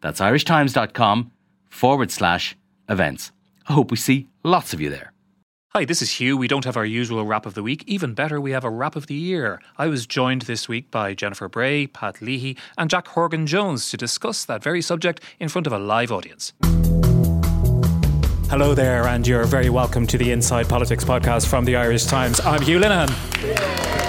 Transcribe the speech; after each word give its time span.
That's 0.00 0.20
irishtimes.com 0.20 1.32
forward 1.68 2.10
slash 2.10 2.56
events. 2.88 3.32
I 3.68 3.72
hope 3.74 3.90
we 3.90 3.96
see 3.96 4.28
lots 4.42 4.72
of 4.72 4.80
you 4.80 4.90
there. 4.90 5.12
Hi, 5.74 5.84
this 5.84 6.00
is 6.00 6.12
Hugh. 6.12 6.36
We 6.36 6.48
don't 6.48 6.64
have 6.64 6.78
our 6.78 6.84
usual 6.84 7.26
wrap 7.26 7.44
of 7.44 7.52
the 7.52 7.62
week. 7.62 7.84
Even 7.86 8.14
better, 8.14 8.40
we 8.40 8.52
have 8.52 8.64
a 8.64 8.70
wrap 8.70 8.96
of 8.96 9.06
the 9.06 9.14
year. 9.14 9.60
I 9.76 9.86
was 9.88 10.06
joined 10.06 10.42
this 10.42 10.66
week 10.66 10.90
by 10.90 11.12
Jennifer 11.12 11.46
Bray, 11.46 11.86
Pat 11.86 12.22
Leahy, 12.22 12.56
and 12.78 12.88
Jack 12.88 13.08
Horgan 13.08 13.46
Jones 13.46 13.90
to 13.90 13.98
discuss 13.98 14.46
that 14.46 14.62
very 14.62 14.80
subject 14.80 15.22
in 15.38 15.50
front 15.50 15.66
of 15.66 15.72
a 15.74 15.78
live 15.78 16.10
audience. 16.10 16.54
Hello 18.50 18.74
there, 18.74 19.06
and 19.08 19.26
you're 19.26 19.44
very 19.44 19.68
welcome 19.68 20.06
to 20.06 20.16
the 20.16 20.32
Inside 20.32 20.70
Politics 20.70 21.04
podcast 21.04 21.46
from 21.46 21.66
the 21.66 21.76
Irish 21.76 22.06
Times. 22.06 22.40
I'm 22.40 22.62
Hugh 22.62 22.80
Linehan. 22.80 24.07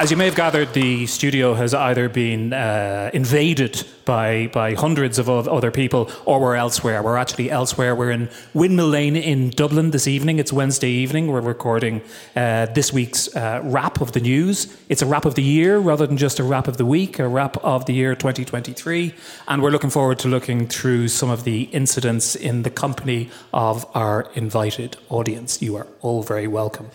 As 0.00 0.10
you 0.10 0.16
may 0.16 0.24
have 0.24 0.34
gathered, 0.34 0.72
the 0.72 1.04
studio 1.04 1.52
has 1.52 1.74
either 1.74 2.08
been 2.08 2.54
uh, 2.54 3.10
invaded 3.12 3.86
by, 4.06 4.46
by 4.46 4.72
hundreds 4.72 5.18
of 5.18 5.28
other 5.28 5.70
people 5.70 6.10
or 6.24 6.40
we're 6.40 6.54
elsewhere. 6.54 7.02
We're 7.02 7.18
actually 7.18 7.50
elsewhere. 7.50 7.94
We're 7.94 8.12
in 8.12 8.30
Windmill 8.54 8.88
Lane 8.88 9.14
in 9.14 9.50
Dublin 9.50 9.90
this 9.90 10.08
evening. 10.08 10.38
It's 10.38 10.54
Wednesday 10.54 10.88
evening. 10.88 11.26
We're 11.26 11.42
recording 11.42 12.00
uh, 12.34 12.64
this 12.72 12.94
week's 12.94 13.36
uh, 13.36 13.60
wrap 13.62 14.00
of 14.00 14.12
the 14.12 14.20
news. 14.20 14.74
It's 14.88 15.02
a 15.02 15.06
wrap 15.06 15.26
of 15.26 15.34
the 15.34 15.42
year 15.42 15.76
rather 15.76 16.06
than 16.06 16.16
just 16.16 16.38
a 16.38 16.44
wrap 16.44 16.66
of 16.66 16.78
the 16.78 16.86
week, 16.86 17.18
a 17.18 17.28
wrap 17.28 17.58
of 17.58 17.84
the 17.84 17.92
year 17.92 18.14
2023. 18.14 19.14
And 19.48 19.62
we're 19.62 19.68
looking 19.68 19.90
forward 19.90 20.18
to 20.20 20.28
looking 20.28 20.66
through 20.66 21.08
some 21.08 21.28
of 21.28 21.44
the 21.44 21.64
incidents 21.74 22.34
in 22.34 22.62
the 22.62 22.70
company 22.70 23.28
of 23.52 23.84
our 23.94 24.30
invited 24.32 24.96
audience. 25.10 25.60
You 25.60 25.76
are 25.76 25.86
all 26.00 26.22
very 26.22 26.46
welcome. 26.46 26.90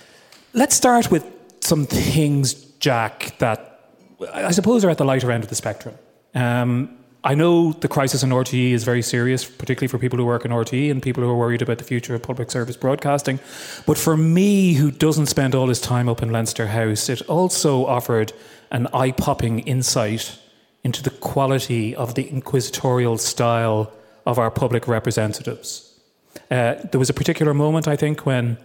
Let's 0.53 0.76
start 0.76 1.11
with 1.11 1.23
some 1.59 1.86
things 1.86 2.66
Jack, 2.80 3.38
that 3.40 3.92
I 4.34 4.52
suppose 4.52 4.86
are 4.86 4.90
at 4.90 4.98
the 4.98 5.06
lighter 5.06 5.31
end 5.31 5.44
of 5.44 5.50
the 5.50 5.56
spectrum. 5.56 5.95
Um, 6.34 6.98
I 7.23 7.34
know 7.34 7.73
the 7.73 7.88
crisis 7.88 8.22
in 8.22 8.30
RTE 8.30 8.72
is 8.72 8.84
very 8.84 9.02
serious, 9.02 9.45
particularly 9.45 9.88
for 9.88 9.98
people 9.98 10.20
who 10.20 10.26
work 10.26 10.45
in 10.45 10.52
RTE 10.52 10.92
and 10.92 11.02
people 11.02 11.23
who 11.23 11.30
are 11.30 11.36
worried 11.36 11.64
about 11.64 11.80
the 11.80 11.84
future 11.84 12.14
of 12.14 12.22
public 12.22 12.52
service 12.52 12.78
broadcasting. 12.78 13.40
But 13.88 13.98
for 13.98 14.16
me, 14.16 14.73
who 14.73 14.92
doesn't 14.92 15.26
spend 15.26 15.56
all 15.56 15.67
his 15.67 15.82
time 15.82 16.08
up 16.08 16.22
in 16.22 16.32
Leinster 16.32 16.67
House, 16.67 17.09
it 17.09 17.23
also 17.23 17.88
offered 17.88 18.32
an 18.70 18.88
eye 18.94 19.12
popping 19.12 19.60
insight 19.60 20.38
into 20.84 21.02
the 21.02 21.10
quality 21.10 21.95
of 21.95 22.14
the 22.14 22.30
inquisitorial 22.30 23.17
style 23.17 23.92
of 24.28 24.38
our 24.38 24.52
public 24.52 24.88
representatives. 24.88 26.00
Uh, 26.52 26.76
there 26.92 27.00
was 27.00 27.10
a 27.10 27.14
particular 27.14 27.56
moment, 27.56 27.88
I 27.88 27.95
think, 27.95 28.23
when 28.28 28.58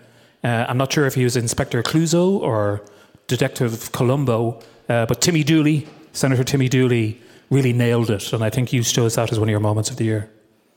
uh, 0.44 0.66
I'm 0.68 0.76
not 0.76 0.92
sure 0.92 1.06
if 1.06 1.14
he 1.14 1.24
was 1.24 1.34
Inspector 1.34 1.82
Clouseau 1.82 2.38
or 2.40 2.82
Detective 3.30 3.92
Columbo, 3.92 4.60
uh, 4.88 5.06
but 5.06 5.20
Timmy 5.20 5.44
Dooley, 5.44 5.86
Senator 6.12 6.42
Timmy 6.42 6.68
Dooley, 6.68 7.20
really 7.48 7.72
nailed 7.72 8.10
it, 8.10 8.32
and 8.32 8.42
I 8.42 8.50
think 8.50 8.72
you 8.72 8.82
chose 8.82 9.14
that 9.14 9.30
as 9.30 9.38
one 9.38 9.48
of 9.48 9.52
your 9.52 9.60
moments 9.60 9.88
of 9.88 9.96
the 9.96 10.04
year. 10.04 10.28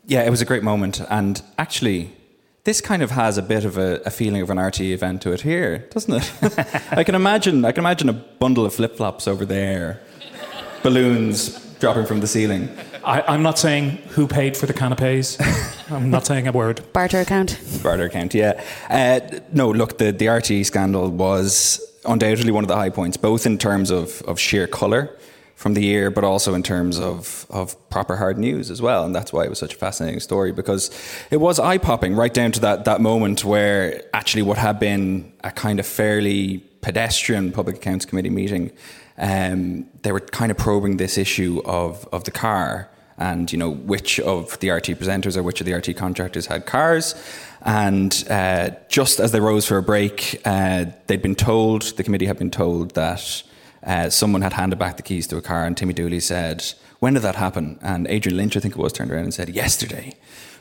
Yeah, 0.05 0.21
it 0.21 0.29
was 0.29 0.39
a 0.39 0.45
great 0.45 0.61
moment, 0.61 1.01
and 1.09 1.41
actually, 1.57 2.11
this 2.63 2.79
kind 2.79 3.01
of 3.01 3.09
has 3.09 3.39
a 3.39 3.41
bit 3.41 3.65
of 3.65 3.79
a, 3.79 4.01
a 4.05 4.11
feeling 4.11 4.43
of 4.43 4.51
an 4.51 4.57
RTE 4.57 4.91
event 4.93 5.23
to 5.23 5.31
it 5.31 5.41
here, 5.41 5.79
doesn't 5.89 6.13
it? 6.13 6.85
I 6.91 7.03
can 7.03 7.15
imagine. 7.15 7.65
I 7.65 7.71
can 7.71 7.81
imagine 7.81 8.07
a 8.07 8.13
bundle 8.13 8.67
of 8.67 8.75
flip 8.75 8.97
flops 8.97 9.27
over 9.27 9.45
there, 9.45 9.99
balloons 10.83 11.59
dropping 11.79 12.05
from 12.05 12.19
the 12.19 12.27
ceiling. 12.27 12.69
I, 13.03 13.33
am 13.33 13.41
not 13.41 13.57
saying 13.57 13.97
who 14.09 14.27
paid 14.27 14.55
for 14.55 14.67
the 14.67 14.73
canapes. 14.73 15.37
I'm 15.91 16.11
not 16.11 16.27
saying 16.27 16.47
a 16.47 16.51
word. 16.51 16.81
Barter 16.93 17.19
account. 17.21 17.59
Barter 17.81 18.05
account. 18.05 18.35
Yeah. 18.35 18.63
Uh, 18.89 19.39
no, 19.51 19.71
look, 19.71 19.97
the 19.97 20.11
the 20.11 20.27
RTE 20.27 20.65
scandal 20.65 21.09
was 21.09 21.81
undoubtedly 22.05 22.51
one 22.51 22.63
of 22.63 22.67
the 22.67 22.75
high 22.75 22.89
points, 22.89 23.17
both 23.17 23.45
in 23.45 23.57
terms 23.57 23.89
of, 23.89 24.21
of 24.23 24.39
sheer 24.39 24.67
colour 24.67 25.15
from 25.55 25.75
the 25.75 25.81
year, 25.81 26.11
but 26.11 26.23
also 26.23 26.53
in 26.53 26.63
terms 26.63 26.99
of, 26.99 27.45
of 27.49 27.77
proper 27.89 28.17
hard 28.17 28.37
news 28.37 28.69
as 28.69 28.81
well. 28.81 29.05
And 29.05 29.15
that's 29.15 29.31
why 29.31 29.43
it 29.43 29.49
was 29.49 29.59
such 29.59 29.75
a 29.75 29.77
fascinating 29.77 30.19
story 30.19 30.51
because 30.51 30.91
it 31.31 31.37
was 31.37 31.59
eye 31.59 31.77
popping 31.77 32.15
right 32.15 32.33
down 32.33 32.51
to 32.53 32.59
that, 32.61 32.85
that 32.85 33.01
moment 33.01 33.45
where 33.45 34.03
actually 34.13 34.41
what 34.41 34.57
had 34.57 34.79
been 34.79 35.31
a 35.43 35.51
kind 35.51 35.79
of 35.79 35.85
fairly 35.85 36.57
pedestrian 36.81 37.51
Public 37.51 37.77
Accounts 37.77 38.05
Committee 38.05 38.29
meeting, 38.29 38.71
um, 39.17 39.85
they 40.01 40.11
were 40.11 40.19
kind 40.19 40.51
of 40.51 40.57
probing 40.57 40.97
this 40.97 41.17
issue 41.17 41.61
of, 41.65 42.07
of 42.11 42.23
the 42.23 42.31
car 42.31 42.89
and 43.17 43.51
you 43.51 43.57
know 43.57 43.69
which 43.69 44.19
of 44.19 44.59
the 44.59 44.69
RT 44.69 44.85
presenters 44.99 45.37
or 45.37 45.43
which 45.43 45.61
of 45.61 45.65
the 45.65 45.73
RT 45.73 45.95
contractors 45.95 46.47
had 46.47 46.65
cars. 46.65 47.15
And 47.63 48.25
uh, 48.29 48.71
just 48.89 49.19
as 49.19 49.31
they 49.31 49.39
rose 49.39 49.65
for 49.65 49.77
a 49.77 49.83
break, 49.83 50.41
uh, 50.45 50.85
they'd 51.07 51.21
been 51.21 51.35
told, 51.35 51.83
the 51.97 52.03
committee 52.03 52.25
had 52.25 52.37
been 52.37 52.51
told 52.51 52.95
that 52.95 53.43
uh, 53.83 54.09
someone 54.09 54.41
had 54.41 54.53
handed 54.53 54.77
back 54.79 54.97
the 54.97 55.03
keys 55.03 55.27
to 55.27 55.37
a 55.37 55.41
car, 55.41 55.65
and 55.65 55.75
Timmy 55.77 55.93
Dooley 55.93 56.19
said, 56.19 56.65
When 56.99 57.13
did 57.13 57.23
that 57.23 57.35
happen? 57.35 57.79
And 57.81 58.05
Adrian 58.07 58.37
Lynch, 58.37 58.57
I 58.57 58.59
think 58.59 58.75
it 58.75 58.79
was, 58.79 58.91
turned 58.91 59.11
around 59.11 59.23
and 59.23 59.33
said, 59.33 59.49
Yesterday. 59.49 60.13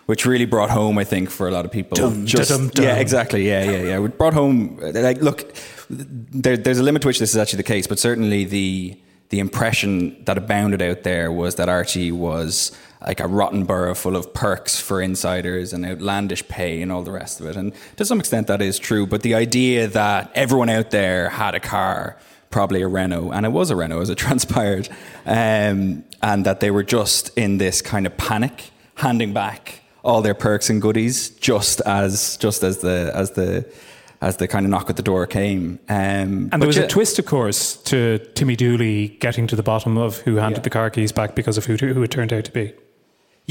Which 0.06 0.26
really 0.26 0.46
brought 0.46 0.70
home, 0.70 0.98
I 0.98 1.04
think, 1.04 1.30
for 1.30 1.46
a 1.46 1.52
lot 1.52 1.64
of 1.64 1.70
people. 1.70 1.94
Dum, 1.96 2.26
just, 2.26 2.50
dum, 2.50 2.68
dum. 2.68 2.84
Yeah, 2.84 2.96
exactly. 2.96 3.46
Yeah, 3.46 3.62
yeah, 3.62 3.82
yeah. 3.82 4.04
It 4.04 4.19
brought 4.19 4.34
home, 4.34 4.78
like, 4.80 5.22
look, 5.22 5.54
there, 5.88 6.56
there's 6.56 6.80
a 6.80 6.82
limit 6.82 7.02
to 7.02 7.08
which 7.08 7.20
this 7.20 7.30
is 7.30 7.36
actually 7.36 7.58
the 7.58 7.62
case, 7.64 7.86
but 7.86 7.98
certainly 7.98 8.44
the 8.44 8.98
the 9.28 9.40
impression 9.40 10.22
that 10.24 10.36
abounded 10.36 10.82
out 10.82 11.04
there 11.04 11.32
was 11.32 11.54
that 11.54 11.66
RTE 11.66 12.12
was 12.12 12.70
like 13.06 13.20
a 13.20 13.26
rotten 13.26 13.64
borough 13.64 13.94
full 13.94 14.16
of 14.16 14.32
perks 14.34 14.80
for 14.80 15.00
insiders 15.00 15.72
and 15.72 15.84
outlandish 15.84 16.46
pay 16.48 16.82
and 16.82 16.92
all 16.92 17.02
the 17.02 17.12
rest 17.12 17.40
of 17.40 17.46
it. 17.46 17.56
And 17.56 17.72
to 17.96 18.04
some 18.04 18.20
extent, 18.20 18.46
that 18.46 18.62
is 18.62 18.78
true. 18.78 19.06
But 19.06 19.22
the 19.22 19.34
idea 19.34 19.88
that 19.88 20.30
everyone 20.34 20.68
out 20.68 20.90
there 20.90 21.30
had 21.30 21.54
a 21.54 21.60
car, 21.60 22.16
probably 22.50 22.82
a 22.82 22.88
Renault, 22.88 23.32
and 23.32 23.44
it 23.46 23.50
was 23.50 23.70
a 23.70 23.76
Renault 23.76 24.02
as 24.02 24.10
it 24.10 24.18
transpired, 24.18 24.88
um, 25.26 26.04
and 26.22 26.46
that 26.46 26.60
they 26.60 26.70
were 26.70 26.84
just 26.84 27.36
in 27.36 27.58
this 27.58 27.82
kind 27.82 28.06
of 28.06 28.16
panic, 28.16 28.70
handing 28.96 29.32
back 29.32 29.80
all 30.04 30.22
their 30.22 30.34
perks 30.34 30.69
and 30.69 30.82
goodies 30.82 31.30
just 31.30 31.80
as 31.82 32.36
just 32.38 32.62
as 32.64 32.78
the 32.78 33.12
as 33.14 33.32
the 33.32 33.64
as 34.20 34.36
the 34.36 34.46
kind 34.46 34.64
of 34.64 34.70
knock 34.70 34.88
at 34.88 34.96
the 34.96 35.02
door 35.02 35.26
came. 35.26 35.80
Um, 35.88 36.48
and 36.52 36.62
there 36.62 36.69
was 36.69 36.76
yeah. 36.76 36.84
a 36.84 36.88
twist, 36.88 37.19
of 37.19 37.26
course, 37.26 37.74
to 37.82 38.19
Timmy 38.34 38.54
Dooley 38.54 39.08
getting 39.20 39.48
to 39.48 39.56
the 39.56 39.64
bottom 39.64 39.98
of 39.98 40.19
who 40.19 40.36
handed 40.36 40.58
yeah. 40.58 40.62
the 40.62 40.70
car 40.70 40.90
keys 40.90 41.10
back 41.10 41.34
because 41.34 41.58
of 41.58 41.64
who, 41.64 41.74
who 41.74 42.02
it 42.04 42.10
turned 42.12 42.32
out 42.32 42.44
to 42.44 42.52
be. 42.52 42.72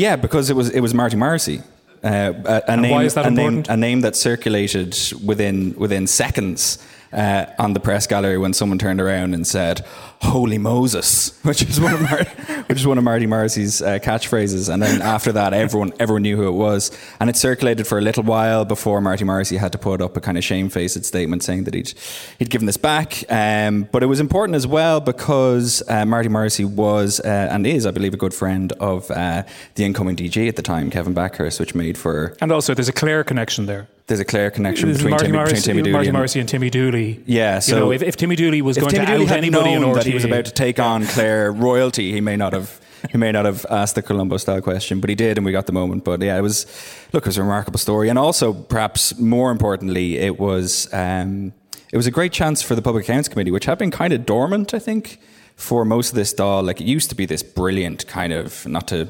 Yeah, 0.01 0.16
because 0.16 0.50
it 0.50 0.56
was 0.56 0.69
it 0.72 0.79
was 0.79 0.94
Marty 0.95 1.16
Morrissey. 1.16 1.62
Uh, 2.03 2.34
a, 2.45 2.73
a 2.73 2.78
name, 2.78 3.09
a 3.16 3.29
name, 3.29 3.63
a 3.69 3.78
name 3.78 4.01
that 4.01 4.16
circulated 4.16 4.97
within 5.23 5.75
within 5.78 6.07
seconds 6.07 6.79
uh, 7.13 7.45
on 7.59 7.73
the 7.73 7.79
press 7.79 8.07
gallery 8.07 8.38
when 8.38 8.53
someone 8.53 8.77
turned 8.77 9.01
around 9.01 9.33
and 9.33 9.45
said, 9.45 9.85
"Holy 10.22 10.57
Moses," 10.57 11.38
which 11.44 11.61
is 11.61 11.79
one 11.79 11.94
of 11.94 12.01
Mar- 12.01 12.23
which 12.67 12.79
is 12.79 12.88
one 12.88 12.97
of 12.97 13.03
Marty 13.03 13.25
Morrissey's 13.25 13.81
uh, 13.81 13.99
catchphrases. 13.99 14.72
And 14.72 14.81
then 14.81 15.01
after 15.01 15.31
that, 15.33 15.53
everyone 15.53 15.94
everyone 16.00 16.21
knew 16.23 16.38
who 16.38 16.47
it 16.47 16.53
was, 16.53 16.91
and 17.19 17.29
it 17.29 17.35
circulated 17.35 17.88
for 17.88 17.97
a 17.97 18.01
little 18.01 18.23
while 18.23 18.66
before 18.66 19.01
Marty 19.01 19.23
Morrissey 19.23 19.57
had 19.57 19.71
to 19.71 19.77
put 19.77 20.01
up 20.01 20.16
a 20.17 20.21
kind 20.21 20.38
of 20.38 20.44
shamefaced 20.44 21.03
statement 21.05 21.44
saying 21.44 21.66
that 21.66 21.73
he'd 21.73 21.94
he'd 22.39 22.50
given 22.50 22.66
this 22.66 22.77
back. 22.77 23.23
Um, 23.29 23.88
but 23.91 24.03
it 24.03 24.07
was 24.07 24.19
important 24.19 24.55
as 24.55 24.67
well 24.67 25.00
because 25.00 25.83
uh, 25.88 26.06
Marty 26.06 26.30
Morrissey 26.30 26.65
was 26.65 27.19
uh, 27.19 27.50
and 27.51 27.65
is, 27.68 27.86
I 27.86 27.91
believe, 27.91 28.13
a 28.13 28.18
good 28.18 28.33
friend 28.33 28.71
of 28.74 29.09
uh, 29.12 29.44
the 29.75 29.83
incoming 29.83 30.15
DG 30.15 30.47
at 30.47 30.56
the 30.56 30.62
time, 30.62 30.89
Kevin 30.89 31.13
Bakhurst, 31.13 31.59
which 31.59 31.75
made 31.75 31.97
for 31.97 32.36
and 32.41 32.51
also 32.51 32.74
there's 32.74 32.89
a 32.89 32.94
clear 32.94 33.24
connection 33.24 33.65
there 33.65 33.88
there's 34.12 34.19
a 34.19 34.25
clear 34.25 34.52
connection 34.52 34.92
between, 34.92 35.12
Marty 35.12 35.25
Timmy, 35.28 35.38
Morrissey, 35.38 35.56
between 35.56 35.63
Timmy 35.63 35.81
Dooley 35.84 35.94
Marty 35.94 36.12
Morrissey 36.12 36.40
and 36.42 36.50
Timmy 36.50 36.69
Dooley. 36.69 37.24
Yeah, 37.25 37.60
so 37.60 37.74
you 37.74 37.80
know, 37.80 37.92
if, 37.94 38.02
if 38.02 38.18
Timmy 38.18 38.36
Dooley 38.36 38.62
was 38.62 38.78
going 38.78 38.92
Timmy 38.92 39.06
to 39.06 39.12
Dooley 39.13 39.25
out 39.28 39.38
anybody 39.38 39.72
in 39.72 39.84
RTE, 39.84 39.94
that 39.94 40.06
he 40.06 40.13
was 40.13 40.25
about 40.25 40.44
to 40.46 40.52
take 40.52 40.80
on 40.80 41.06
Clare 41.08 41.50
royalty, 41.50 42.12
he 42.12 42.19
may 42.19 42.36
not 42.36 42.52
have. 42.54 42.80
He 43.10 43.18
may 43.18 43.31
not 43.31 43.46
have 43.46 43.66
asked 43.68 43.96
the 43.96 44.04
Columbo 44.04 44.38
style 44.38 44.62
question, 44.62 45.00
but 45.00 45.10
he 45.10 45.16
did, 45.16 45.40
and 45.40 45.44
we 45.44 45.52
got 45.52 45.66
the 45.66 45.72
moment. 45.72 46.04
But 46.04 46.22
yeah, 46.22 46.38
it 46.38 46.42
was 46.42 46.68
look, 47.13 47.24
it 47.24 47.30
was 47.30 47.38
a 47.38 47.42
remarkable 47.42 47.80
story, 47.80 48.10
and 48.10 48.19
also 48.19 48.54
perhaps 48.54 49.18
more 49.18 49.50
importantly, 49.50 50.18
it 50.18 50.40
was 50.40 50.94
um, 50.94 51.52
it 51.92 51.98
was 51.98 52.06
a 52.06 52.12
great 52.12 52.31
chance 52.31 52.62
for 52.62 52.75
the 52.75 52.81
Public 52.81 53.06
Accounts 53.06 53.28
Committee, 53.28 53.50
which 53.50 53.66
had 53.66 53.80
been 53.80 53.90
kind 53.90 54.13
of 54.13 54.25
dormant, 54.25 54.75
I 54.75 54.80
think, 54.80 55.19
for 55.56 55.84
most 55.84 56.10
of 56.10 56.16
this 56.16 56.31
Dáil. 56.31 56.63
Like 56.63 56.80
it 56.80 56.86
used 56.86 57.10
to 57.10 57.16
be 57.16 57.25
this 57.25 57.42
brilliant 57.42 58.06
kind 58.08 58.34
of 58.34 58.68
not 58.68 58.88
to 58.90 59.08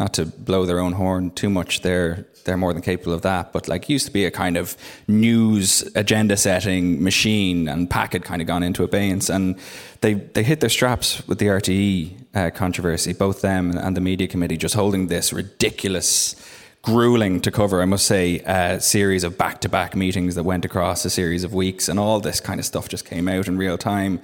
not 0.00 0.14
to 0.14 0.24
blow 0.24 0.64
their 0.64 0.78
own 0.78 0.92
horn 0.92 1.30
too 1.32 1.50
much, 1.50 1.82
they're 1.82 2.26
they're 2.44 2.56
more 2.56 2.72
than 2.72 2.82
capable 2.82 3.12
of 3.12 3.22
that. 3.22 3.52
But 3.52 3.68
like 3.68 3.88
used 3.88 4.06
to 4.06 4.12
be 4.12 4.24
a 4.24 4.30
kind 4.30 4.56
of 4.56 4.76
news 5.08 5.82
agenda 5.94 6.36
setting 6.36 7.02
machine, 7.02 7.68
and 7.68 7.88
PAC 7.88 8.12
had 8.12 8.24
kind 8.24 8.40
of 8.40 8.48
gone 8.48 8.62
into 8.62 8.84
abeyance, 8.84 9.28
and 9.28 9.56
they 10.00 10.14
they 10.14 10.42
hit 10.42 10.60
their 10.60 10.70
straps 10.70 11.26
with 11.26 11.38
the 11.38 11.46
RTE 11.46 12.12
uh, 12.34 12.50
controversy, 12.50 13.12
both 13.12 13.40
them 13.40 13.76
and 13.76 13.96
the 13.96 14.00
media 14.00 14.26
committee, 14.26 14.56
just 14.56 14.74
holding 14.74 15.08
this 15.08 15.32
ridiculous. 15.32 16.36
Grueling 16.82 17.40
to 17.40 17.50
cover, 17.50 17.80
I 17.80 17.86
must 17.86 18.04
say, 18.04 18.40
a 18.40 18.78
series 18.78 19.24
of 19.24 19.38
back 19.38 19.62
to 19.62 19.70
back 19.70 19.96
meetings 19.96 20.34
that 20.34 20.42
went 20.42 20.66
across 20.66 21.02
a 21.06 21.08
series 21.08 21.42
of 21.42 21.54
weeks, 21.54 21.88
and 21.88 21.98
all 21.98 22.20
this 22.20 22.40
kind 22.40 22.60
of 22.60 22.66
stuff 22.66 22.90
just 22.90 23.06
came 23.06 23.26
out 23.26 23.48
in 23.48 23.56
real 23.56 23.78
time 23.78 24.20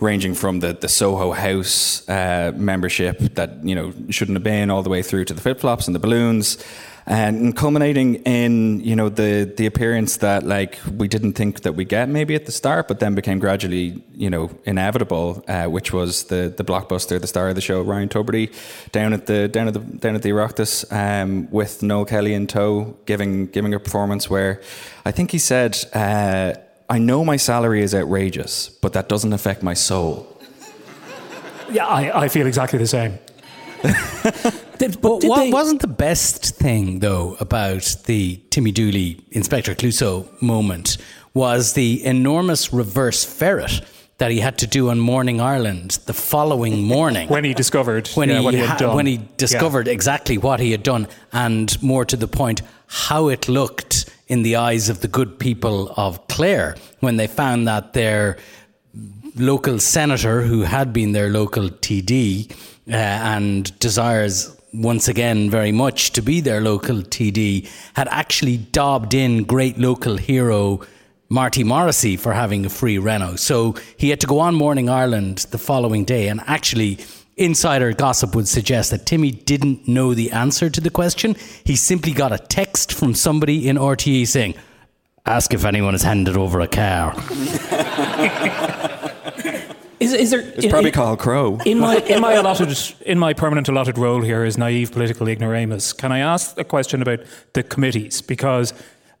ranging 0.00 0.34
from 0.34 0.60
the, 0.60 0.72
the 0.74 0.88
Soho 0.88 1.32
House 1.32 2.08
uh, 2.08 2.52
membership 2.54 3.18
that 3.34 3.64
you 3.64 3.74
know 3.74 3.92
shouldn't 4.10 4.36
have 4.36 4.44
been, 4.44 4.70
all 4.70 4.82
the 4.82 4.90
way 4.90 5.02
through 5.02 5.24
to 5.26 5.34
the 5.34 5.40
flip 5.40 5.60
flops 5.60 5.86
and 5.86 5.94
the 5.94 5.98
balloons, 6.00 6.58
and 7.06 7.54
culminating 7.54 8.16
in 8.24 8.80
you 8.80 8.96
know 8.96 9.08
the 9.08 9.52
the 9.56 9.66
appearance 9.66 10.16
that 10.18 10.42
like 10.42 10.78
we 10.96 11.06
didn't 11.06 11.34
think 11.34 11.62
that 11.62 11.72
we 11.72 11.84
get 11.84 12.08
maybe 12.08 12.34
at 12.34 12.46
the 12.46 12.52
start, 12.52 12.88
but 12.88 12.98
then 12.98 13.14
became 13.14 13.38
gradually 13.38 14.02
you 14.14 14.28
know 14.28 14.50
inevitable, 14.64 15.44
uh, 15.46 15.66
which 15.66 15.92
was 15.92 16.24
the 16.24 16.52
the 16.56 16.64
blockbuster, 16.64 17.20
the 17.20 17.26
star 17.26 17.48
of 17.48 17.54
the 17.54 17.60
show, 17.60 17.80
Ryan 17.82 18.08
Tubridy, 18.08 18.52
down 18.90 19.12
at 19.12 19.26
the 19.26 19.46
down 19.46 19.68
at 19.68 19.74
the 19.74 19.80
down 19.80 20.16
at 20.16 20.22
the 20.22 20.30
Oireachtas 20.30 20.92
um, 20.92 21.48
with 21.50 21.82
Noel 21.82 22.04
Kelly 22.04 22.34
in 22.34 22.46
tow, 22.46 22.96
giving 23.06 23.46
giving 23.46 23.72
a 23.72 23.78
performance 23.78 24.28
where 24.28 24.60
I 25.04 25.12
think 25.12 25.30
he 25.30 25.38
said. 25.38 25.78
Uh, 25.94 26.54
I 26.88 26.98
know 26.98 27.24
my 27.24 27.36
salary 27.36 27.82
is 27.82 27.96
outrageous, 27.96 28.68
but 28.68 28.92
that 28.92 29.08
doesn't 29.08 29.32
affect 29.32 29.60
my 29.60 29.74
soul. 29.74 30.24
Yeah, 31.68 31.84
I, 31.84 32.22
I 32.22 32.28
feel 32.28 32.46
exactly 32.46 32.78
the 32.78 32.86
same. 32.86 33.18
Did, 34.78 35.00
but 35.00 35.24
what 35.24 35.38
they... 35.38 35.50
wasn't 35.50 35.80
the 35.80 35.86
best 35.86 36.56
thing, 36.56 37.00
though, 37.00 37.36
about 37.40 37.96
the 38.06 38.36
Timmy 38.50 38.72
Dooley 38.72 39.24
Inspector 39.30 39.74
Clouseau 39.74 40.26
moment 40.42 40.98
was 41.34 41.74
the 41.74 42.04
enormous 42.04 42.72
reverse 42.72 43.24
ferret 43.24 43.82
that 44.18 44.30
he 44.30 44.40
had 44.40 44.58
to 44.58 44.66
do 44.66 44.88
on 44.88 44.98
Morning 44.98 45.40
Ireland 45.40 45.98
the 46.06 46.14
following 46.14 46.82
morning. 46.82 47.28
when 47.28 47.44
he 47.44 47.52
discovered 47.52 48.08
when, 48.08 48.30
yeah, 48.30 48.38
he, 48.38 48.44
what 48.44 48.54
he 48.54 48.60
had 48.60 48.78
done. 48.78 48.96
When 48.96 49.06
he 49.06 49.20
discovered 49.36 49.86
yeah. 49.86 49.92
exactly 49.92 50.38
what 50.38 50.58
he 50.60 50.70
had 50.70 50.82
done, 50.82 51.06
and 51.32 51.80
more 51.82 52.04
to 52.06 52.16
the 52.16 52.28
point, 52.28 52.62
how 52.86 53.28
it 53.28 53.48
looked 53.48 54.10
in 54.28 54.42
the 54.42 54.56
eyes 54.56 54.88
of 54.88 55.00
the 55.00 55.08
good 55.08 55.38
people 55.38 55.92
of 55.96 56.26
Clare 56.28 56.76
when 57.00 57.16
they 57.16 57.26
found 57.26 57.68
that 57.68 57.92
their 57.92 58.38
local 59.36 59.78
senator, 59.78 60.42
who 60.42 60.62
had 60.62 60.92
been 60.92 61.12
their 61.12 61.28
local 61.28 61.68
TD 61.68 62.50
uh, 62.88 62.94
and 62.94 63.78
desires 63.78 64.56
once 64.72 65.08
again 65.08 65.50
very 65.50 65.72
much 65.72 66.12
to 66.12 66.22
be 66.22 66.40
their 66.40 66.60
local 66.60 66.96
TD, 66.96 67.68
had 67.94 68.08
actually 68.10 68.58
dobbed 68.58 69.14
in 69.14 69.44
great 69.44 69.78
local 69.78 70.16
hero. 70.16 70.80
Marty 71.28 71.64
Morrissey 71.64 72.16
for 72.16 72.32
having 72.32 72.64
a 72.64 72.68
free 72.68 72.98
Renault. 72.98 73.36
So 73.36 73.74
he 73.96 74.10
had 74.10 74.20
to 74.20 74.28
go 74.28 74.38
on 74.38 74.54
Morning 74.54 74.88
Ireland 74.88 75.38
the 75.50 75.58
following 75.58 76.04
day 76.04 76.28
and 76.28 76.40
actually 76.46 77.00
Insider 77.36 77.92
gossip 77.92 78.34
would 78.34 78.48
suggest 78.48 78.92
that 78.92 79.04
Timmy 79.04 79.30
didn't 79.30 79.86
know 79.86 80.14
the 80.14 80.30
answer 80.30 80.70
to 80.70 80.80
the 80.80 80.88
question. 80.88 81.36
He 81.64 81.76
simply 81.76 82.12
got 82.12 82.32
a 82.32 82.38
text 82.38 82.94
from 82.94 83.14
somebody 83.14 83.68
in 83.68 83.76
RTE 83.76 84.26
saying, 84.26 84.54
Ask 85.26 85.52
if 85.52 85.66
anyone 85.66 85.92
has 85.92 86.02
handed 86.02 86.36
over 86.36 86.60
a 86.60 86.68
car. 86.68 87.12
Is, 90.06 90.12
is 90.12 90.30
there? 90.30 90.40
It's 90.40 90.64
in, 90.64 90.70
probably 90.70 90.92
called 90.92 91.18
Crow. 91.18 91.58
In 91.66 91.80
my 91.80 91.96
in 91.96 92.20
my 92.20 92.32
allotted 92.40 92.76
in 93.02 93.18
my 93.18 93.32
permanent 93.32 93.68
allotted 93.68 93.98
role 93.98 94.22
here 94.22 94.44
as 94.44 94.56
naive 94.56 94.92
political 94.92 95.26
ignoramus, 95.26 95.92
can 95.92 96.12
I 96.12 96.20
ask 96.20 96.56
a 96.58 96.64
question 96.64 97.02
about 97.02 97.20
the 97.54 97.64
committees? 97.64 98.22
Because 98.22 98.72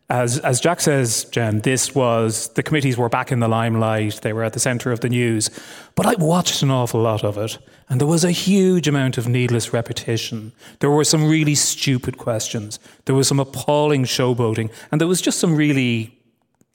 as, 0.08 0.38
as 0.38 0.60
Jack 0.60 0.80
says, 0.80 1.24
Jen, 1.24 1.60
this 1.60 1.92
was 1.92 2.48
the 2.54 2.62
committees 2.62 2.96
were 2.96 3.08
back 3.08 3.32
in 3.32 3.40
the 3.40 3.48
limelight. 3.48 4.20
They 4.22 4.32
were 4.32 4.44
at 4.44 4.52
the 4.52 4.60
centre 4.60 4.92
of 4.92 5.00
the 5.00 5.08
news. 5.08 5.50
But 5.96 6.06
I 6.06 6.14
watched 6.14 6.62
an 6.62 6.70
awful 6.70 7.00
lot 7.00 7.24
of 7.24 7.36
it, 7.36 7.58
and 7.88 8.00
there 8.00 8.06
was 8.06 8.24
a 8.24 8.30
huge 8.30 8.86
amount 8.86 9.18
of 9.18 9.26
needless 9.26 9.72
repetition. 9.72 10.52
There 10.78 10.90
were 10.90 11.02
some 11.02 11.28
really 11.28 11.56
stupid 11.56 12.18
questions. 12.18 12.78
There 13.06 13.16
was 13.16 13.26
some 13.26 13.40
appalling 13.40 14.04
showboating, 14.04 14.70
and 14.92 15.00
there 15.00 15.08
was 15.08 15.20
just 15.20 15.40
some 15.40 15.56
really 15.56 16.15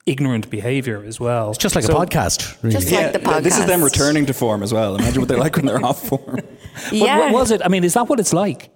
ignorant 0.05 0.49
behaviour 0.49 1.03
as 1.03 1.19
well. 1.19 1.49
It's 1.49 1.57
just 1.57 1.75
like 1.75 1.83
so, 1.83 1.95
a 1.95 2.05
podcast. 2.05 2.61
Really. 2.63 2.73
Just 2.73 2.91
yeah, 2.91 3.01
like 3.01 3.13
the 3.13 3.19
podcast. 3.19 3.43
This 3.43 3.59
is 3.59 3.65
them 3.65 3.83
returning 3.83 4.25
to 4.25 4.33
form 4.33 4.63
as 4.63 4.73
well. 4.73 4.95
Imagine 4.95 5.21
what 5.21 5.27
they're 5.29 5.37
like 5.37 5.55
when 5.55 5.65
they're 5.65 5.83
off 5.83 6.07
form. 6.07 6.39
yeah. 6.91 7.19
What, 7.19 7.33
what 7.33 7.39
was 7.41 7.51
it? 7.51 7.61
I 7.63 7.67
mean, 7.67 7.83
is 7.83 7.93
that 7.93 8.07
what 8.07 8.19
it's 8.19 8.33
like? 8.33 8.69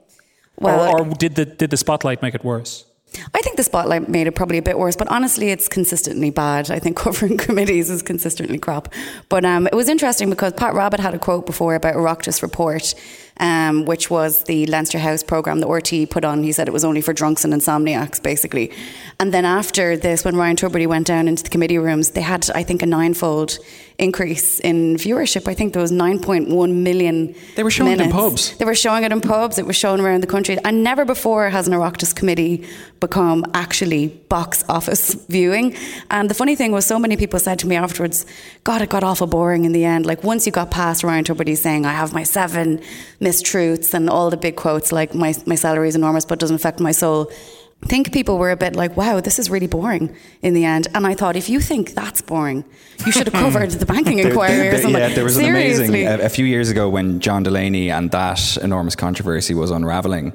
Well, 0.57 0.95
or, 0.95 1.07
or 1.07 1.13
did 1.16 1.36
the 1.36 1.45
did 1.45 1.69
the 1.69 1.77
spotlight 1.77 2.22
make 2.22 2.36
it 2.36 2.44
worse? 2.44 2.86
I 3.33 3.42
think 3.42 3.56
the 3.57 3.63
spotlight 3.63 4.10
made 4.10 4.27
it 4.27 4.33
probably 4.33 4.57
a 4.57 4.62
bit 4.62 4.77
worse, 4.77 4.95
but 4.95 5.07
honestly, 5.07 5.50
it's 5.50 5.68
consistently 5.68 6.30
bad. 6.30 6.69
I 6.69 6.80
think 6.80 6.98
covering 7.06 7.38
committees 7.38 7.89
is 7.89 8.01
consistently 8.01 8.57
crap. 8.57 8.94
But 9.30 9.45
um, 9.45 9.68
it 9.68 9.75
was 9.75 9.89
interesting 9.89 10.30
because 10.30 10.54
Pat 10.54 10.74
Rabbitte 10.74 11.00
had 11.00 11.13
a 11.13 11.19
quote 11.19 11.45
before 11.45 11.75
about 11.75 11.95
Oireachtas 11.95 12.42
report 12.42 12.94
um, 13.37 13.85
which 13.85 14.09
was 14.09 14.43
the 14.45 14.65
Leinster 14.67 14.99
House 14.99 15.23
programme 15.23 15.59
that 15.59 15.67
RT 15.67 16.09
put 16.09 16.23
on. 16.23 16.43
He 16.43 16.51
said 16.51 16.67
it 16.67 16.71
was 16.71 16.85
only 16.85 17.01
for 17.01 17.13
drunks 17.13 17.43
and 17.43 17.53
insomniacs, 17.53 18.21
basically. 18.21 18.71
And 19.19 19.33
then 19.33 19.45
after 19.45 19.97
this, 19.97 20.23
when 20.23 20.35
Ryan 20.35 20.55
Tubridy 20.55 20.87
went 20.87 21.07
down 21.07 21.27
into 21.27 21.43
the 21.43 21.49
committee 21.49 21.77
rooms, 21.77 22.11
they 22.11 22.21
had, 22.21 22.49
I 22.51 22.63
think, 22.63 22.81
a 22.81 22.85
ninefold 22.85 23.57
increase 23.97 24.59
in 24.59 24.95
viewership. 24.95 25.47
I 25.47 25.53
think 25.53 25.73
there 25.73 25.81
was 25.81 25.91
9.1 25.91 26.73
million. 26.73 27.35
They 27.55 27.63
were 27.63 27.71
showing 27.71 27.91
minutes. 27.91 28.07
it 28.07 28.09
in 28.09 28.11
pubs. 28.11 28.57
They 28.57 28.65
were 28.65 28.75
showing 28.75 29.03
it 29.03 29.11
in 29.11 29.21
pubs. 29.21 29.57
It 29.57 29.65
was 29.65 29.75
shown 29.75 30.01
around 30.01 30.21
the 30.21 30.27
country. 30.27 30.57
And 30.63 30.83
never 30.83 31.05
before 31.05 31.49
has 31.49 31.67
an 31.67 31.73
Oireachtas 31.73 32.15
committee 32.15 32.65
become 32.99 33.45
actually 33.53 34.07
box 34.07 34.65
office 34.67 35.13
viewing. 35.29 35.75
And 36.09 36.29
the 36.29 36.33
funny 36.33 36.55
thing 36.55 36.71
was, 36.71 36.85
so 36.85 36.99
many 36.99 37.15
people 37.15 37.39
said 37.39 37.59
to 37.59 37.67
me 37.67 37.75
afterwards, 37.75 38.25
God, 38.63 38.81
it 38.81 38.89
got 38.89 39.03
awful 39.03 39.27
boring 39.27 39.65
in 39.65 39.71
the 39.71 39.85
end. 39.85 40.05
Like, 40.05 40.23
once 40.23 40.45
you 40.45 40.51
got 40.51 40.71
past 40.71 41.03
Ryan 41.03 41.23
Tubridy 41.23 41.57
saying, 41.57 41.85
I 41.85 41.93
have 41.93 42.13
my 42.13 42.23
seven 42.23 42.81
mistruths 43.25 43.94
and 43.94 44.10
all 44.10 44.30
the 44.30 44.38
big 44.38 44.56
quotes 44.56 44.92
like 44.92 45.13
my, 45.16 45.33
my 45.45 45.56
salary 45.56 45.89
is 45.89 45.95
enormous 45.95 46.25
but 46.25 46.39
doesn't 46.39 46.56
affect 46.56 46.80
my 46.80 46.92
soul. 46.92 47.31
I 47.83 47.88
think 47.88 48.13
people 48.13 48.38
were 48.38 48.51
a 48.51 48.56
bit 48.56 48.75
like, 48.75 48.95
wow, 48.98 49.19
this 49.19 49.38
is 49.38 49.50
really 49.50 49.68
boring 49.68 50.16
in 50.42 50.54
the 50.54 50.66
end. 50.66 50.88
And 50.95 51.06
I 51.06 51.13
thought, 51.13 51.36
if 51.36 51.50
you 51.50 51.60
think 51.60 51.94
that's 51.94 52.22
boring, 52.22 52.63
you 53.06 53.12
should 53.12 53.27
have 53.27 53.33
covered 53.33 53.69
the 53.72 53.86
banking 53.86 54.19
inquiry 54.19 54.48
there, 54.56 54.63
there, 54.63 54.75
or 54.75 54.81
something. 54.81 55.01
Yeah, 55.01 55.10
there 55.10 55.24
was 55.24 55.36
Seriously. 55.36 55.83
an 55.83 55.89
amazing, 55.89 56.22
a, 56.22 56.25
a 56.25 56.30
few 56.30 56.45
years 56.45 56.69
ago 56.69 56.89
when 56.89 57.19
John 57.19 57.44
Delaney 57.44 57.92
and 57.92 58.10
that 58.12 58.57
enormous 58.57 58.95
controversy 58.95 59.54
was 59.54 59.69
unraveling 59.71 60.31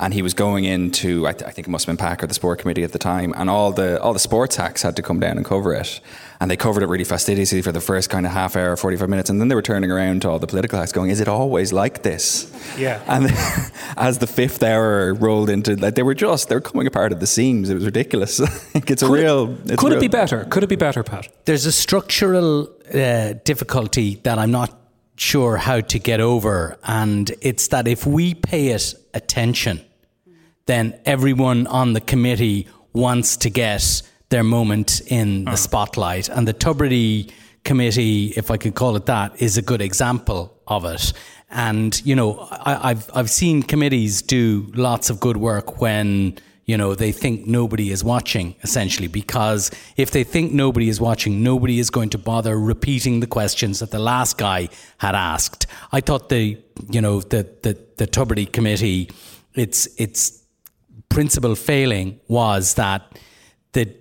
and 0.00 0.14
he 0.14 0.22
was 0.22 0.32
going 0.32 0.64
into 0.64 1.26
I, 1.26 1.32
th- 1.32 1.46
I, 1.46 1.52
think 1.52 1.68
it 1.68 1.70
must 1.70 1.86
have 1.86 1.96
been 1.96 2.04
PAC 2.04 2.24
or 2.24 2.26
the 2.26 2.34
sport 2.34 2.58
committee 2.58 2.82
at 2.82 2.92
the 2.92 2.98
time, 2.98 3.34
and 3.36 3.50
all 3.50 3.70
the 3.70 4.00
all 4.00 4.12
the 4.14 4.18
sports 4.18 4.56
hacks 4.56 4.82
had 4.82 4.96
to 4.96 5.02
come 5.02 5.20
down 5.20 5.36
and 5.36 5.44
cover 5.44 5.74
it, 5.74 6.00
and 6.40 6.50
they 6.50 6.56
covered 6.56 6.82
it 6.82 6.86
really 6.86 7.04
fastidiously 7.04 7.60
for 7.60 7.70
the 7.70 7.82
first 7.82 8.08
kind 8.08 8.24
of 8.24 8.32
half 8.32 8.56
hour, 8.56 8.76
forty 8.76 8.96
five 8.96 9.10
minutes, 9.10 9.28
and 9.30 9.40
then 9.40 9.48
they 9.48 9.54
were 9.54 9.62
turning 9.62 9.90
around 9.90 10.22
to 10.22 10.30
all 10.30 10.38
the 10.38 10.46
political 10.46 10.78
hacks, 10.78 10.90
going, 10.90 11.10
"Is 11.10 11.20
it 11.20 11.28
always 11.28 11.72
like 11.72 12.02
this?" 12.02 12.50
Yeah. 12.78 13.02
And 13.06 13.26
as 13.98 14.18
the 14.18 14.26
fifth 14.26 14.62
hour 14.62 15.12
rolled 15.14 15.50
into, 15.50 15.76
like 15.76 15.94
they 15.94 16.02
were 16.02 16.14
just 16.14 16.48
they 16.48 16.56
were 16.56 16.62
coming 16.62 16.86
apart 16.86 17.12
at 17.12 17.20
the 17.20 17.26
seams. 17.26 17.68
It 17.68 17.74
was 17.74 17.84
ridiculous. 17.84 18.40
it's 18.74 19.02
a 19.02 19.06
could 19.06 19.12
real. 19.12 19.54
It, 19.66 19.76
could 19.76 19.90
real, 19.90 19.98
it 19.98 20.00
be 20.00 20.08
better? 20.08 20.44
Could 20.46 20.64
it 20.64 20.68
be 20.68 20.76
better, 20.76 21.02
Pat? 21.02 21.28
There's 21.44 21.66
a 21.66 21.72
structural 21.72 22.70
uh, 22.92 23.34
difficulty 23.44 24.14
that 24.24 24.38
I'm 24.38 24.50
not 24.50 24.74
sure 25.16 25.58
how 25.58 25.80
to 25.80 25.98
get 25.98 26.20
over, 26.20 26.78
and 26.84 27.30
it's 27.42 27.68
that 27.68 27.86
if 27.86 28.06
we 28.06 28.32
pay 28.32 28.68
it 28.68 28.94
attention 29.12 29.84
then 30.70 30.98
everyone 31.04 31.66
on 31.66 31.92
the 31.94 32.00
committee 32.00 32.68
wants 32.92 33.36
to 33.38 33.50
get 33.50 34.02
their 34.28 34.44
moment 34.44 35.02
in 35.08 35.44
the 35.44 35.50
hmm. 35.50 35.56
spotlight. 35.56 36.28
And 36.28 36.46
the 36.46 36.54
Tubridy 36.54 37.32
committee, 37.64 38.32
if 38.36 38.50
I 38.50 38.56
could 38.56 38.74
call 38.74 38.96
it 38.96 39.06
that, 39.06 39.42
is 39.42 39.58
a 39.58 39.62
good 39.62 39.82
example 39.82 40.56
of 40.66 40.84
it. 40.84 41.12
And, 41.50 42.00
you 42.06 42.14
know, 42.14 42.46
I, 42.52 42.88
have 42.88 43.10
I've 43.12 43.30
seen 43.30 43.64
committees 43.64 44.22
do 44.22 44.70
lots 44.74 45.10
of 45.10 45.18
good 45.18 45.36
work 45.36 45.80
when, 45.80 46.38
you 46.64 46.76
know, 46.76 46.94
they 46.94 47.10
think 47.10 47.46
nobody 47.46 47.90
is 47.90 48.04
watching, 48.04 48.54
essentially, 48.62 49.08
because 49.08 49.72
if 49.96 50.12
they 50.12 50.22
think 50.22 50.52
nobody 50.52 50.88
is 50.88 51.00
watching, 51.00 51.42
nobody 51.42 51.80
is 51.80 51.90
going 51.90 52.10
to 52.10 52.18
bother 52.18 52.56
repeating 52.56 53.18
the 53.18 53.26
questions 53.26 53.80
that 53.80 53.90
the 53.90 53.98
last 53.98 54.38
guy 54.38 54.68
had 54.98 55.16
asked. 55.16 55.66
I 55.90 56.00
thought 56.00 56.28
the, 56.28 56.56
you 56.88 57.00
know, 57.00 57.20
the, 57.20 57.42
the, 57.62 57.76
the 57.96 58.06
Tubridy 58.06 58.50
committee, 58.50 59.10
it's, 59.54 59.88
it's, 59.98 60.40
principal 61.10 61.54
failing 61.54 62.18
was 62.28 62.74
that 62.74 63.18
the 63.72 63.94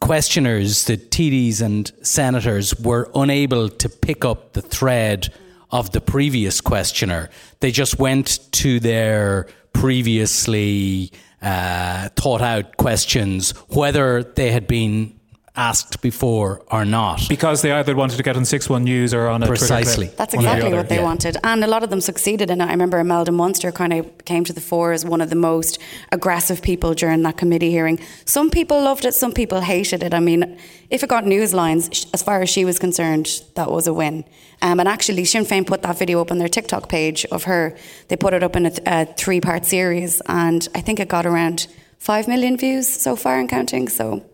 questioners, 0.00 0.84
the 0.84 0.98
TDs 0.98 1.62
and 1.62 1.90
senators, 2.02 2.78
were 2.78 3.10
unable 3.14 3.68
to 3.68 3.88
pick 3.88 4.24
up 4.24 4.52
the 4.52 4.62
thread 4.62 5.32
of 5.70 5.90
the 5.92 6.00
previous 6.00 6.60
questioner. 6.60 7.30
They 7.60 7.70
just 7.70 7.98
went 7.98 8.52
to 8.52 8.80
their 8.80 9.46
previously 9.72 11.12
uh, 11.42 12.08
thought 12.16 12.42
out 12.42 12.76
questions, 12.76 13.52
whether 13.68 14.22
they 14.22 14.50
had 14.50 14.66
been 14.66 15.17
asked 15.58 16.00
before 16.00 16.62
or 16.70 16.84
not. 16.84 17.28
Because 17.28 17.62
they 17.62 17.72
either 17.72 17.94
wanted 17.96 18.16
to 18.16 18.22
get 18.22 18.36
on 18.36 18.44
6 18.44 18.68
1 18.68 18.84
News 18.84 19.12
or 19.12 19.26
on 19.26 19.42
a 19.42 19.46
Precisely. 19.46 20.06
Twitter 20.06 20.08
clip. 20.08 20.16
That's 20.16 20.34
One 20.34 20.44
or 20.44 20.48
the 20.48 20.54
exactly 20.54 20.76
what 20.78 20.88
they 20.88 20.96
yeah. 20.96 21.02
wanted. 21.02 21.36
And 21.42 21.64
a 21.64 21.66
lot 21.66 21.82
of 21.82 21.90
them 21.90 22.00
succeeded 22.00 22.50
in 22.50 22.60
it. 22.60 22.64
I 22.64 22.70
remember 22.70 22.98
Imelda 22.98 23.32
Munster 23.32 23.72
kind 23.72 23.92
of 23.92 24.24
came 24.24 24.44
to 24.44 24.52
the 24.52 24.60
fore 24.60 24.92
as 24.92 25.04
one 25.04 25.20
of 25.20 25.30
the 25.30 25.36
most 25.36 25.78
aggressive 26.12 26.62
people 26.62 26.94
during 26.94 27.22
that 27.22 27.36
committee 27.36 27.70
hearing. 27.70 27.98
Some 28.24 28.50
people 28.50 28.80
loved 28.80 29.04
it, 29.04 29.14
some 29.14 29.32
people 29.32 29.60
hated 29.60 30.02
it. 30.02 30.14
I 30.14 30.20
mean, 30.20 30.58
if 30.90 31.02
it 31.02 31.08
got 31.08 31.26
news 31.26 31.52
lines, 31.52 32.06
as 32.14 32.22
far 32.22 32.40
as 32.40 32.48
she 32.48 32.64
was 32.64 32.78
concerned, 32.78 33.42
that 33.56 33.70
was 33.70 33.86
a 33.86 33.92
win. 33.92 34.24
Um, 34.62 34.80
and 34.80 34.88
actually, 34.88 35.24
Sinn 35.24 35.44
Féin 35.44 35.66
put 35.66 35.82
that 35.82 35.98
video 35.98 36.20
up 36.20 36.30
on 36.30 36.38
their 36.38 36.48
TikTok 36.48 36.88
page 36.88 37.24
of 37.26 37.44
her. 37.44 37.76
They 38.08 38.16
put 38.16 38.32
it 38.32 38.42
up 38.42 38.56
in 38.56 38.66
a, 38.66 38.70
th- 38.70 38.82
a 38.86 39.06
three 39.14 39.40
part 39.40 39.64
series, 39.64 40.22
and 40.26 40.66
I 40.74 40.80
think 40.80 41.00
it 41.00 41.08
got 41.08 41.26
around 41.26 41.66
5 41.98 42.28
million 42.28 42.56
views 42.56 42.88
so 42.88 43.16
far 43.16 43.38
and 43.38 43.48
counting. 43.48 43.88
So 43.88 44.24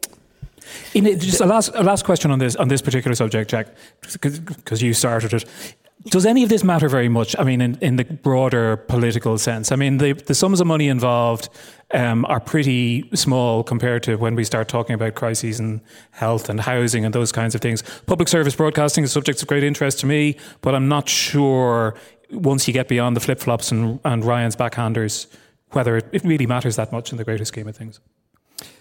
In 0.94 1.06
it, 1.06 1.21
just 1.21 1.40
a 1.40 1.47
last, 1.47 1.71
a 1.75 1.83
last 1.83 2.04
question 2.04 2.30
on 2.30 2.38
this 2.38 2.56
on 2.56 2.68
this 2.68 2.83
particular 2.83 3.14
subject, 3.14 3.50
Jack, 3.50 3.68
because 4.00 4.83
you 4.83 4.94
started 4.94 5.33
it. 5.33 5.75
Does 6.06 6.26
any 6.26 6.42
of 6.42 6.50
this 6.50 6.62
matter 6.62 6.88
very 6.88 7.09
much? 7.09 7.35
I 7.38 7.44
mean, 7.44 7.62
in, 7.62 7.78
in 7.80 7.97
the 7.97 8.04
broader 8.04 8.76
political 8.76 9.38
sense. 9.38 9.73
I 9.73 9.76
mean, 9.76 9.97
the, 9.97 10.12
the 10.12 10.35
sums 10.35 10.61
of 10.61 10.66
money 10.66 10.88
involved 10.88 11.49
um, 11.94 12.26
are 12.26 12.40
pretty 12.40 13.09
small 13.14 13.62
compared 13.62 14.02
to 14.02 14.16
when 14.16 14.35
we 14.35 14.44
start 14.44 14.68
talking 14.68 14.92
about 14.92 15.14
crises 15.14 15.61
in 15.61 15.80
health 16.11 16.50
and 16.50 16.61
housing 16.61 17.06
and 17.06 17.14
those 17.14 17.33
kinds 17.33 17.54
of 17.54 17.62
things. 17.62 17.83
Public 18.04 18.28
service 18.28 18.54
broadcasting 18.54 19.04
is 19.04 19.12
subjects 19.12 19.40
of 19.40 19.49
great 19.49 19.64
interest 19.64 19.99
to 20.00 20.06
me, 20.06 20.37
but 20.61 20.75
I'm 20.75 20.88
not 20.88 21.09
sure 21.09 21.94
once 22.30 22.68
you 22.68 22.75
get 22.75 22.87
beyond 22.87 23.16
the 23.16 23.21
flip 23.21 23.40
flops 23.40 23.73
and, 23.73 23.99
and 24.04 24.26
Ryan's 24.26 24.56
backhanders 24.56 25.26
whether 25.75 25.97
it, 25.97 26.09
it 26.12 26.25
really 26.25 26.47
matters 26.47 26.76
that 26.76 26.92
much 26.92 27.12
in 27.12 27.18
the 27.18 27.25
greater 27.25 27.44
scheme 27.44 27.68
of 27.68 27.76
things. 27.76 28.00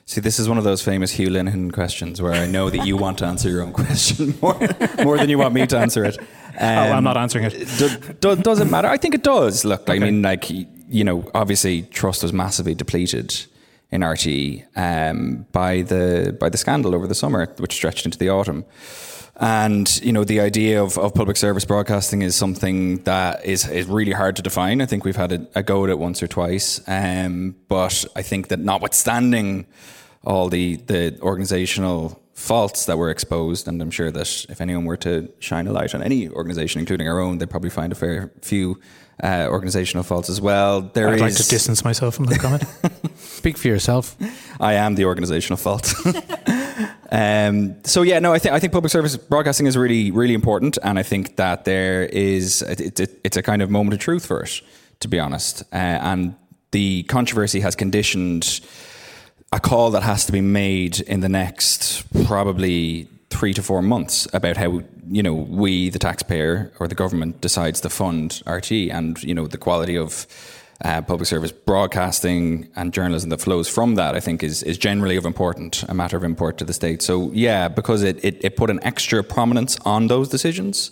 See, 0.06 0.20
this 0.22 0.38
is 0.38 0.50
one 0.50 0.58
of 0.58 0.64
those 0.66 0.82
famous 0.82 1.12
Hugh 1.12 1.30
Linehan 1.30 1.72
questions 1.72 2.22
where 2.22 2.34
I 2.34 2.46
know 2.46 2.70
that 2.70 2.86
you 2.86 2.98
want 2.98 3.20
to 3.20 3.26
answer 3.26 3.50
your 3.50 3.62
own 3.64 3.72
question 3.82 4.34
more, 4.42 4.60
more 5.04 5.18
than 5.18 5.30
you 5.30 5.38
want 5.38 5.54
me 5.54 5.66
to 5.68 5.78
answer 5.78 6.04
it. 6.04 6.18
oh, 6.20 6.66
I'm 6.66 6.98
Um, 6.98 7.04
not 7.04 7.16
answering 7.18 7.46
it. 7.46 7.54
do, 7.78 7.90
do, 8.20 8.36
does 8.36 8.60
it 8.60 8.66
matter? 8.66 8.90
I 8.90 8.98
think 8.98 9.16
it 9.16 9.24
does. 9.24 9.64
Look, 9.64 9.90
I 9.90 10.00
mean, 10.00 10.22
like 10.22 10.50
you 10.50 11.04
know, 11.04 11.30
obviously 11.34 11.84
trust 11.84 12.22
was 12.22 12.34
massively 12.34 12.76
depleted 12.76 13.46
in 13.92 14.02
RTE 14.02 14.66
um, 14.76 15.46
by 15.52 15.84
the 15.84 16.36
by 16.40 16.50
the 16.50 16.58
scandal 16.58 16.94
over 16.94 17.08
the 17.08 17.16
summer, 17.16 17.48
which 17.58 17.74
stretched 17.74 18.06
into 18.06 18.18
the 18.18 18.30
autumn. 18.30 18.66
And 19.40 20.02
you 20.04 20.14
know, 20.14 20.24
the 20.24 20.40
idea 20.42 20.82
of, 20.84 20.98
of 20.98 21.14
public 21.16 21.38
service 21.38 21.66
broadcasting 21.66 22.22
is 22.22 22.36
something 22.36 22.98
that 23.04 23.44
is 23.46 23.68
is 23.68 23.88
really 23.88 24.12
hard 24.12 24.36
to 24.36 24.42
define. 24.44 24.80
I 24.82 24.86
think 24.86 25.06
we've 25.06 25.16
had 25.16 25.32
a, 25.32 25.48
a 25.56 25.64
go 25.64 25.84
at 25.84 25.90
it 25.90 25.98
once 25.98 26.22
or 26.22 26.28
twice, 26.28 26.82
um, 26.88 27.56
but 27.68 28.06
I 28.16 28.22
think 28.22 28.50
that 28.50 28.60
notwithstanding 28.60 29.66
all 30.24 30.50
the 30.50 30.76
the 30.76 31.18
organizational 31.22 32.22
faults 32.36 32.86
that 32.86 32.98
were 32.98 33.10
exposed, 33.10 33.68
and 33.68 33.82
I'm 33.82 33.92
sure 33.92 34.12
that 34.12 34.46
if 34.50 34.62
anyone 34.62 34.86
were 34.86 34.98
to 34.98 35.32
shine 35.40 35.66
a 35.68 35.72
light 35.72 35.96
on 35.96 36.04
any 36.04 36.30
organization, 36.30 36.80
including 36.80 37.08
our 37.08 37.20
own, 37.20 37.40
they'd 37.40 37.50
probably 37.50 37.70
find 37.72 37.92
a 37.92 37.96
fair 37.96 38.32
few 38.42 38.80
uh, 39.24 39.48
organizational 39.50 40.04
faults 40.04 40.30
as 40.30 40.42
well. 40.42 40.82
There 40.82 41.08
I'd 41.10 41.16
is- 41.16 41.22
like 41.22 41.36
to 41.36 41.48
distance 41.48 41.84
myself 41.84 42.16
from 42.16 42.26
that 42.26 42.40
comment. 42.40 42.64
Speak 43.18 43.58
for 43.58 43.68
yourself. 43.68 44.16
I 44.60 44.74
am 44.74 44.96
the 44.96 45.06
organizational 45.06 45.58
fault. 45.58 45.92
um, 47.14 47.76
so 47.84 48.02
yeah, 48.02 48.18
no, 48.18 48.34
I 48.34 48.40
think 48.40 48.56
I 48.56 48.60
think 48.60 48.74
public 48.74 48.92
service 48.92 49.16
broadcasting 49.16 49.68
is 49.68 49.78
really 49.78 50.10
really 50.10 50.34
important, 50.34 50.80
and 50.82 50.98
I 50.98 51.04
think 51.04 51.36
that 51.36 51.64
there 51.64 52.06
is 52.06 52.64
it, 52.64 53.00
it, 53.00 53.20
it's 53.24 53.38
a 53.38 53.44
kind 53.44 53.62
of 53.62 53.70
moment 53.70 53.94
of 53.94 54.00
truth 54.00 54.26
for 54.26 54.42
it, 54.42 54.62
to 55.02 55.08
be 55.08 55.20
honest. 55.20 55.62
Uh, 55.72 55.76
and 55.76 56.36
the 56.72 57.04
controversy 57.04 57.60
has 57.60 57.76
conditioned 57.76 58.62
a 59.52 59.60
call 59.60 59.92
that 59.92 60.02
has 60.02 60.26
to 60.26 60.32
be 60.32 60.42
made 60.42 61.02
in 61.02 61.20
the 61.20 61.30
next 61.30 62.04
probably 62.26 63.08
three 63.30 63.54
to 63.54 63.62
four 63.62 63.84
months 63.84 64.28
about 64.34 64.58
how 64.58 64.82
you 65.08 65.22
know 65.22 65.36
we 65.36 65.92
the 65.92 66.00
taxpayer 66.00 66.72
or 66.80 66.88
the 66.88 66.96
government 66.96 67.42
decides 67.42 67.80
to 67.82 67.90
fund 67.92 68.42
RT 68.48 68.72
and 68.72 69.22
you 69.22 69.36
know 69.36 69.46
the 69.46 69.60
quality 69.60 69.96
of 69.96 70.26
uh, 70.84 71.02
public 71.02 71.28
service 71.28 71.52
broadcasting 71.52 72.70
and 72.76 72.94
journalism 72.94 73.30
that 73.30 73.42
flows 73.42 73.68
from 73.68 73.96
that 73.96 74.16
I 74.16 74.20
think 74.20 74.44
is 74.44 74.64
is 74.64 74.78
generally 74.78 75.18
of 75.18 75.26
important 75.26 75.84
a 75.84 75.94
matter 75.94 76.18
of 76.18 76.24
import 76.24 76.58
to 76.58 76.66
the 76.66 76.74
state. 76.74 77.02
So 77.02 77.32
yeah 77.34 77.68
because 77.68 78.04
it, 78.04 78.24
it, 78.24 78.44
it 78.44 78.58
put 78.58 78.70
an 78.70 78.80
extra 78.84 79.24
prominence 79.24 79.78
on 79.86 80.08
those 80.08 80.30
decisions 80.30 80.92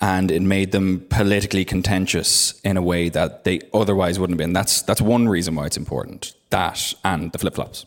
and 0.00 0.30
it 0.30 0.42
made 0.42 0.72
them 0.72 1.06
politically 1.10 1.64
contentious 1.64 2.60
in 2.62 2.76
a 2.76 2.82
way 2.82 3.08
that 3.08 3.44
they 3.44 3.60
otherwise 3.72 4.18
wouldn't 4.18 4.38
have 4.38 4.44
been. 4.44 4.52
That's 4.52 4.82
that's 4.82 5.00
one 5.00 5.28
reason 5.28 5.54
why 5.54 5.66
it's 5.66 5.76
important 5.76 6.34
that 6.50 6.94
and 7.02 7.32
the 7.32 7.38
flip-flops 7.38 7.86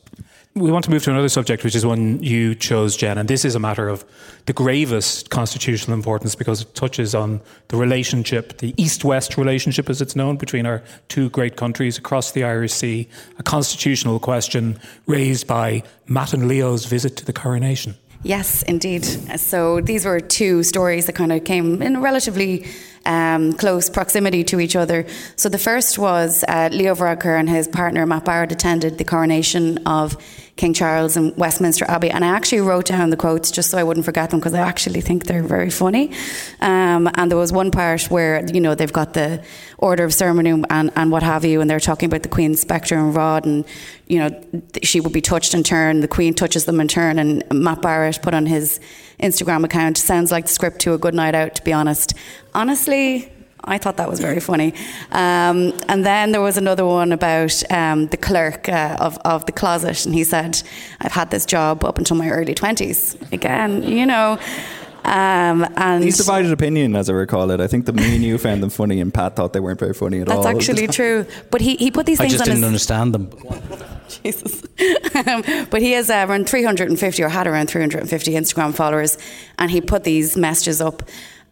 we 0.56 0.72
want 0.72 0.86
to 0.86 0.92
move 0.92 1.04
to 1.04 1.12
another 1.12 1.28
subject, 1.28 1.66
which 1.66 1.76
is 1.76 1.86
one 1.86 2.24
you 2.24 2.56
chose, 2.56 2.96
Jen, 2.96 3.18
and 3.18 3.28
this 3.28 3.44
is 3.44 3.56
a 3.56 3.60
matter 3.60 3.90
of 3.90 4.06
the 4.46 4.54
gravest 4.54 5.30
constitutional 5.30 5.94
importance 5.94 6.34
because 6.34 6.62
it 6.62 6.74
touches 6.74 7.14
on 7.14 7.42
the 7.68 7.76
relationship, 7.76 8.60
the 8.60 8.74
east-west 8.82 9.38
relationship, 9.38 9.90
as 9.90 10.02
it's 10.02 10.16
known, 10.16 10.38
between 10.38 10.66
our 10.66 10.82
two 11.10 11.30
great 11.32 11.58
countries 11.58 11.98
across 11.98 12.32
the 12.32 12.46
Irish 12.46 12.72
Sea. 12.72 13.10
A 13.38 13.44
constitutional 13.44 14.18
question 14.18 14.80
raised 15.08 15.46
by 15.46 15.84
Matt 16.08 16.34
and 16.34 16.48
Leo's 16.48 16.86
visit 16.86 17.18
to 17.18 17.26
the 17.26 17.34
coronation. 17.34 17.96
Yes, 18.24 18.64
indeed. 18.64 19.04
So 19.38 19.82
these 19.82 20.06
were 20.06 20.22
two 20.22 20.64
stories 20.64 21.06
that 21.08 21.14
kind 21.14 21.34
of 21.34 21.44
came 21.44 21.82
in 21.82 22.02
relatively 22.02 22.66
um, 23.06 23.54
close 23.54 23.90
proximity 23.90 24.44
to 24.46 24.60
each 24.60 24.76
other. 24.76 25.06
So 25.36 25.50
the 25.50 25.58
first 25.58 25.98
was 25.98 26.44
uh, 26.48 26.70
Leo 26.72 26.96
Varadkar 26.96 27.40
and 27.40 27.50
his 27.50 27.68
partner 27.68 28.06
Matt 28.06 28.26
Barrett 28.26 28.52
attended 28.52 28.98
the 28.98 29.04
coronation 29.04 29.80
of 29.86 30.18
King 30.56 30.74
Charles 30.74 31.18
in 31.18 31.36
Westminster 31.36 31.84
Abbey, 31.90 32.10
and 32.10 32.24
I 32.24 32.30
actually 32.30 32.62
wrote 32.62 32.86
down 32.86 33.10
the 33.10 33.18
quotes 33.18 33.52
just 33.52 33.70
so 33.70 33.78
I 33.78 33.84
wouldn't 33.84 34.06
forget 34.06 34.30
them 34.30 34.40
because 34.40 34.54
I 34.54 34.62
actually 34.62 35.02
think 35.02 35.26
they're 35.26 35.44
very 35.44 35.70
funny. 35.70 36.14
Um, 36.62 37.10
and 37.16 37.30
there 37.30 37.38
was 37.38 37.52
one 37.52 37.72
part 37.72 38.04
where 38.04 38.46
you 38.46 38.62
know 38.62 38.74
they've 38.74 38.92
got 38.92 39.14
the 39.14 39.44
order 39.78 40.06
of 40.06 40.14
ceremony 40.14 40.52
and, 40.52 40.92
and 40.96 41.12
what 41.12 41.24
have 41.24 41.44
you, 41.44 41.60
and 41.60 41.70
they're 41.70 41.82
talking 41.82 42.08
about 42.08 42.24
the 42.24 42.30
Queen's 42.30 42.62
spectre 42.62 42.98
and 42.98 43.14
rod, 43.14 43.46
and 43.46 43.66
you 44.08 44.18
know 44.18 44.44
she 44.82 45.02
would 45.02 45.12
be 45.12 45.20
touched 45.20 45.54
in 45.54 45.62
turn, 45.62 46.00
the 46.00 46.08
Queen 46.08 46.34
touches 46.34 46.64
them 46.64 46.80
in 46.80 46.88
turn, 46.88 47.20
and 47.20 47.44
Matt 47.52 47.82
Barrett 47.82 48.22
put 48.22 48.34
on 48.34 48.46
his 48.46 48.80
Instagram 49.20 49.64
account 49.64 49.98
sounds 49.98 50.32
like 50.32 50.46
the 50.46 50.52
script 50.54 50.80
to 50.82 50.94
a 50.94 50.98
good 50.98 51.14
night 51.14 51.36
out. 51.36 51.56
To 51.56 51.64
be 51.64 51.74
honest, 51.74 52.14
honestly. 52.54 53.32
I 53.68 53.80
thought 53.80 53.98
that 53.98 54.08
was 54.08 54.20
very 54.20 54.40
funny. 54.40 54.76
Um, 55.12 55.74
and 55.90 56.06
then 56.06 56.32
there 56.34 56.42
was 56.42 56.56
another 56.56 56.86
one 56.86 57.12
about 57.12 57.64
um, 57.72 58.06
the 58.10 58.18
clerk 58.18 58.70
uh, 58.70 58.96
of, 59.00 59.18
of 59.26 59.48
the 59.48 59.52
closet, 59.52 60.06
and 60.06 60.14
he 60.14 60.24
said, 60.24 60.62
I've 61.02 61.14
had 61.14 61.32
this 61.32 61.48
job 61.48 61.84
up 61.84 61.98
until 61.98 62.16
my 62.16 62.30
early 62.30 62.54
20s. 62.54 63.32
Again, 63.32 63.82
you 63.82 64.06
know. 64.06 64.38
Um, 65.04 65.68
and 65.78 66.04
He's 66.04 66.18
divided 66.18 66.52
opinion, 66.52 66.96
as 66.96 67.10
I 67.10 67.14
recall 67.14 67.50
it. 67.50 67.60
I 67.60 67.66
think 67.66 67.88
the 67.88 67.94
me 67.94 68.14
and 68.14 68.24
you 68.24 68.38
found 68.38 68.62
them 68.62 68.70
funny, 68.70 69.02
and 69.02 69.12
Pat 69.12 69.36
thought 69.36 69.54
they 69.54 69.60
weren't 69.60 69.80
very 69.80 69.96
funny 69.96 70.20
at 70.20 70.30
all. 70.30 70.44
that's 70.44 70.56
actually 70.56 70.86
true. 71.00 71.26
But 71.50 71.62
he, 71.62 71.76
he 71.78 71.90
put 71.90 72.06
these 72.06 72.20
I 72.20 72.26
things 72.26 72.34
just 72.34 72.42
on 72.42 72.48
didn't 72.48 72.58
his. 72.62 72.68
understand 72.68 73.16
them. 73.16 73.32
Jesus. 74.24 74.64
um, 75.28 75.68
but 75.70 75.82
he 75.82 75.92
has 75.94 76.10
uh, 76.10 76.26
around 76.28 76.50
350 76.50 77.24
or 77.24 77.30
had 77.30 77.48
around 77.48 77.70
350 77.70 78.32
Instagram 78.34 78.74
followers, 78.74 79.18
and 79.58 79.72
he 79.72 79.82
put 79.82 80.04
these 80.04 80.36
messages 80.38 80.82
up. 80.82 81.04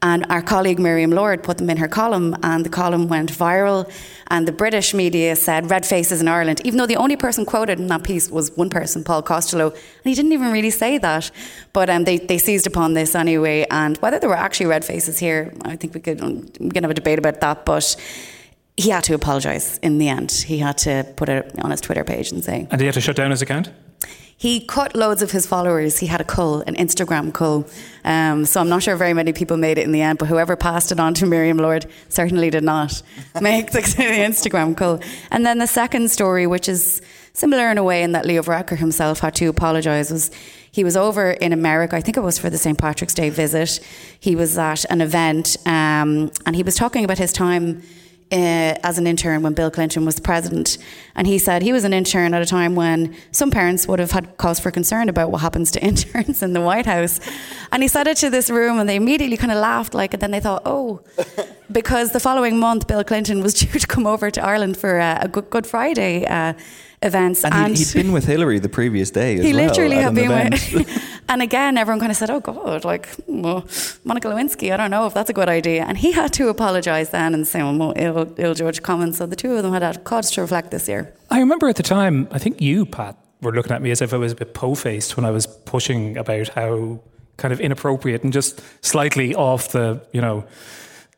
And 0.02 0.26
our 0.30 0.42
colleague 0.42 0.80
Miriam 0.80 1.12
Lord 1.12 1.44
put 1.44 1.58
them 1.60 1.70
in 1.70 1.78
her 1.78 1.88
column, 1.88 2.36
and 2.44 2.66
the 2.66 2.70
column 2.70 3.08
went 3.08 3.32
viral. 3.32 3.90
And 4.28 4.46
the 4.46 4.52
British 4.52 4.94
media 4.94 5.34
said 5.38 5.72
red 5.72 5.86
faces 5.86 6.20
in 6.20 6.28
Ireland, 6.28 6.60
even 6.66 6.78
though 6.78 6.86
the 6.86 6.98
only 6.98 7.16
person 7.16 7.46
quoted 7.46 7.80
in 7.80 7.88
that 7.88 8.04
piece 8.04 8.30
was 8.30 8.52
one 8.58 8.70
person, 8.70 9.06
Paul 9.06 9.22
Costello, 9.22 9.70
and 9.70 10.04
he 10.04 10.14
didn't 10.14 10.34
even 10.34 10.52
really 10.52 10.72
say 10.72 10.98
that. 10.98 11.32
But 11.72 11.90
um, 11.90 12.04
they, 12.04 12.18
they 12.18 12.38
seized 12.38 12.68
upon 12.68 12.96
this 12.96 13.16
anyway. 13.16 13.66
And 13.72 13.98
whether 14.00 14.20
there 14.20 14.28
were 14.28 14.36
actually 14.36 14.66
red 14.66 14.84
faces 14.84 15.20
here, 15.20 15.54
I 15.62 15.78
think 15.78 15.94
we 15.94 16.02
could 16.02 16.20
we 16.60 16.72
can 16.72 16.84
have 16.84 16.92
a 16.92 16.96
debate 16.96 17.20
about 17.20 17.40
that. 17.40 17.64
But 17.64 17.96
he 18.78 18.90
had 18.90 19.04
to 19.06 19.14
apologise 19.14 19.78
in 19.80 19.98
the 19.98 20.10
end. 20.10 20.32
He 20.32 20.58
had 20.58 20.78
to 20.80 21.06
put 21.16 21.30
it 21.30 21.52
on 21.60 21.72
his 21.72 21.82
Twitter 21.82 22.04
page 22.04 22.32
and 22.32 22.44
say 22.44 22.68
And 22.72 22.82
he 22.82 22.86
had 22.88 22.96
to 22.96 23.02
shut 23.02 23.16
down 23.16 23.32
his 23.32 23.42
account? 23.42 23.70
he 24.44 24.60
cut 24.60 24.94
loads 24.94 25.22
of 25.22 25.32
his 25.32 25.48
followers. 25.48 26.00
He 26.00 26.08
had 26.08 26.20
a 26.20 26.26
cull, 26.26 26.62
an 26.68 26.76
Instagram 26.76 27.34
cull. 27.34 27.66
Um, 28.04 28.44
so 28.44 28.60
I'm 28.60 28.68
not 28.68 28.84
sure 28.84 28.98
very 28.98 29.14
many 29.14 29.32
people 29.32 29.56
made 29.56 29.78
it 29.78 29.86
in 29.86 29.94
the 29.94 30.02
end, 30.02 30.20
but 30.20 30.28
whoever 30.28 30.58
passed 30.58 30.92
it 30.92 31.00
on 31.00 31.14
to 31.14 31.26
Miriam 31.26 31.58
Lord 31.58 31.86
certainly 32.10 32.50
did 32.50 32.64
not 32.64 33.02
make 33.42 33.72
the, 33.72 33.80
the 33.80 34.04
Instagram 34.04 34.76
cull. 34.76 35.00
And 35.32 35.46
then 35.46 35.60
the 35.60 35.68
second 35.68 36.12
story, 36.12 36.46
which 36.46 36.68
is 36.68 37.02
similar 37.32 37.72
in 37.72 37.78
a 37.78 37.84
way 37.86 38.04
in 38.04 38.12
that 38.12 38.26
Leo 38.26 38.42
Varadkar 38.42 38.78
himself 38.78 39.22
had 39.22 39.34
to 39.36 39.46
apologise, 39.46 40.12
was 40.12 40.30
he 40.72 40.84
was 40.84 40.98
over 40.98 41.32
in 41.32 41.54
America. 41.54 41.96
I 41.96 42.02
think 42.02 42.18
it 42.18 42.22
was 42.22 42.38
for 42.38 42.50
the 42.50 42.58
St. 42.58 42.78
Patrick's 42.78 43.14
Day 43.14 43.30
visit. 43.30 43.80
He 44.20 44.36
was 44.36 44.58
at 44.58 44.84
an 44.92 45.00
event 45.00 45.56
um, 45.66 46.32
and 46.46 46.54
he 46.54 46.64
was 46.64 46.76
talking 46.76 47.06
about 47.06 47.18
his 47.18 47.32
time 47.32 47.82
uh, 48.34 48.76
as 48.84 48.98
an 48.98 49.06
intern 49.06 49.44
when 49.44 49.54
Bill 49.54 49.70
Clinton 49.70 50.06
was 50.06 50.20
president. 50.20 50.80
And 51.16 51.28
he 51.28 51.38
said 51.38 51.62
he 51.62 51.72
was 51.72 51.84
an 51.84 51.94
intern 51.94 52.34
at 52.34 52.42
a 52.42 52.46
time 52.46 52.76
when 52.76 53.16
some 53.32 53.52
parents 53.52 53.88
would 53.88 54.00
have 54.00 54.12
had 54.12 54.38
cause 54.38 54.60
for 54.60 54.72
concern 54.72 55.08
about 55.08 55.32
what 55.32 55.42
happens 55.42 55.70
to 55.72 55.84
interns 55.92 56.42
in 56.42 56.54
the 56.54 56.62
White 56.62 56.88
House. 56.88 57.20
And 57.72 57.84
he 57.84 57.88
said 57.88 58.08
it 58.08 58.18
to 58.18 58.30
this 58.32 58.50
room, 58.50 58.80
and 58.80 58.90
they 58.90 58.96
immediately 58.96 59.38
kind 59.38 59.52
of 59.52 59.60
laughed, 59.60 59.94
like, 59.94 60.14
and 60.14 60.22
then 60.22 60.32
they 60.32 60.40
thought, 60.40 60.64
oh, 60.66 61.02
because 61.72 62.12
the 62.12 62.20
following 62.20 62.58
month 62.58 62.88
Bill 62.88 63.04
Clinton 63.04 63.42
was 63.44 63.54
due 63.62 63.80
to 63.80 63.88
come 63.88 64.08
over 64.08 64.32
to 64.32 64.44
Ireland 64.44 64.78
for 64.78 65.00
uh, 65.00 65.20
a 65.22 65.28
Good, 65.28 65.50
Good 65.52 65.68
Friday. 65.68 66.26
Uh, 66.26 66.54
events. 67.04 67.44
And, 67.44 67.54
And, 67.54 67.78
he, 67.78 67.84
had 67.84 67.94
been 67.94 68.12
with 68.12 68.26
Hillary 68.26 68.60
the 68.60 68.70
previous 68.70 69.12
day 69.12 69.38
as 69.38 69.46
he 69.46 69.54
well. 69.54 69.68
literally 69.68 69.98
at 69.98 70.04
had 70.04 70.16
been 70.16 70.32
event. 70.32 70.72
with. 70.74 71.22
and 71.30 71.42
again, 71.42 71.78
everyone 71.78 72.00
kind 72.00 72.12
of 72.12 72.18
said, 72.18 72.30
"Oh 72.30 72.40
God, 72.40 72.86
like 72.86 73.10
well, 73.28 73.66
Monica 74.04 74.28
Lewinsky, 74.28 74.72
I 74.74 74.78
don't 74.78 74.92
know 74.92 75.06
if 75.06 75.14
that's 75.14 75.30
a 75.30 75.34
good 75.34 75.50
idea." 75.50 75.84
And 75.84 75.98
he 75.98 76.12
had 76.12 76.34
to 76.34 76.50
apologise 76.50 77.10
then 77.10 77.34
and 77.34 77.48
say, 77.48 77.62
"Well, 77.62 77.94
ill, 77.96 78.34
ill 78.38 78.54
judged 78.54 78.84
comments." 78.84 79.18
So 79.18 79.26
the 79.26 79.36
two 79.36 79.56
of 79.56 79.64
them 79.64 79.74
had 79.74 79.82
had 79.84 80.04
cause 80.04 80.32
to 80.32 80.42
reflect 80.42 80.72
this 80.72 80.88
year. 80.88 81.14
I 81.30 81.40
remember 81.40 81.68
at 81.68 81.76
the 81.76 81.84
time, 81.84 82.28
I 82.32 82.40
think 82.40 82.62
you, 82.62 82.86
Pat, 82.86 83.18
were 83.42 83.52
looking 83.52 83.72
at 83.72 83.82
me 83.82 83.92
as 83.92 84.02
if 84.02 84.14
I 84.14 84.18
was 84.18 84.32
a 84.32 84.36
bit 84.36 84.54
po 84.54 84.76
faced 84.76 85.18
when 85.18 85.26
I 85.26 85.32
was 85.32 85.46
pushing 85.48 86.18
about 86.18 86.50
how 86.50 87.00
kind 87.38 87.52
of 87.52 87.60
inappropriate 87.60 88.24
and 88.24 88.32
just 88.32 88.62
slightly 88.86 89.34
off 89.36 89.70
the, 89.70 90.00
you 90.14 90.22
know, 90.22 90.46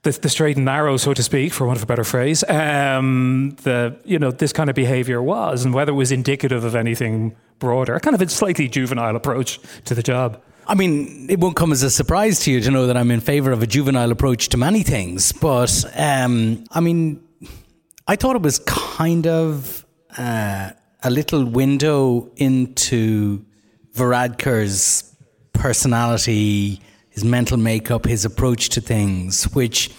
the, 0.05 0.11
the 0.11 0.29
straight 0.29 0.55
and 0.55 0.65
narrow, 0.65 0.97
so 0.97 1.13
to 1.13 1.23
speak, 1.23 1.51
for 1.51 1.65
want 1.65 1.77
of 1.77 1.83
a 1.83 1.85
better 1.85 2.03
phrase, 2.03 2.43
um, 2.47 3.57
the 3.63 3.97
you 4.05 4.17
know 4.17 4.31
this 4.31 4.53
kind 4.53 4.69
of 4.69 4.75
behaviour 4.75 5.21
was, 5.21 5.65
and 5.65 5.73
whether 5.73 5.91
it 5.91 5.95
was 5.95 6.11
indicative 6.11 6.63
of 6.63 6.75
anything 6.75 7.35
broader, 7.59 7.99
kind 7.99 8.15
of 8.15 8.21
a 8.21 8.29
slightly 8.29 8.67
juvenile 8.67 9.15
approach 9.15 9.59
to 9.85 9.95
the 9.95 10.03
job. 10.03 10.41
I 10.67 10.75
mean, 10.75 11.27
it 11.29 11.39
won't 11.39 11.55
come 11.55 11.71
as 11.71 11.83
a 11.83 11.89
surprise 11.89 12.39
to 12.41 12.51
you 12.51 12.61
to 12.61 12.71
know 12.71 12.87
that 12.87 12.97
I'm 12.97 13.11
in 13.11 13.19
favour 13.19 13.51
of 13.51 13.61
a 13.61 13.67
juvenile 13.67 14.11
approach 14.11 14.49
to 14.49 14.57
many 14.57 14.83
things, 14.83 15.31
but 15.31 15.83
um, 15.95 16.63
I 16.71 16.79
mean, 16.79 17.21
I 18.07 18.15
thought 18.15 18.35
it 18.35 18.41
was 18.41 18.59
kind 18.59 19.27
of 19.27 19.85
uh, 20.17 20.69
a 21.03 21.09
little 21.09 21.45
window 21.45 22.31
into 22.35 23.43
Varadkar's 23.95 25.15
personality, 25.53 26.81
his 27.15 27.23
mental 27.23 27.57
makeup, 27.57 28.05
his 28.05 28.25
approach 28.25 28.69
to 28.69 28.81
things, 28.81 29.45
which 29.55 29.89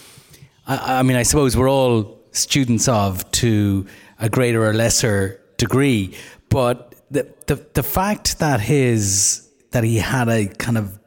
I, 0.67 1.01
I 1.01 1.03
mean, 1.03 1.17
I 1.17 1.25
suppose 1.25 1.57
we're 1.57 1.71
all 1.71 2.21
students 2.33 2.87
of 2.89 3.29
to 3.33 3.87
a 4.21 4.29
greater 4.29 4.65
or 4.65 4.73
lesser 4.73 5.41
degree, 5.57 6.17
but 6.51 6.95
the, 7.11 7.27
the, 7.47 7.67
the 7.75 7.83
fact 7.83 8.39
that 8.39 8.61
his 8.61 9.43
that 9.73 9.83
he 9.83 9.97
had 9.97 10.29
a 10.29 10.47
kind 10.47 10.79
of 10.79 10.99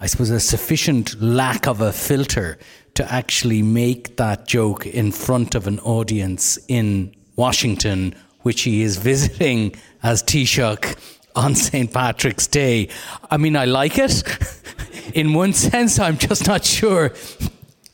I 0.00 0.06
suppose 0.06 0.30
a 0.30 0.40
sufficient 0.40 1.20
lack 1.20 1.66
of 1.66 1.80
a 1.80 1.92
filter 1.92 2.58
to 2.94 3.12
actually 3.12 3.62
make 3.62 4.16
that 4.16 4.46
joke 4.46 4.86
in 4.86 5.12
front 5.12 5.54
of 5.54 5.66
an 5.66 5.78
audience 5.80 6.58
in 6.68 7.14
Washington, 7.36 8.14
which 8.40 8.62
he 8.62 8.82
is 8.82 8.96
visiting 8.96 9.74
as 10.02 10.22
Taoiseach 10.22 10.96
on 11.36 11.54
St. 11.54 11.92
Patrick's 11.92 12.46
Day. 12.46 12.88
I 13.30 13.36
mean, 13.36 13.56
I 13.56 13.66
like 13.66 13.98
it. 13.98 14.24
In 15.14 15.34
one 15.34 15.52
sense, 15.68 15.98
I'm 15.98 16.18
just 16.18 16.46
not 16.46 16.64
sure 16.64 17.12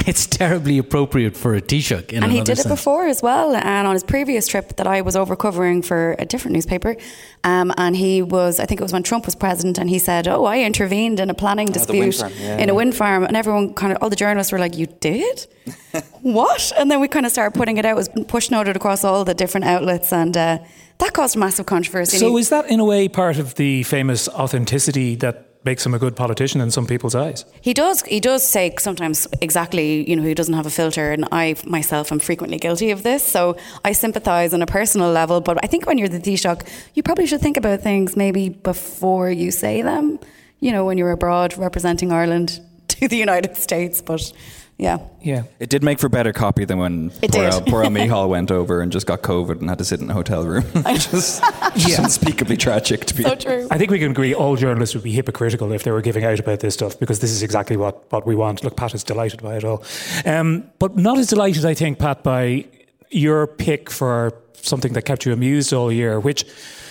it's 0.07 0.27
terribly 0.27 0.79
appropriate 0.79 1.37
for 1.37 1.55
a 1.55 1.61
Taoiseach. 1.61 2.11
In 2.13 2.23
and 2.23 2.33
he 2.33 2.39
another 2.39 2.55
did 2.55 2.67
it 2.67 2.69
before 2.69 3.07
as 3.07 3.23
well. 3.23 3.57
And 3.57 3.87
on 3.89 3.95
his 3.95 4.05
previous 4.05 4.47
trip 4.47 4.77
that 4.77 4.87
I 4.87 5.01
was 5.01 5.17
over 5.17 5.35
covering 5.35 5.83
for 5.83 6.15
a 6.19 6.25
different 6.25 6.55
newspaper, 6.55 6.97
um, 7.43 7.73
and 7.77 7.97
he 7.97 8.23
was, 8.23 8.61
I 8.61 8.67
think 8.67 8.81
it 8.81 8.85
was 8.85 8.93
when 8.93 9.03
Trump 9.03 9.27
was 9.27 9.35
president, 9.35 9.79
and 9.79 9.91
he 9.91 9.99
said, 9.99 10.29
"Oh, 10.29 10.45
I 10.45 10.61
intervened 10.61 11.19
in 11.19 11.29
a 11.29 11.35
planning 11.35 11.67
dispute 11.67 12.15
farm, 12.15 12.33
yeah, 12.39 12.59
in 12.59 12.71
a 12.71 12.75
wind 12.75 12.95
farm," 12.95 13.25
and 13.25 13.37
everyone 13.37 13.75
kind 13.75 13.93
of, 13.93 13.99
all 14.01 14.09
the 14.09 14.17
journalists 14.17 14.53
were 14.53 14.61
like, 14.61 14.77
"You 14.77 14.87
did? 14.87 15.47
what?" 16.23 16.73
And 16.79 16.91
then 16.91 17.01
we 17.01 17.09
kind 17.09 17.27
of 17.27 17.33
started 17.33 17.57
putting 17.59 17.77
it 17.77 17.85
out. 17.85 17.93
It 17.93 17.97
was 17.97 18.09
push 18.29 18.51
noted 18.51 18.77
across 18.77 19.03
all 19.03 19.25
the 19.25 19.35
different 19.35 19.67
outlets, 19.67 20.13
and 20.13 20.37
uh, 20.37 20.59
that 20.99 21.13
caused 21.15 21.37
massive 21.37 21.67
controversy. 21.67 22.19
So 22.19 22.29
And 22.29 22.39
is 22.39 22.51
that 22.51 22.71
in 22.71 22.79
a 22.79 22.85
way 22.85 23.09
part 23.09 23.39
of 23.39 23.57
the 23.57 23.83
famous 23.83 24.29
authenticity 24.29 25.17
that 25.17 25.56
makes 25.67 25.85
him 25.85 25.93
a 25.93 25.99
good 25.99 26.17
politician 26.17 26.63
in 26.63 26.71
some 26.71 26.87
people's 26.87 27.15
eyes? 27.15 27.45
He 27.61 27.75
does. 27.75 28.01
He 28.03 28.21
does 28.21 28.43
say 28.47 28.75
sometimes 28.79 29.29
exactly. 29.43 30.09
You 30.09 30.17
know, 30.17 30.23
he 30.23 30.33
doesn't 30.33 30.55
have 30.55 30.65
a 30.65 30.71
filter, 30.71 31.13
and 31.13 31.29
I 31.31 31.57
myself 31.67 32.11
am 32.11 32.21
frequently 32.21 32.57
guilty 32.57 32.91
of 32.91 33.03
this. 33.03 33.23
So 33.27 33.57
I 33.85 33.93
sympathise 33.93 34.55
on 34.55 34.63
a 34.63 34.67
personal 34.67 35.11
level. 35.11 35.43
But 35.43 35.63
I 35.63 35.67
think 35.67 35.87
when 35.87 35.99
you're 35.99 36.09
the 36.09 36.21
Taoiseach, 36.21 36.67
you 36.95 37.03
probably 37.03 37.27
should 37.27 37.43
think 37.43 37.59
about 37.59 37.83
things 37.83 38.17
maybe 38.17 38.49
before 38.49 39.31
you 39.31 39.51
say 39.51 39.83
them. 39.83 40.19
You 40.61 40.73
know, 40.73 40.87
when 40.87 40.97
you're 40.97 41.11
abroad 41.11 41.59
representing 41.59 42.13
Ireland 42.13 42.61
to 43.01 43.09
the 43.09 43.17
United 43.17 43.57
States. 43.57 44.01
But 44.03 44.33
yeah, 44.79 44.99
Yeah. 45.23 45.45
It 45.59 45.71
did 45.71 45.83
make 45.83 45.99
for 45.99 46.11
better 46.11 46.35
copy 46.35 46.67
than 46.67 46.79
when 46.79 47.11
It 47.23 47.33
poor, 47.33 47.45
did. 47.45 47.53
El, 47.53 47.61
poor 47.63 47.83
El 47.83 47.91
Micheál 47.91 48.29
went 48.29 48.51
over 48.51 48.83
and 48.83 48.93
just 48.93 49.07
got 49.07 49.23
COVID 49.23 49.61
and 49.61 49.71
had 49.71 49.79
to 49.79 49.85
sit 49.87 50.01
in 50.01 50.11
a 50.11 50.13
hotel 50.13 50.45
room. 50.45 50.65
just, 50.85 51.43
just 51.77 51.99
unspeakably 51.99 52.59
tragic 52.59 53.07
to 53.07 53.15
be. 53.15 53.23
so 53.23 53.35
true. 53.37 53.69
I 53.71 53.79
think 53.79 53.91
we 53.91 53.99
can 53.99 54.11
agree 54.11 54.35
all 54.35 54.55
journalists 54.57 54.95
would 54.95 55.05
be 55.05 55.13
hypocritical 55.13 55.73
if 55.73 55.83
they 55.83 55.91
were 55.93 56.03
giving 56.03 56.25
out 56.25 56.39
about 56.39 56.61
this 56.61 56.75
stuff 56.75 56.99
because 56.99 57.21
this 57.21 57.31
is 57.31 57.43
exactly 57.43 57.79
what, 57.79 58.11
what 58.13 58.27
we 58.27 58.35
want. 58.35 58.65
Look, 58.65 58.77
Pat 58.77 58.95
is 58.95 59.03
delighted 59.03 59.43
by 59.43 59.57
it 59.57 59.65
all. 59.65 59.83
Um, 60.27 60.71
but 60.79 60.95
not 60.97 61.17
as 61.17 61.29
delighted, 61.29 61.65
I 61.65 61.73
think, 61.73 61.99
Pat, 61.99 62.23
by 62.23 62.67
your 63.11 63.47
pick 63.47 63.89
for 63.91 64.35
something 64.61 64.93
that 64.93 65.03
kept 65.07 65.25
you 65.25 65.33
amused 65.33 65.73
all 65.73 65.91
year, 65.91 66.21
which 66.21 66.45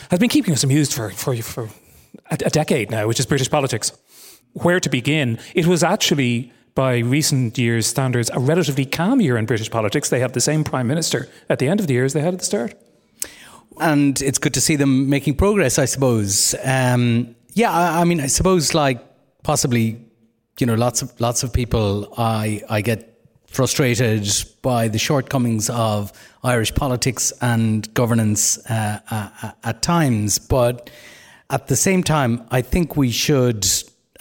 has 0.10 0.20
been 0.20 0.30
keeping 0.30 0.54
us 0.54 0.64
amused 0.64 0.94
for, 0.94 1.12
for, 1.12 1.36
for 1.38 1.70
a, 2.32 2.38
a 2.46 2.50
decade 2.50 2.90
now, 2.90 3.08
which 3.08 3.20
is 3.20 3.28
British 3.28 3.50
politics. 3.52 3.92
Where 4.64 4.80
to 4.80 4.90
begin? 4.90 5.38
It 5.54 5.66
was 5.68 5.84
actually, 5.84 6.52
by 6.76 6.98
recent 7.00 7.58
years' 7.58 7.88
standards, 7.88 8.30
a 8.34 8.40
relatively 8.40 8.86
calm 8.86 9.22
year 9.22 9.38
in 9.38 9.46
British 9.46 9.70
politics. 9.70 10.10
They 10.10 10.20
have 10.20 10.32
the 10.34 10.42
same 10.42 10.64
prime 10.64 10.88
minister 10.88 11.28
at 11.50 11.60
the 11.60 11.68
end 11.68 11.80
of 11.80 11.88
the 11.88 11.94
year 11.94 12.06
as 12.06 12.14
they 12.14 12.22
had 12.22 12.34
at 12.34 12.40
the 12.40 12.46
start. 12.46 12.74
and 13.80 14.22
it's 14.22 14.38
good 14.40 14.54
to 14.54 14.62
see 14.62 14.76
them 14.76 15.10
making 15.10 15.36
progress. 15.36 15.78
I 15.80 15.86
suppose. 15.86 16.56
Um, 16.64 17.36
yeah, 17.54 17.72
I, 17.72 18.02
I 18.02 18.04
mean, 18.06 18.22
I 18.22 18.28
suppose 18.28 18.74
like 18.74 19.00
possibly, 19.44 20.00
you 20.60 20.66
know, 20.68 20.76
lots 20.76 21.02
of 21.02 21.20
lots 21.20 21.44
of 21.44 21.52
people. 21.54 22.14
I 22.18 22.62
I 22.70 22.82
get 22.82 23.12
frustrated 23.48 24.28
by 24.62 24.88
the 24.88 24.98
shortcomings 24.98 25.70
of 25.70 26.12
Irish 26.44 26.74
politics 26.76 27.32
and 27.42 27.94
governance 27.94 28.58
uh, 28.70 29.00
uh, 29.10 29.52
at 29.64 29.82
times, 29.82 30.40
but 30.40 30.90
at 31.50 31.68
the 31.68 31.76
same 31.76 32.04
time, 32.04 32.46
I 32.52 32.62
think 32.62 32.98
we 32.98 33.12
should 33.12 33.66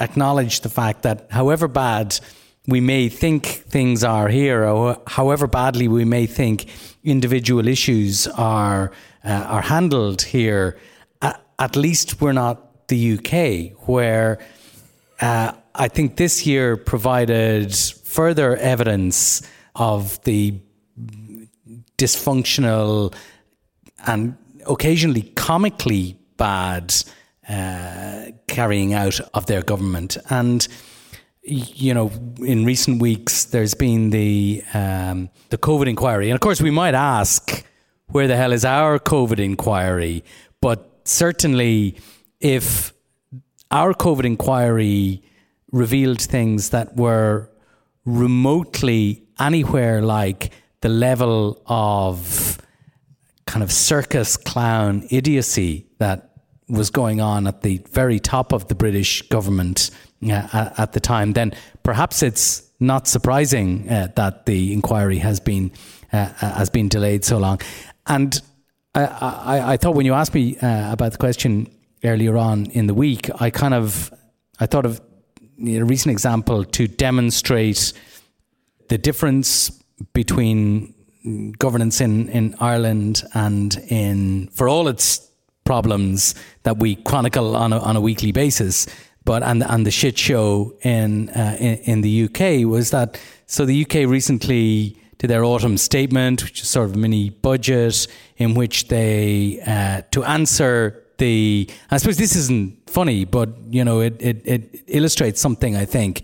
acknowledge 0.01 0.61
the 0.61 0.69
fact 0.69 1.03
that 1.03 1.27
however 1.31 1.69
bad 1.69 2.19
we 2.67 2.81
may 2.81 3.09
think 3.09 3.47
things 3.47 4.03
are 4.03 4.29
here, 4.29 4.65
or 4.65 5.01
however 5.07 5.47
badly 5.47 5.87
we 5.87 6.05
may 6.05 6.27
think 6.27 6.67
individual 7.03 7.69
issues 7.69 8.27
are 8.27 8.91
uh, 9.25 9.29
are 9.29 9.63
handled 9.63 10.23
here, 10.23 10.79
at, 11.21 11.41
at 11.59 11.77
least 11.77 12.21
we're 12.21 12.33
not 12.33 12.89
the 12.89 13.19
UK, 13.19 13.89
where 13.89 14.39
uh, 15.21 15.53
I 15.75 15.89
think 15.89 16.17
this 16.17 16.47
year 16.47 16.77
provided 16.77 17.75
further 17.75 18.57
evidence 18.57 19.43
of 19.75 20.23
the 20.25 20.59
dysfunctional 21.99 23.15
and 24.07 24.37
occasionally 24.67 25.23
comically 25.35 26.17
bad 26.37 26.95
uh, 27.49 28.27
carrying 28.49 28.95
out 28.95 29.21
of 29.33 29.47
their 29.47 29.63
government. 29.63 30.17
And 30.31 30.67
you 31.43 31.93
know, 31.93 32.11
in 32.39 32.65
recent 32.65 33.03
weeks, 33.03 33.45
there's 33.45 33.75
been 33.75 34.11
the 34.11 34.63
um, 34.73 35.29
the 35.51 35.59
COVID 35.59 35.89
inquiry, 35.89 36.31
and 36.31 36.35
of 36.35 36.41
course, 36.41 36.63
we 36.63 36.71
might 36.71 36.95
ask, 36.95 37.65
where 38.07 38.27
the 38.27 38.37
hell 38.37 38.53
is 38.53 38.65
our 38.65 38.99
COVID 38.99 39.39
inquiry? 39.39 40.25
But 40.63 41.03
certainly, 41.05 41.99
if 42.41 42.95
our 43.71 43.93
COVID 43.93 44.25
inquiry 44.25 45.23
revealed 45.71 46.23
things 46.23 46.71
that 46.71 46.97
were 46.97 47.51
remotely 48.05 49.23
anywhere 49.41 50.01
like 50.01 50.53
the 50.81 50.89
level 50.89 51.63
of 51.67 52.59
kind 53.47 53.63
of 53.63 53.73
circus 53.73 54.37
clown 54.37 55.07
idiocy 55.11 55.87
that 55.99 56.34
was 56.69 56.91
going 56.91 57.21
on 57.21 57.47
at 57.47 57.63
the 57.63 57.79
very 57.91 58.19
top 58.19 58.53
of 58.53 58.69
the 58.69 58.75
British 58.75 59.23
government 59.29 59.91
uh, 60.27 60.71
at, 60.79 60.93
the 60.93 61.01
time, 61.01 61.33
then 61.33 61.53
perhaps 61.83 62.23
it's 62.23 62.63
not 62.81 63.07
surprising 63.07 63.89
uh, 63.89 64.09
that 64.17 64.47
the 64.47 64.73
inquiry 64.73 65.19
has 65.19 65.41
been 65.41 65.71
uh, 66.13 66.29
uh, 66.41 66.53
has 66.55 66.71
been 66.71 66.89
delayed 66.89 67.25
so 67.25 67.39
long. 67.39 67.61
And 68.07 68.41
I, 68.95 69.05
I, 69.05 69.73
I 69.73 69.77
thought 69.77 69.95
when 69.95 70.07
you 70.07 70.15
asked 70.15 70.35
me 70.35 70.57
uh, 70.59 70.93
about 70.93 71.13
the 71.13 71.19
question 71.19 71.69
earlier 72.03 72.37
on 72.37 72.67
in 72.67 72.87
the 72.87 72.95
week, 72.95 73.29
I 73.41 73.51
kind 73.51 73.75
of 73.75 74.13
I 74.61 74.67
thought 74.67 74.87
of 74.87 75.01
a 75.67 75.83
recent 75.83 76.13
example 76.13 76.65
to 76.65 76.87
demonstrate 76.87 77.93
the 78.89 78.99
difference 78.99 79.71
between 80.13 80.95
governance 81.59 82.01
in, 82.01 82.29
in 82.29 82.55
Ireland 82.61 83.23
and 83.35 83.77
in 83.89 84.49
for 84.49 84.69
all 84.69 84.89
its 84.89 85.29
problems 85.65 86.35
that 86.63 86.79
we 86.79 86.97
chronicle 86.97 87.57
on 87.57 87.73
a, 87.73 87.79
on 87.79 87.97
a 87.97 88.01
weekly 88.01 88.33
basis. 88.33 88.87
But 89.25 89.43
and 89.43 89.63
and 89.65 89.87
the 89.87 89.91
shit 89.91 90.19
show 90.19 90.75
in, 90.83 91.31
uh, 91.31 91.57
in 91.59 91.77
in 91.79 92.01
the 92.03 92.25
UK 92.25 92.69
was 92.69 92.91
that 92.91 93.19
so 93.47 93.65
the 93.65 93.85
UK 93.85 94.09
recently 94.09 94.99
did 95.19 95.31
their 95.31 95.45
autumn 95.45 95.79
statement, 95.79 96.45
which 96.45 96.61
is 96.61 96.69
sort 96.69 96.91
of 96.91 96.97
a 96.97 96.99
mini 96.99 97.31
budget 97.31 98.07
in 98.37 98.55
which 98.55 98.89
they 98.89 99.61
uh, 99.67 100.03
to 100.11 100.25
answer 100.25 101.03
the. 101.17 101.71
I 101.91 101.97
suppose 101.97 102.19
this 102.19 102.37
isn't 102.37 102.91
funny, 102.91 103.25
but 103.25 103.49
you 103.71 103.83
know 103.83 104.01
it, 104.01 104.21
it 104.21 104.43
it 104.45 104.85
illustrates 104.89 105.41
something. 105.41 105.75
I 105.75 105.87
think 105.87 106.23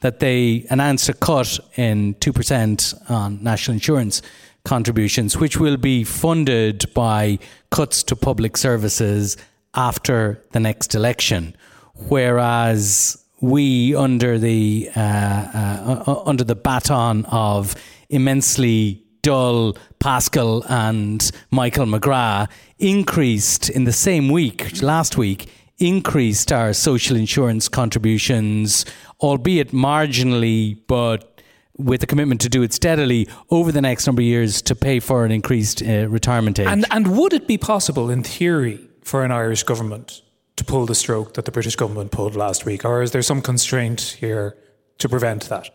that 0.00 0.18
they 0.20 0.66
announced 0.68 1.08
a 1.08 1.14
cut 1.14 1.58
in 1.76 2.14
two 2.20 2.32
percent 2.34 2.92
on 3.08 3.42
national 3.42 3.74
insurance 3.74 4.20
contributions, 4.64 5.36
which 5.36 5.58
will 5.58 5.76
be 5.76 6.04
funded 6.04 6.92
by 6.94 7.38
cuts 7.70 8.02
to 8.04 8.16
public 8.16 8.56
services 8.56 9.36
after 9.74 10.44
the 10.52 10.60
next 10.60 10.94
election. 10.94 11.56
Whereas 12.08 13.22
we, 13.40 13.94
under 13.94 14.38
the 14.38 14.90
uh, 14.94 15.00
uh, 15.00 16.04
uh 16.06 16.22
under 16.24 16.44
the 16.44 16.54
baton 16.54 17.24
of 17.26 17.74
immensely 18.08 19.02
dull 19.22 19.76
Paschal 19.98 20.64
and 20.68 21.30
Michael 21.50 21.86
McGrath, 21.86 22.48
increased 22.78 23.68
in 23.68 23.84
the 23.84 23.92
same 23.92 24.28
week 24.28 24.82
last 24.82 25.16
week 25.16 25.48
increased 25.78 26.52
our 26.52 26.72
social 26.72 27.16
insurance 27.16 27.68
contributions, 27.68 28.84
albeit 29.20 29.72
marginally, 29.72 30.78
but 30.86 31.31
with 31.78 32.02
a 32.02 32.06
commitment 32.06 32.40
to 32.42 32.48
do 32.48 32.62
it 32.62 32.72
steadily 32.72 33.28
over 33.50 33.72
the 33.72 33.80
next 33.80 34.06
number 34.06 34.20
of 34.20 34.26
years 34.26 34.60
to 34.62 34.74
pay 34.74 35.00
for 35.00 35.24
an 35.24 35.32
increased 35.32 35.82
uh, 35.82 36.08
retirement 36.08 36.58
age. 36.58 36.66
And, 36.66 36.84
and 36.90 37.16
would 37.16 37.32
it 37.32 37.46
be 37.46 37.58
possible, 37.58 38.10
in 38.10 38.22
theory, 38.22 38.88
for 39.02 39.24
an 39.24 39.32
Irish 39.32 39.62
government 39.62 40.22
to 40.56 40.64
pull 40.64 40.86
the 40.86 40.94
stroke 40.94 41.34
that 41.34 41.44
the 41.44 41.52
British 41.52 41.76
government 41.76 42.12
pulled 42.12 42.36
last 42.36 42.64
week? 42.64 42.84
Or 42.84 43.02
is 43.02 43.12
there 43.12 43.22
some 43.22 43.40
constraint 43.40 44.16
here 44.20 44.56
to 44.98 45.08
prevent 45.08 45.48
that? 45.48 45.70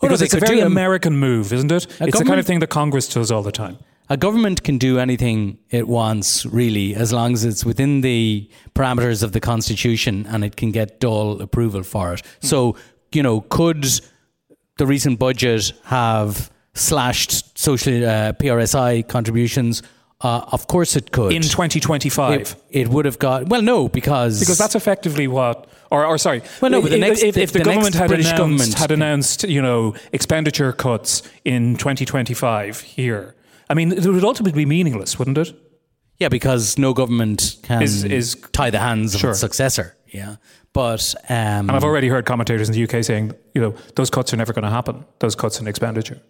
Because 0.00 0.20
oh, 0.20 0.22
no, 0.22 0.24
it's 0.24 0.34
a 0.34 0.40
very 0.40 0.60
American 0.60 1.18
move, 1.18 1.52
isn't 1.52 1.72
it? 1.72 1.86
It's 2.00 2.18
the 2.18 2.24
kind 2.24 2.40
of 2.40 2.46
thing 2.46 2.60
that 2.60 2.68
Congress 2.70 3.08
does 3.08 3.30
all 3.30 3.42
the 3.42 3.52
time 3.52 3.78
a 4.10 4.16
government 4.16 4.62
can 4.62 4.78
do 4.78 4.98
anything 4.98 5.58
it 5.70 5.86
wants, 5.86 6.46
really, 6.46 6.94
as 6.94 7.12
long 7.12 7.34
as 7.34 7.44
it's 7.44 7.64
within 7.64 8.00
the 8.00 8.48
parameters 8.74 9.22
of 9.22 9.32
the 9.32 9.40
Constitution 9.40 10.26
and 10.28 10.44
it 10.44 10.56
can 10.56 10.72
get 10.72 11.00
Dáil 11.00 11.40
approval 11.40 11.82
for 11.82 12.14
it. 12.14 12.22
Mm. 12.22 12.44
So, 12.44 12.76
you 13.12 13.22
know, 13.22 13.42
could 13.42 13.86
the 14.78 14.86
recent 14.86 15.18
budget 15.18 15.72
have 15.84 16.50
slashed 16.74 17.58
social 17.58 18.04
uh, 18.04 18.32
PRSI 18.32 19.06
contributions? 19.06 19.82
Uh, 20.20 20.44
of 20.50 20.66
course, 20.66 20.96
it 20.96 21.12
could. 21.12 21.32
In 21.32 21.42
2025? 21.42 22.40
It, 22.40 22.56
it, 22.70 22.88
would 22.88 23.04
have 23.04 23.18
got. 23.18 23.48
Well, 23.48 23.62
no, 23.62 23.88
because. 23.88 24.40
Because 24.40 24.58
that's 24.58 24.74
effectively 24.74 25.28
what. 25.28 25.68
Or, 25.90 26.04
or 26.04 26.18
sorry. 26.18 26.42
Well, 26.60 26.70
no, 26.70 26.82
but 26.82 26.90
the 26.90 26.98
next, 26.98 27.22
if, 27.22 27.36
if 27.36 27.52
the, 27.52 27.60
the 27.60 27.64
government 27.64 27.94
had 27.94 28.08
British 28.08 28.26
announced, 28.26 28.38
government 28.38 28.74
had 28.74 28.90
announced, 28.90 29.44
you 29.44 29.62
know, 29.62 29.94
expenditure 30.12 30.72
cuts 30.72 31.22
in 31.44 31.76
2025 31.76 32.80
here, 32.80 33.34
I 33.70 33.74
mean, 33.74 33.92
it 33.92 34.04
would 34.04 34.24
ultimately 34.24 34.64
be 34.64 34.66
meaningless, 34.66 35.18
wouldn't 35.18 35.38
it? 35.38 35.54
Yeah, 36.18 36.28
because 36.28 36.76
no 36.76 36.92
government 36.94 37.56
can 37.62 37.80
is, 37.80 38.04
is 38.04 38.34
tie 38.52 38.70
the 38.70 38.80
hands 38.80 39.14
of 39.14 39.24
its 39.24 39.38
successor. 39.38 39.96
Yeah, 40.08 40.36
but 40.78 41.12
um, 41.28 41.34
and 41.68 41.72
I've 41.72 41.82
already 41.82 42.06
heard 42.06 42.24
commentators 42.24 42.68
in 42.68 42.72
the 42.72 42.84
UK 42.84 43.02
saying, 43.02 43.32
you 43.52 43.60
know, 43.60 43.74
those 43.96 44.10
cuts 44.10 44.32
are 44.32 44.36
never 44.36 44.52
going 44.52 44.62
to 44.62 44.70
happen. 44.70 45.04
Those 45.18 45.34
cuts 45.34 45.58
in 45.60 45.66
expenditure. 45.66 46.20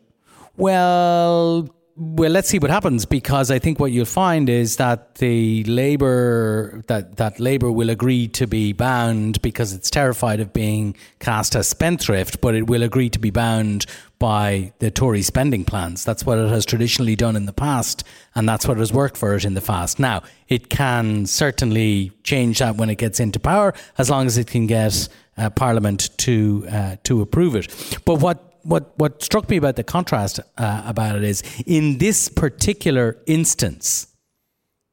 Well, 0.57 1.69
well, 2.01 2.31
let's 2.31 2.49
see 2.49 2.61
what 2.61 2.71
happens 2.71 3.05
because 3.05 3.51
I 3.51 3.59
think 3.59 3.81
what 3.81 3.91
you'll 3.91 4.05
find 4.05 4.49
is 4.49 4.77
that 4.77 5.17
the 5.17 5.65
labor 5.65 6.85
that 6.87 7.17
that 7.17 7.41
labor 7.41 7.73
will 7.73 7.91
agree 7.91 8.29
to 8.29 8.47
be 8.47 8.73
bound 8.73 9.43
because 9.43 9.73
it's 9.73 9.91
terrified 9.91 10.39
of 10.39 10.53
being 10.53 10.95
cast 11.19 11.57
as 11.57 11.67
spendthrift, 11.67 12.41
but 12.41 12.55
it 12.55 12.69
will 12.69 12.85
agree 12.85 13.11
to 13.11 13.19
be 13.19 13.31
bound 13.31 13.85
by 14.21 14.73
the 14.79 14.93
Tory 14.93 15.23
spending 15.23 15.65
plans. 15.65 16.05
That's 16.05 16.25
what 16.25 16.39
it 16.39 16.49
has 16.49 16.65
traditionally 16.65 17.17
done 17.17 17.35
in 17.35 17.47
the 17.47 17.53
past, 17.53 18.05
and 18.37 18.49
that's 18.49 18.69
what 18.69 18.77
has 18.77 18.93
worked 18.93 19.17
for 19.17 19.35
it 19.35 19.45
in 19.45 19.55
the 19.55 19.61
past. 19.61 19.99
Now, 19.99 20.23
it 20.47 20.69
can 20.69 21.27
certainly 21.27 22.13
change 22.23 22.61
that 22.61 22.77
when 22.77 22.91
it 22.91 22.99
gets 22.99 23.19
into 23.19 23.41
power, 23.41 23.75
as 23.97 24.09
long 24.09 24.27
as 24.27 24.39
it 24.39 24.47
can 24.47 24.69
get 24.69 25.09
uh, 25.37 25.51
Parliament 25.51 26.17
to 26.19 26.65
uh, 26.71 26.97
to 27.03 27.23
approve 27.23 27.57
it. 27.57 27.99
But 28.05 28.21
what 28.21 28.48
what 28.63 28.99
what 28.99 29.23
struck 29.23 29.49
me 29.49 29.57
about 29.57 29.77
the 29.77 29.85
contrast 29.85 30.41
uh, 30.57 30.83
about 30.87 31.17
it 31.17 31.25
is 31.25 31.43
in 31.67 31.99
this 31.99 32.29
particular 32.29 33.19
instance 33.27 34.09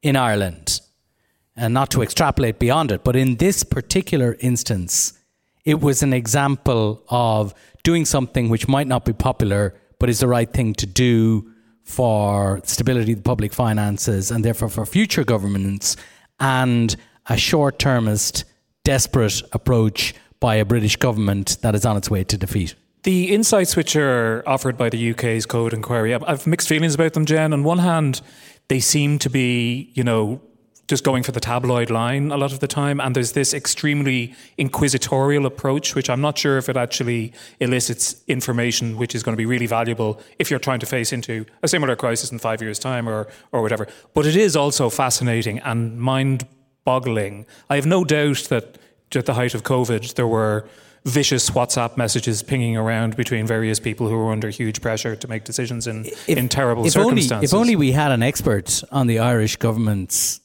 in 0.02 0.16
Ireland, 0.16 0.80
and 1.56 1.74
not 1.74 1.90
to 1.90 2.02
extrapolate 2.02 2.58
beyond 2.58 2.92
it, 2.92 3.02
but 3.02 3.16
in 3.16 3.36
this 3.36 3.64
particular 3.64 4.36
instance, 4.40 5.14
it 5.64 5.80
was 5.80 6.02
an 6.02 6.12
example 6.12 7.02
of 7.08 7.54
doing 7.82 8.04
something 8.04 8.48
which 8.48 8.68
might 8.68 8.86
not 8.86 9.04
be 9.04 9.12
popular, 9.12 9.74
but 9.98 10.08
is 10.08 10.20
the 10.20 10.28
right 10.28 10.52
thing 10.52 10.74
to 10.74 10.86
do 10.86 11.50
for 11.82 12.60
stability 12.64 13.12
of 13.12 13.18
the 13.18 13.22
public 13.22 13.52
finances 13.52 14.30
and 14.30 14.44
therefore 14.44 14.68
for 14.68 14.84
future 14.84 15.24
governments, 15.24 15.96
and 16.40 16.96
a 17.26 17.36
short 17.36 17.78
termist, 17.78 18.44
desperate 18.84 19.42
approach 19.52 20.14
by 20.40 20.56
a 20.56 20.64
British 20.64 20.96
government 20.96 21.58
that 21.62 21.74
is 21.74 21.84
on 21.84 21.96
its 21.96 22.10
way 22.10 22.22
to 22.24 22.36
defeat. 22.36 22.74
The 23.06 23.32
insights 23.32 23.76
which 23.76 23.94
are 23.94 24.42
offered 24.48 24.76
by 24.76 24.88
the 24.88 25.12
UK's 25.12 25.46
code 25.46 25.72
inquiry, 25.72 26.12
I've 26.12 26.44
mixed 26.44 26.66
feelings 26.66 26.96
about 26.96 27.12
them, 27.12 27.24
Jen. 27.24 27.52
On 27.52 27.62
one 27.62 27.78
hand, 27.78 28.20
they 28.66 28.80
seem 28.80 29.20
to 29.20 29.30
be, 29.30 29.92
you 29.94 30.02
know, 30.02 30.40
just 30.88 31.04
going 31.04 31.22
for 31.22 31.30
the 31.30 31.38
tabloid 31.38 31.88
line 31.88 32.32
a 32.32 32.36
lot 32.36 32.52
of 32.52 32.58
the 32.58 32.66
time. 32.66 33.00
And 33.00 33.14
there's 33.14 33.30
this 33.30 33.54
extremely 33.54 34.34
inquisitorial 34.58 35.46
approach, 35.46 35.94
which 35.94 36.10
I'm 36.10 36.20
not 36.20 36.36
sure 36.36 36.58
if 36.58 36.68
it 36.68 36.76
actually 36.76 37.32
elicits 37.60 38.24
information 38.26 38.96
which 38.96 39.14
is 39.14 39.22
going 39.22 39.34
to 39.34 39.40
be 39.40 39.46
really 39.46 39.66
valuable 39.68 40.20
if 40.40 40.50
you're 40.50 40.58
trying 40.58 40.80
to 40.80 40.86
face 40.86 41.12
into 41.12 41.46
a 41.62 41.68
similar 41.68 41.94
crisis 41.94 42.32
in 42.32 42.40
five 42.40 42.60
years' 42.60 42.80
time 42.80 43.08
or, 43.08 43.28
or 43.52 43.62
whatever. 43.62 43.86
But 44.14 44.26
it 44.26 44.34
is 44.34 44.56
also 44.56 44.90
fascinating 44.90 45.60
and 45.60 45.96
mind 45.96 46.44
boggling. 46.82 47.46
I 47.70 47.76
have 47.76 47.86
no 47.86 48.02
doubt 48.02 48.48
that 48.50 48.78
at 49.14 49.26
the 49.26 49.34
height 49.34 49.54
of 49.54 49.62
COVID, 49.62 50.14
there 50.14 50.26
were 50.26 50.68
vicious 51.06 51.48
WhatsApp 51.50 51.96
messages 51.96 52.42
pinging 52.42 52.76
around 52.76 53.16
between 53.16 53.46
various 53.46 53.78
people 53.78 54.08
who 54.08 54.16
were 54.16 54.32
under 54.32 54.50
huge 54.50 54.82
pressure 54.82 55.14
to 55.14 55.28
make 55.28 55.44
decisions 55.44 55.86
in, 55.86 56.04
if, 56.04 56.28
in 56.28 56.48
terrible 56.48 56.84
if 56.84 56.92
circumstances. 56.92 57.32
Only, 57.32 57.44
if 57.44 57.54
only 57.54 57.76
we 57.76 57.92
had 57.92 58.10
an 58.10 58.22
expert 58.22 58.82
on 58.90 59.06
the 59.06 59.20
Irish 59.20 59.56
government's 59.56 60.40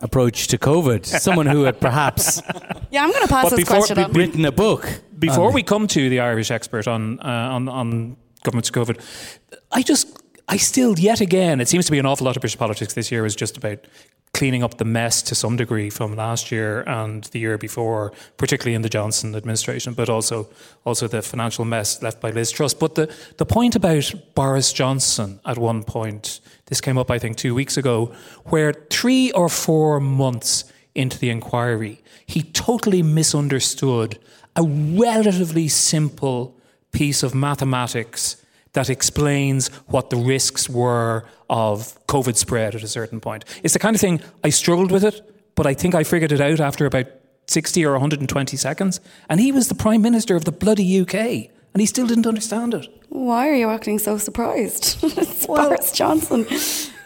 approach 0.00 0.48
to 0.48 0.58
COVID, 0.58 1.04
someone 1.04 1.46
who 1.46 1.64
had 1.64 1.78
perhaps 1.78 2.40
yeah, 2.90 3.04
I'm 3.04 3.10
going 3.10 3.22
to 3.22 3.28
pass 3.28 3.44
but 3.44 3.50
this 3.50 3.60
before, 3.60 3.76
question 3.76 3.98
on. 3.98 4.12
written 4.12 4.44
a 4.46 4.52
book. 4.52 5.02
Before 5.18 5.52
we 5.52 5.62
come 5.62 5.86
to 5.88 6.10
the 6.10 6.20
Irish 6.20 6.50
expert 6.50 6.88
on 6.88 7.20
uh, 7.20 7.24
on 7.24 7.68
on 7.68 8.16
government's 8.42 8.70
COVID, 8.70 9.00
I 9.72 9.82
just 9.82 10.22
I 10.48 10.56
still 10.56 10.98
yet 10.98 11.20
again 11.20 11.60
it 11.60 11.68
seems 11.68 11.86
to 11.86 11.92
be 11.92 11.98
an 11.98 12.06
awful 12.06 12.26
lot 12.26 12.36
of 12.36 12.40
British 12.40 12.58
politics 12.58 12.94
this 12.94 13.10
year 13.10 13.24
is 13.24 13.34
just 13.34 13.56
about 13.56 13.78
cleaning 14.36 14.62
up 14.62 14.76
the 14.76 14.84
mess 14.84 15.22
to 15.22 15.34
some 15.34 15.56
degree 15.56 15.88
from 15.88 16.14
last 16.14 16.52
year 16.52 16.82
and 16.86 17.24
the 17.32 17.38
year 17.38 17.56
before, 17.56 18.12
particularly 18.36 18.74
in 18.74 18.82
the 18.82 18.88
Johnson 18.90 19.34
administration, 19.34 19.94
but 19.94 20.10
also 20.10 20.46
also 20.84 21.08
the 21.08 21.22
financial 21.22 21.64
mess 21.64 22.02
left 22.02 22.20
by 22.20 22.30
Liz 22.30 22.50
Truss. 22.50 22.74
But 22.74 22.96
the, 22.96 23.06
the 23.38 23.46
point 23.46 23.74
about 23.74 24.12
Boris 24.34 24.74
Johnson 24.74 25.40
at 25.46 25.56
one 25.56 25.82
point, 25.84 26.40
this 26.66 26.82
came 26.82 26.98
up 26.98 27.10
I 27.10 27.18
think 27.18 27.38
two 27.38 27.54
weeks 27.54 27.78
ago, 27.78 28.12
where 28.44 28.74
three 28.90 29.32
or 29.32 29.48
four 29.48 30.00
months 30.00 30.64
into 30.94 31.18
the 31.18 31.30
inquiry, 31.30 32.02
he 32.26 32.42
totally 32.42 33.02
misunderstood 33.02 34.18
a 34.54 34.62
relatively 34.62 35.68
simple 35.68 36.54
piece 36.92 37.22
of 37.22 37.34
mathematics 37.34 38.36
that 38.76 38.88
explains 38.88 39.68
what 39.86 40.10
the 40.10 40.16
risks 40.16 40.68
were 40.68 41.24
of 41.50 41.98
COVID 42.06 42.36
spread 42.36 42.74
at 42.74 42.82
a 42.82 42.88
certain 42.88 43.20
point. 43.20 43.44
It's 43.62 43.72
the 43.72 43.80
kind 43.80 43.96
of 43.96 44.00
thing 44.00 44.20
I 44.44 44.50
struggled 44.50 44.92
with 44.92 45.02
it, 45.02 45.20
but 45.54 45.66
I 45.66 45.74
think 45.74 45.94
I 45.94 46.04
figured 46.04 46.30
it 46.30 46.40
out 46.40 46.60
after 46.60 46.86
about 46.86 47.06
60 47.48 47.84
or 47.84 47.92
120 47.92 48.56
seconds. 48.56 49.00
And 49.28 49.40
he 49.40 49.50
was 49.50 49.68
the 49.68 49.74
Prime 49.74 50.02
Minister 50.02 50.36
of 50.36 50.44
the 50.44 50.52
bloody 50.52 51.00
UK, 51.00 51.14
and 51.14 51.80
he 51.80 51.86
still 51.86 52.06
didn't 52.06 52.26
understand 52.26 52.74
it. 52.74 52.86
Why 53.08 53.48
are 53.48 53.54
you 53.54 53.70
acting 53.70 53.98
so 53.98 54.18
surprised? 54.18 54.98
it's 55.02 55.48
well, 55.48 55.68
Boris 55.68 55.92
Johnson. 55.92 56.46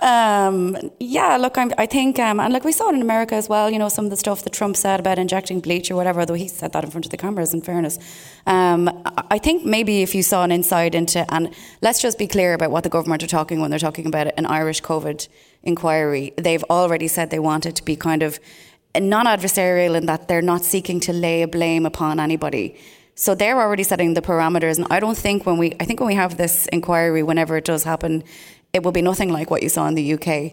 Um, 0.00 0.78
yeah, 0.98 1.36
look, 1.36 1.58
I'm, 1.58 1.72
i 1.76 1.84
think, 1.84 2.18
um, 2.18 2.40
and 2.40 2.52
like 2.54 2.64
we 2.64 2.72
saw 2.72 2.88
it 2.88 2.94
in 2.94 3.02
America 3.02 3.34
as 3.34 3.50
well, 3.50 3.70
you 3.70 3.78
know, 3.78 3.90
some 3.90 4.06
of 4.06 4.10
the 4.10 4.16
stuff 4.16 4.42
that 4.44 4.52
Trump 4.52 4.76
said 4.76 4.98
about 4.98 5.18
injecting 5.18 5.60
bleach 5.60 5.90
or 5.90 5.96
whatever, 5.96 6.24
though 6.24 6.34
he 6.34 6.48
said 6.48 6.72
that 6.72 6.84
in 6.84 6.90
front 6.90 7.04
of 7.04 7.10
the 7.10 7.18
cameras, 7.18 7.52
in 7.52 7.60
fairness. 7.60 7.98
Um, 8.46 8.88
I 9.30 9.38
think 9.38 9.64
maybe 9.64 10.00
if 10.00 10.14
you 10.14 10.22
saw 10.22 10.42
an 10.42 10.52
insight 10.52 10.94
into, 10.94 11.26
and 11.32 11.54
let's 11.82 12.00
just 12.00 12.18
be 12.18 12.26
clear 12.26 12.54
about 12.54 12.70
what 12.70 12.82
the 12.82 12.88
government 12.88 13.22
are 13.22 13.26
talking 13.26 13.60
when 13.60 13.68
they're 13.70 13.78
talking 13.78 14.06
about 14.06 14.28
an 14.38 14.46
Irish 14.46 14.80
COVID 14.80 15.28
inquiry, 15.64 16.32
they've 16.38 16.64
already 16.70 17.06
said 17.06 17.28
they 17.28 17.38
want 17.38 17.66
it 17.66 17.76
to 17.76 17.84
be 17.84 17.94
kind 17.94 18.22
of 18.22 18.40
non 18.98 19.26
adversarial 19.26 19.96
in 19.96 20.06
that 20.06 20.28
they're 20.28 20.40
not 20.40 20.64
seeking 20.64 21.00
to 21.00 21.12
lay 21.12 21.42
a 21.42 21.48
blame 21.48 21.84
upon 21.84 22.18
anybody. 22.18 22.74
So 23.16 23.34
they're 23.34 23.60
already 23.60 23.82
setting 23.82 24.14
the 24.14 24.22
parameters, 24.22 24.78
and 24.78 24.86
I 24.90 24.98
don't 24.98 25.18
think 25.18 25.44
when 25.44 25.58
we, 25.58 25.76
I 25.78 25.84
think 25.84 26.00
when 26.00 26.06
we 26.06 26.14
have 26.14 26.38
this 26.38 26.66
inquiry, 26.68 27.22
whenever 27.22 27.58
it 27.58 27.66
does 27.66 27.84
happen, 27.84 28.24
it 28.72 28.82
will 28.82 28.92
be 28.92 29.02
nothing 29.02 29.30
like 29.32 29.50
what 29.50 29.62
you 29.62 29.68
saw 29.68 29.86
in 29.86 29.94
the 29.94 30.14
UK. 30.14 30.52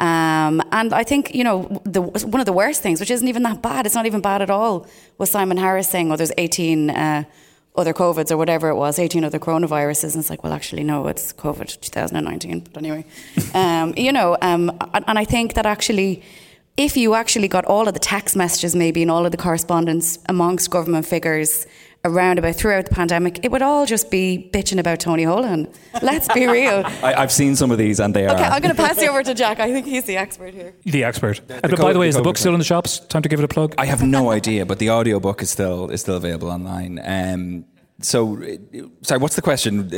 Um, 0.00 0.62
and 0.70 0.92
I 0.92 1.02
think, 1.02 1.34
you 1.34 1.42
know, 1.42 1.82
the, 1.84 2.00
one 2.00 2.40
of 2.40 2.46
the 2.46 2.52
worst 2.52 2.82
things, 2.82 3.00
which 3.00 3.10
isn't 3.10 3.26
even 3.26 3.42
that 3.42 3.62
bad, 3.62 3.84
it's 3.84 3.94
not 3.94 4.06
even 4.06 4.20
bad 4.20 4.42
at 4.42 4.50
all, 4.50 4.86
was 5.18 5.30
Simon 5.30 5.56
Harris 5.56 5.88
saying, 5.88 6.12
oh, 6.12 6.16
there's 6.16 6.32
18 6.38 6.90
uh, 6.90 7.24
other 7.74 7.92
COVIDs 7.92 8.30
or 8.30 8.36
whatever 8.36 8.68
it 8.68 8.76
was, 8.76 8.98
18 8.98 9.24
other 9.24 9.38
coronaviruses. 9.38 10.14
And 10.14 10.20
it's 10.20 10.30
like, 10.30 10.44
well, 10.44 10.52
actually, 10.52 10.84
no, 10.84 11.08
it's 11.08 11.32
COVID 11.32 11.80
2019. 11.80 12.68
But 12.72 12.76
anyway, 12.78 13.04
um, 13.54 13.92
you 13.96 14.12
know, 14.12 14.36
um, 14.40 14.70
and 14.94 15.18
I 15.18 15.24
think 15.24 15.54
that 15.54 15.66
actually, 15.66 16.22
if 16.76 16.96
you 16.96 17.14
actually 17.14 17.48
got 17.48 17.64
all 17.64 17.88
of 17.88 17.94
the 17.94 18.00
text 18.00 18.36
messages, 18.36 18.76
maybe, 18.76 19.02
and 19.02 19.10
all 19.10 19.26
of 19.26 19.32
the 19.32 19.36
correspondence 19.36 20.18
amongst 20.28 20.70
government 20.70 21.06
figures 21.06 21.66
around 22.04 22.38
about 22.38 22.54
throughout 22.54 22.86
the 22.86 22.94
pandemic, 22.94 23.44
it 23.44 23.50
would 23.50 23.62
all 23.62 23.86
just 23.86 24.10
be 24.10 24.50
bitching 24.52 24.78
about 24.78 25.00
Tony 25.00 25.24
Holohan. 25.24 25.72
Let's 26.02 26.32
be 26.32 26.46
real. 26.46 26.82
I, 27.02 27.14
I've 27.14 27.32
seen 27.32 27.56
some 27.56 27.70
of 27.70 27.78
these 27.78 28.00
and 28.00 28.14
they 28.14 28.26
are. 28.26 28.34
Okay. 28.34 28.44
I'm 28.44 28.62
going 28.62 28.74
to 28.74 28.80
pass 28.80 29.00
you 29.00 29.08
over 29.08 29.22
to 29.22 29.34
Jack. 29.34 29.60
I 29.60 29.72
think 29.72 29.86
he's 29.86 30.04
the 30.04 30.16
expert 30.16 30.54
here. 30.54 30.74
The 30.84 31.04
expert. 31.04 31.40
Uh, 31.50 31.60
but 31.62 31.76
co- 31.76 31.82
by 31.82 31.92
the 31.92 31.98
way, 31.98 32.06
the 32.06 32.10
is 32.10 32.16
the 32.16 32.22
book 32.22 32.38
still 32.38 32.52
in 32.54 32.58
the 32.58 32.64
shops? 32.64 33.00
Time 33.00 33.22
to 33.22 33.28
give 33.28 33.40
it 33.40 33.44
a 33.44 33.48
plug. 33.48 33.74
I 33.78 33.86
have 33.86 34.02
no 34.02 34.30
idea, 34.30 34.64
but 34.66 34.78
the 34.78 34.90
audiobook 34.90 35.42
is 35.42 35.50
still 35.50 35.90
is 35.90 36.00
still 36.00 36.16
available 36.16 36.50
online. 36.50 37.00
Um, 37.04 37.64
so, 38.00 38.40
sorry, 39.02 39.20
what's 39.20 39.34
the 39.34 39.42
question? 39.42 39.90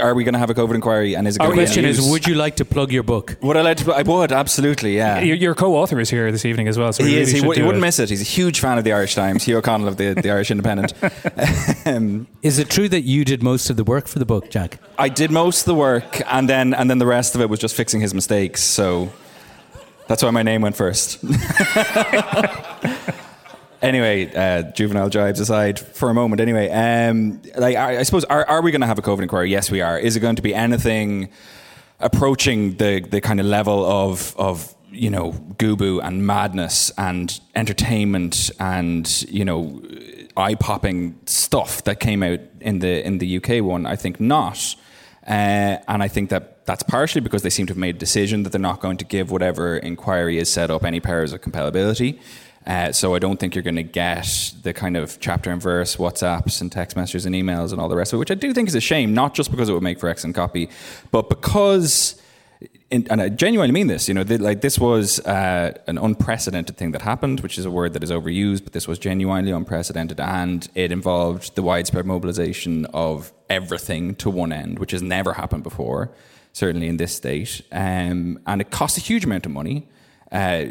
Are 0.00 0.14
we 0.14 0.22
going 0.22 0.34
to 0.34 0.38
have 0.38 0.50
a 0.50 0.54
COVID 0.54 0.76
inquiry? 0.76 1.16
And 1.16 1.26
is 1.26 1.34
it 1.34 1.40
Our 1.40 1.48
going 1.48 1.56
to 1.58 1.62
be 1.62 1.66
Question 1.66 1.84
is, 1.84 2.08
would 2.08 2.24
you 2.24 2.36
like 2.36 2.54
to 2.56 2.64
plug 2.64 2.92
your 2.92 3.02
book? 3.02 3.36
Would 3.42 3.56
I 3.56 3.62
like 3.62 3.78
to? 3.78 3.92
I 3.92 4.02
would 4.02 4.30
absolutely. 4.30 4.96
Yeah. 4.96 5.18
Your, 5.18 5.34
your 5.36 5.54
co-author 5.56 5.98
is 5.98 6.08
here 6.10 6.30
this 6.30 6.44
evening 6.44 6.68
as 6.68 6.78
well, 6.78 6.92
so 6.92 7.02
we 7.02 7.10
He 7.10 7.16
really 7.16 7.22
is. 7.22 7.28
He, 7.32 7.38
should 7.38 7.42
w- 7.42 7.60
he 7.60 7.66
wouldn't 7.66 7.82
it. 7.82 7.86
miss 7.86 7.98
it. 7.98 8.08
He's 8.08 8.20
a 8.20 8.24
huge 8.24 8.60
fan 8.60 8.78
of 8.78 8.84
the 8.84 8.92
Irish 8.92 9.16
Times. 9.16 9.42
Hugh 9.42 9.58
O'Connell 9.58 9.88
of 9.88 9.96
the, 9.96 10.14
the 10.14 10.30
Irish 10.30 10.52
Independent. 10.52 10.92
um, 11.86 12.28
Is 12.42 12.60
it 12.60 12.70
true 12.70 12.88
that 12.88 13.02
you 13.02 13.24
did 13.24 13.42
most 13.42 13.68
of 13.68 13.76
the 13.76 13.84
work 13.84 14.06
for 14.06 14.20
the 14.20 14.26
book, 14.26 14.48
Jack? 14.50 14.78
I 14.96 15.08
did 15.08 15.32
most 15.32 15.62
of 15.62 15.66
the 15.66 15.74
work, 15.74 16.22
and 16.32 16.48
then 16.48 16.72
and 16.72 16.88
then 16.88 16.98
the 16.98 17.06
rest 17.06 17.34
of 17.34 17.40
it 17.40 17.50
was 17.50 17.58
just 17.58 17.74
fixing 17.74 18.00
his 18.00 18.14
mistakes. 18.14 18.62
So 18.62 19.12
that's 20.06 20.22
why 20.22 20.30
my 20.30 20.44
name 20.44 20.62
went 20.62 20.76
first. 20.76 21.18
anyway, 23.82 24.32
uh, 24.34 24.70
juvenile 24.72 25.08
jibes 25.08 25.40
aside 25.40 25.78
for 25.78 26.10
a 26.10 26.14
moment. 26.14 26.40
Anyway, 26.40 26.68
um, 26.70 27.40
like 27.56 27.76
I, 27.76 27.98
I 27.98 28.02
suppose, 28.02 28.24
are, 28.24 28.44
are 28.46 28.62
we 28.62 28.70
going 28.70 28.80
to 28.80 28.86
have 28.86 28.98
a 28.98 29.02
COVID 29.02 29.22
inquiry? 29.22 29.50
Yes, 29.50 29.70
we 29.70 29.80
are. 29.80 29.98
Is 29.98 30.16
it 30.16 30.20
going 30.20 30.36
to 30.36 30.42
be 30.42 30.54
anything 30.54 31.30
approaching 31.98 32.76
the 32.76 33.00
the 33.00 33.20
kind 33.20 33.40
of 33.40 33.46
level 33.46 33.84
of 33.84 34.34
of 34.38 34.74
you 34.90 35.10
know 35.10 35.32
GUBU 35.58 36.00
and 36.02 36.26
madness 36.26 36.90
and 36.96 37.38
entertainment 37.54 38.50
and 38.58 39.22
you 39.28 39.44
know 39.44 39.82
eye 40.36 40.54
popping 40.54 41.18
stuff 41.26 41.84
that 41.84 42.00
came 42.00 42.22
out 42.22 42.40
in 42.60 42.80
the 42.80 43.04
in 43.06 43.18
the 43.18 43.36
UK 43.36 43.62
one? 43.62 43.86
I 43.86 43.96
think 43.96 44.20
not. 44.20 44.76
Uh, 45.26 45.76
and 45.86 46.02
I 46.02 46.08
think 46.08 46.30
that 46.30 46.64
that's 46.64 46.82
partially 46.82 47.20
because 47.20 47.42
they 47.42 47.50
seem 47.50 47.66
to 47.66 47.72
have 47.72 47.78
made 47.78 47.96
a 47.96 47.98
decision 47.98 48.42
that 48.42 48.50
they're 48.50 48.60
not 48.60 48.80
going 48.80 48.96
to 48.96 49.04
give 49.04 49.30
whatever 49.30 49.76
inquiry 49.76 50.38
is 50.38 50.50
set 50.50 50.70
up 50.70 50.82
any 50.82 50.98
powers 50.98 51.32
of 51.32 51.40
compellability. 51.42 52.18
Uh, 52.66 52.92
so 52.92 53.14
I 53.14 53.18
don't 53.18 53.40
think 53.40 53.54
you're 53.54 53.62
going 53.62 53.76
to 53.76 53.82
get 53.82 54.52
the 54.62 54.74
kind 54.74 54.96
of 54.96 55.18
chapter 55.18 55.50
and 55.50 55.62
verse 55.62 55.96
WhatsApps 55.96 56.60
and 56.60 56.70
text 56.70 56.96
messages 56.96 57.24
and 57.24 57.34
emails 57.34 57.72
and 57.72 57.80
all 57.80 57.88
the 57.88 57.96
rest 57.96 58.12
of 58.12 58.18
it, 58.18 58.20
which 58.20 58.30
I 58.30 58.34
do 58.34 58.52
think 58.52 58.68
is 58.68 58.74
a 58.74 58.80
shame, 58.80 59.14
not 59.14 59.34
just 59.34 59.50
because 59.50 59.68
it 59.68 59.72
would 59.72 59.82
make 59.82 59.98
for 59.98 60.08
excellent 60.08 60.36
copy, 60.36 60.68
but 61.10 61.28
because 61.28 62.20
and 62.92 63.22
I 63.22 63.28
genuinely 63.28 63.72
mean 63.72 63.86
this, 63.86 64.08
you 64.08 64.14
know, 64.14 64.22
like 64.22 64.60
this 64.62 64.78
was 64.78 65.20
uh, 65.20 65.72
an 65.86 65.96
unprecedented 65.96 66.76
thing 66.76 66.90
that 66.90 67.02
happened, 67.02 67.40
which 67.40 67.56
is 67.56 67.64
a 67.64 67.70
word 67.70 67.92
that 67.92 68.02
is 68.02 68.10
overused, 68.10 68.64
but 68.64 68.72
this 68.72 68.88
was 68.88 68.98
genuinely 68.98 69.52
unprecedented, 69.52 70.18
and 70.18 70.68
it 70.74 70.90
involved 70.90 71.54
the 71.54 71.62
widespread 71.62 72.04
mobilization 72.04 72.86
of 72.86 73.32
everything 73.48 74.16
to 74.16 74.28
one 74.28 74.52
end, 74.52 74.80
which 74.80 74.90
has 74.90 75.02
never 75.02 75.34
happened 75.34 75.62
before, 75.62 76.10
certainly 76.52 76.88
in 76.88 76.96
this 76.96 77.14
state, 77.14 77.62
um, 77.70 78.40
and 78.46 78.60
it 78.60 78.70
cost 78.70 78.98
a 78.98 79.00
huge 79.00 79.24
amount 79.24 79.46
of 79.46 79.52
money. 79.52 79.86
Uh, 80.32 80.66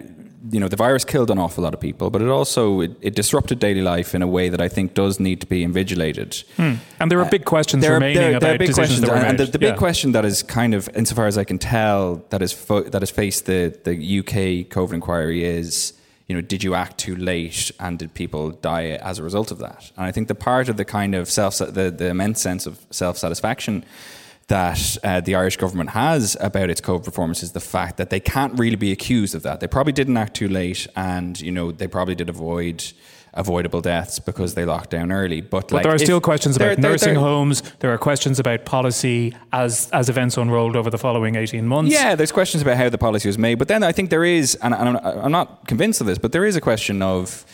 you 0.52 0.58
know, 0.60 0.70
the 0.70 0.78
virus 0.78 1.04
killed 1.04 1.30
an 1.30 1.38
awful 1.38 1.64
lot 1.66 1.74
of 1.74 1.82
people, 1.82 2.10
but 2.10 2.22
it 2.22 2.30
also 2.30 2.80
it, 2.80 2.92
it 3.02 3.14
disrupted 3.14 3.60
daily 3.60 3.82
life 3.82 4.16
in 4.16 4.22
a 4.22 4.28
way 4.28 4.48
that 4.48 4.62
I 4.62 4.70
think 4.70 4.94
does 4.94 5.20
need 5.20 5.42
to 5.42 5.48
be 5.48 5.66
invigilated. 5.66 6.44
And 6.58 7.12
there 7.12 7.20
are 7.20 7.30
big 7.30 7.44
questions 7.44 7.82
There 7.84 7.92
are- 7.92 7.96
remaining 7.96 8.16
there- 8.16 8.40
there 8.40 8.52
are 8.52 8.54
about 8.56 8.60
big 8.60 8.68
decisions 8.70 9.00
questions, 9.02 9.10
that 9.10 9.22
were 9.24 9.30
and 9.30 9.38
the, 9.38 9.46
the 9.48 9.60
big 9.60 9.74
Yeah. 9.74 9.76
question 9.86 10.14
that 10.14 10.24
is 10.24 10.42
kind 10.44 10.74
of, 10.74 10.90
insofar 10.96 11.28
as 11.28 11.38
I 11.38 11.44
can 11.44 11.58
tell, 11.60 12.24
that 12.30 12.42
is 12.42 12.54
fo- 12.54 12.84
that 12.90 13.02
has 13.02 13.12
faced 13.12 13.48
the 13.48 13.78
the 13.84 14.20
UK 14.20 14.64
COVID 14.70 14.94
inquiry 14.94 15.44
is, 15.44 15.92
you 16.28 16.36
know, 16.36 16.42
did 16.42 16.64
you 16.64 16.74
act 16.74 16.98
too 16.98 17.18
late, 17.18 17.70
and 17.78 18.00
did 18.00 18.14
people 18.14 18.52
die 18.52 18.92
as 19.12 19.20
a 19.20 19.24
result 19.24 19.52
of 19.52 19.58
that? 19.58 19.92
And 19.98 20.06
I 20.06 20.12
think 20.14 20.30
the 20.30 20.36
part 20.36 20.70
of 20.70 20.78
the 20.78 20.86
kind 20.86 21.16
of 21.16 21.30
self 21.30 21.58
the, 21.58 21.92
the 21.92 22.08
immense 22.08 22.40
sense 22.42 22.66
of 22.66 22.80
self 22.92 23.18
satisfaction 23.18 23.84
that 24.50 24.98
uh, 25.04 25.22
the 25.22 25.34
Irish 25.36 25.58
government 25.58 25.92
has 25.92 26.36
about 26.40 26.70
its 26.70 26.82
COVID 26.82 27.04
performance 27.06 27.42
is 27.42 27.54
the 27.54 27.60
fact 27.60 27.98
that 27.98 28.10
they 28.10 28.20
can't 28.20 28.60
really 28.60 28.76
be 28.76 28.92
accused 28.92 29.34
of 29.36 29.44
that. 29.44 29.60
They 29.62 29.68
probably 29.68 29.94
didn't 29.94 30.18
act 30.18 30.36
too 30.36 30.48
late, 30.50 30.86
and 30.96 31.40
you 31.40 31.52
know 31.52 31.72
they 31.72 31.88
probably 31.88 32.16
did 32.16 32.30
avoid 32.30 32.84
avoidable 33.36 33.80
deaths 33.80 34.18
because 34.18 34.56
they 34.56 34.66
locked 34.66 34.90
down 34.90 35.12
early. 35.12 35.40
But, 35.40 35.68
But 35.68 35.72
like, 35.72 35.84
there 35.84 35.94
are 35.94 36.00
still 36.00 36.20
questions 36.20 36.56
about 36.56 36.82
there- 36.82 36.92
nursing 36.92 37.14
there- 37.14 37.24
homes. 37.24 37.62
There 37.80 37.94
are 37.94 37.98
questions 38.00 38.40
about 38.40 38.66
policy 38.66 39.36
as 39.54 39.88
as 39.94 40.10
events 40.10 40.36
unrolled 40.36 40.76
over 40.76 40.90
the 40.90 40.98
following 40.98 41.36
eighteen 41.36 41.68
months. 41.68 41.92
Yeah, 41.94 42.16
there's 42.16 42.32
questions 42.32 42.62
about 42.64 42.78
how 42.78 42.90
the 42.90 42.98
policy 42.98 43.30
was 43.30 43.38
made, 43.38 43.60
but 43.60 43.68
then 43.68 43.84
I 43.84 43.92
think 43.92 44.10
there 44.10 44.26
is, 44.26 44.56
and 44.64 44.74
and 44.74 44.90
I'm, 44.90 45.26
I'm 45.26 45.32
not 45.32 45.68
convinced 45.68 46.02
of 46.02 46.08
this, 46.08 46.18
but 46.18 46.32
there 46.32 46.44
is 46.46 46.56
a 46.56 46.62
question 46.62 47.02
of, 47.04 47.46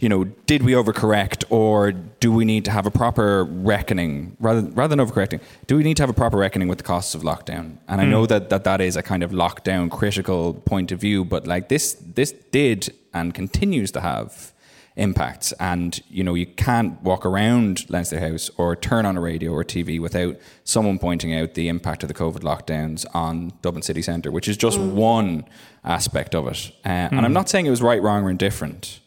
you 0.00 0.08
know, 0.08 0.24
did 0.24 0.62
we 0.62 0.72
overcorrect, 0.72 1.44
or 1.50 1.92
do 1.92 2.32
we 2.32 2.46
need 2.46 2.64
to 2.64 2.70
have 2.70 2.86
a 2.86 2.90
proper 2.90 3.44
reckoning? 3.44 4.34
Rather 4.40 4.62
rather 4.62 4.96
than 4.96 5.06
overcorrecting? 5.06 5.40
Do 5.66 5.76
we 5.76 5.84
need 5.84 5.98
to 5.98 6.02
have 6.02 6.10
a 6.10 6.14
proper 6.14 6.38
reckoning 6.38 6.68
with 6.68 6.78
the 6.78 6.84
costs 6.84 7.14
of 7.14 7.22
lockdown? 7.22 7.76
And 7.86 8.00
I 8.00 8.04
hmm. 8.04 8.10
know 8.10 8.26
that, 8.26 8.48
that 8.48 8.64
that 8.64 8.80
is 8.80 8.96
a 8.96 9.02
kind 9.02 9.22
of 9.22 9.30
lockdown 9.30 9.90
critical 9.90 10.54
point 10.54 10.90
of 10.90 11.00
view, 11.00 11.24
but 11.24 11.46
like 11.46 11.68
this 11.68 11.92
this 12.00 12.32
did 12.32 12.94
and 13.12 13.34
continues 13.34 13.90
to 13.92 14.00
have 14.00 14.52
impacts. 14.96 15.52
And 15.60 16.00
you 16.08 16.24
know 16.24 16.32
you 16.32 16.46
can't 16.46 17.00
walk 17.02 17.26
around 17.26 17.88
Leinster 17.90 18.20
House 18.20 18.50
or 18.56 18.76
turn 18.76 19.04
on 19.04 19.18
a 19.18 19.20
radio 19.20 19.52
or 19.52 19.64
TV 19.64 20.00
without 20.00 20.36
someone 20.64 20.98
pointing 20.98 21.34
out 21.34 21.52
the 21.52 21.68
impact 21.68 22.02
of 22.02 22.08
the 22.08 22.14
COVID 22.14 22.40
lockdowns 22.40 23.04
on 23.14 23.52
Dublin 23.60 23.82
city 23.82 24.00
centre 24.00 24.30
which 24.30 24.48
is 24.48 24.56
just 24.56 24.78
hmm. 24.78 24.96
one 24.96 25.44
aspect 25.84 26.34
of 26.34 26.46
it. 26.46 26.72
Uh, 26.86 26.88
and 26.88 27.20
I'm 27.20 27.26
hmm. 27.26 27.32
not 27.34 27.50
saying 27.50 27.66
it 27.66 27.70
was 27.70 27.82
right 27.82 28.00
wrong 28.00 28.24
or 28.24 28.30
indifferent 28.30 29.00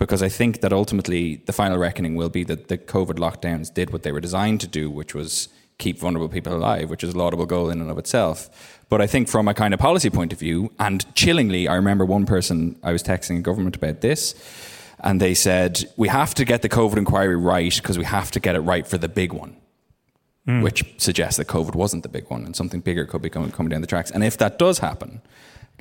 because 0.00 0.20
I 0.20 0.28
think 0.28 0.60
that 0.62 0.72
ultimately 0.72 1.36
the 1.46 1.52
final 1.52 1.78
reckoning 1.78 2.16
will 2.16 2.30
be 2.30 2.42
that 2.44 2.66
the 2.66 2.76
COVID 2.76 3.18
lockdowns 3.18 3.72
did 3.72 3.90
what 3.90 4.02
they 4.02 4.10
were 4.10 4.20
designed 4.20 4.60
to 4.62 4.66
do 4.66 4.90
which 4.90 5.14
was 5.14 5.48
keep 5.78 6.00
vulnerable 6.00 6.28
people 6.28 6.52
alive 6.52 6.90
which 6.90 7.04
is 7.04 7.14
a 7.14 7.18
laudable 7.18 7.46
goal 7.46 7.70
in 7.70 7.80
and 7.80 7.90
of 7.90 7.98
itself 7.98 8.50
but 8.88 9.00
I 9.00 9.06
think 9.06 9.28
from 9.28 9.46
a 9.46 9.54
kind 9.54 9.72
of 9.72 9.78
policy 9.78 10.10
point 10.10 10.32
of 10.32 10.40
view 10.40 10.72
and 10.80 11.06
chillingly 11.14 11.68
I 11.68 11.76
remember 11.76 12.04
one 12.04 12.26
person 12.26 12.76
I 12.82 12.90
was 12.90 13.04
texting 13.04 13.38
a 13.38 13.42
government 13.42 13.76
about 13.76 14.00
this 14.00 14.34
and 15.02 15.20
they 15.20 15.34
said 15.34 15.84
we 15.96 16.08
have 16.08 16.34
to 16.34 16.44
get 16.44 16.62
the 16.62 16.68
COVID 16.68 16.96
inquiry 16.96 17.36
right 17.36 17.74
because 17.74 17.98
we 17.98 18.04
have 18.04 18.30
to 18.32 18.40
get 18.40 18.54
it 18.54 18.60
right 18.60 18.86
for 18.86 18.98
the 18.98 19.08
big 19.08 19.32
one, 19.32 19.56
hmm. 20.46 20.62
which 20.62 20.84
suggests 20.98 21.36
that 21.38 21.46
COVID 21.46 21.74
wasn't 21.74 22.02
the 22.02 22.08
big 22.08 22.28
one 22.30 22.44
and 22.44 22.54
something 22.54 22.80
bigger 22.80 23.04
could 23.06 23.22
be 23.22 23.30
coming, 23.30 23.50
coming 23.50 23.70
down 23.70 23.80
the 23.80 23.86
tracks. 23.86 24.10
And 24.10 24.22
if 24.22 24.36
that 24.38 24.58
does 24.58 24.78
happen, 24.78 25.20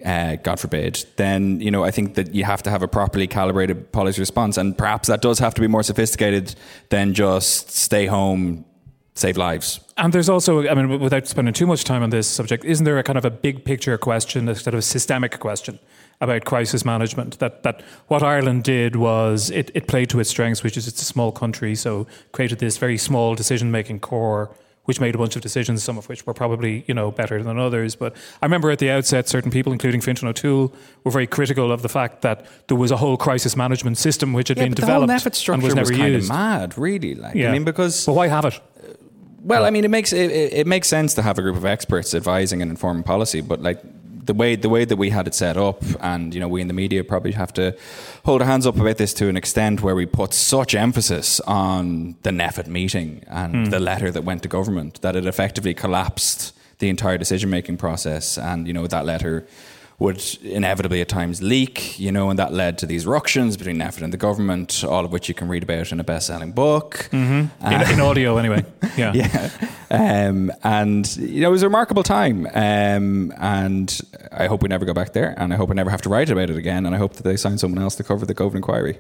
uh, 0.06 0.36
God 0.38 0.60
forbid, 0.60 1.06
then 1.16 1.60
you 1.62 1.72
know 1.72 1.84
I 1.84 1.92
think 1.92 2.16
that 2.16 2.34
you 2.34 2.44
have 2.44 2.64
to 2.64 2.70
have 2.70 2.84
a 2.84 2.88
properly 2.88 3.28
calibrated 3.28 3.92
policy 3.92 4.22
response, 4.22 4.58
and 4.58 4.78
perhaps 4.78 5.08
that 5.08 5.22
does 5.22 5.40
have 5.40 5.54
to 5.56 5.62
be 5.62 5.68
more 5.68 5.84
sophisticated 5.84 6.56
than 6.90 7.14
just 7.14 7.72
stay 7.72 8.06
home, 8.06 8.66
save 9.16 9.38
lives. 9.38 9.80
And 9.98 10.14
there's 10.14 10.30
also, 10.30 10.66
I 10.68 10.74
mean, 10.76 11.00
without 11.00 11.28
spending 11.28 11.54
too 11.54 11.68
much 11.68 11.84
time 11.84 12.04
on 12.04 12.10
this 12.10 12.28
subject, 12.28 12.64
isn't 12.64 12.86
there 12.86 12.98
a 12.98 13.04
kind 13.04 13.18
of 13.18 13.26
a 13.26 13.30
big 13.30 13.66
picture 13.66 13.98
question, 13.98 14.48
a 14.48 14.56
sort 14.56 14.74
of 14.74 14.84
systemic 14.84 15.40
question 15.40 15.78
about 16.22 16.46
crisis 16.46 16.86
management? 16.86 17.40
That 17.40 17.64
that 17.64 17.82
what 18.08 18.24
Ireland 18.24 18.64
did 18.64 18.96
was 18.96 19.50
it, 19.50 19.72
it 19.74 19.88
played 19.88 20.10
to 20.12 20.20
its 20.20 20.30
strengths, 20.30 20.64
which 20.64 20.78
is 20.78 20.88
it's 20.88 21.02
a 21.02 21.06
small 21.06 21.32
country, 21.32 21.76
so 21.76 22.08
created 22.32 22.60
this 22.60 22.78
very 22.78 22.98
small 22.98 23.36
decision 23.36 23.72
making 23.72 24.00
core. 24.00 24.56
Which 24.90 25.00
made 25.00 25.14
a 25.14 25.20
bunch 25.20 25.36
of 25.36 25.44
decisions, 25.44 25.84
some 25.84 25.98
of 26.00 26.10
which 26.10 26.26
were 26.26 26.34
probably 26.34 26.84
you 26.88 26.96
know 26.96 27.12
better 27.12 27.44
than 27.44 27.60
others. 27.60 27.96
But 27.96 28.12
I 28.42 28.46
remember 28.48 28.72
at 28.72 28.80
the 28.80 28.90
outset, 28.90 29.30
certain 29.30 29.52
people, 29.52 29.72
including 29.72 30.02
Fintan 30.02 30.28
O'Toole, 30.28 30.74
were 31.04 31.12
very 31.12 31.28
critical 31.28 31.72
of 31.72 31.82
the 31.84 31.90
fact 31.90 32.22
that 32.24 32.38
there 32.68 32.78
was 32.78 32.90
a 32.92 32.98
whole 32.98 33.16
crisis 33.16 33.56
management 33.56 33.98
system 34.00 34.34
which 34.34 34.48
had 34.48 34.58
Yeah, 34.58 34.64
been 34.64 34.72
but 34.72 34.76
the 34.78 34.82
developed 34.88 35.12
whole 35.12 35.20
NPHET 35.20 35.26
and 35.28 35.36
structure 35.36 35.62
was 35.66 35.76
was, 35.76 35.90
never 35.92 35.94
kind 36.02 36.14
used. 36.14 36.30
of 36.32 36.36
mad, 36.36 36.78
really. 36.78 37.14
Like 37.14 37.36
Yeah. 37.36 37.50
I 37.50 37.52
mean, 37.52 37.64
because 37.66 38.08
well, 38.08 38.16
why 38.16 38.28
have 38.30 38.46
it? 38.46 38.60
Well, 39.44 39.64
I 39.64 39.70
mean, 39.70 39.86
it 39.86 39.92
makes 39.92 40.12
it, 40.12 40.32
it, 40.32 40.54
it 40.62 40.68
makes 40.68 40.88
sense 40.88 41.14
to 41.14 41.22
have 41.22 41.38
a 41.38 41.42
group 41.44 41.56
of 41.56 41.66
experts 41.66 42.14
advising 42.16 42.62
and 42.64 42.72
informing 42.72 43.04
policy, 43.04 43.42
but 43.42 43.62
like 43.62 43.80
the 44.30 44.36
way 44.36 44.56
the 44.56 44.70
way 44.70 44.86
that 44.86 44.96
we 44.96 45.10
had 45.10 45.26
it 45.26 45.34
set 45.34 45.58
up, 45.58 45.82
and 46.02 46.36
you 46.36 46.40
know, 46.40 46.48
we 46.48 46.62
in 46.62 46.68
the 46.68 46.74
media 46.74 47.04
probably 47.04 47.32
have 47.32 47.52
to 47.52 47.76
hold 48.24 48.42
our 48.44 48.48
hands 48.48 48.68
up 48.68 48.80
about 48.80 48.98
this 48.98 49.12
to 49.16 49.28
an 49.28 49.36
extent 49.36 49.82
where 49.82 49.96
we 49.96 50.06
put 50.06 50.36
such 50.36 50.76
emphasis 50.76 51.40
on 51.42 52.16
the 52.22 52.30
NPHET 52.30 52.68
meeting 52.68 53.24
and 53.28 53.56
hmm. 53.56 53.64
the 53.72 53.80
letter 53.80 54.12
that 54.12 54.24
went 54.24 54.44
to 54.44 54.48
government 54.48 55.02
that 55.02 55.16
it 55.16 55.26
effectively 55.26 55.74
collapsed 55.74 56.54
the 56.78 56.90
entire 56.90 57.18
decision 57.18 57.50
making 57.50 57.78
process, 57.78 58.38
and 58.38 58.68
you 58.68 58.74
know 58.74 58.86
that 58.86 59.04
letter 59.04 59.48
would 60.00 60.24
inevitably 60.44 61.02
at 61.02 61.10
times 61.10 61.42
leak, 61.42 62.00
you 62.00 62.10
know, 62.10 62.30
and 62.30 62.40
that 62.40 62.54
led 62.54 62.78
to 62.78 62.86
these 62.86 63.06
ructions 63.06 63.58
between 63.58 63.78
NPHET 63.78 64.02
and 64.02 64.14
the 64.14 64.18
government, 64.18 64.84
all 64.86 65.04
of 65.04 65.12
which 65.12 65.28
you 65.28 65.36
can 65.36 65.50
read 65.50 65.62
about 65.62 65.92
in 65.92 66.00
a 66.00 66.04
best-selling 66.06 66.54
book. 66.54 67.10
in, 67.12 67.50
in 67.62 68.00
audio, 68.00 68.38
anyway. 68.38 68.64
Yeah. 68.98 69.14
Yeah. 69.14 69.50
Um, 69.92 70.52
and, 70.64 71.16
you 71.18 71.42
know, 71.42 71.50
it 71.50 71.52
was 71.52 71.64
a 71.64 71.68
remarkable 71.68 72.04
time. 72.04 72.48
Um, 72.54 73.32
and 73.40 74.02
I 74.32 74.48
hope 74.48 74.62
we 74.62 74.68
never 74.68 74.84
go 74.84 74.94
back 74.94 75.14
there. 75.14 75.34
And 75.38 75.54
I 75.54 75.58
hope 75.58 75.70
I 75.72 75.74
never 75.74 75.90
have 75.90 76.02
to 76.02 76.10
write 76.10 76.30
about 76.30 76.50
it 76.50 76.58
again. 76.58 76.86
And 76.86 76.94
I 76.94 76.98
hope 76.98 77.14
that 77.14 77.24
they 77.24 77.38
sign 77.38 77.58
someone 77.58 77.82
else 77.82 77.96
to 77.96 78.04
cover 78.04 78.26
the 78.26 78.36
COVID 78.36 78.56
inquiry. 78.56 78.98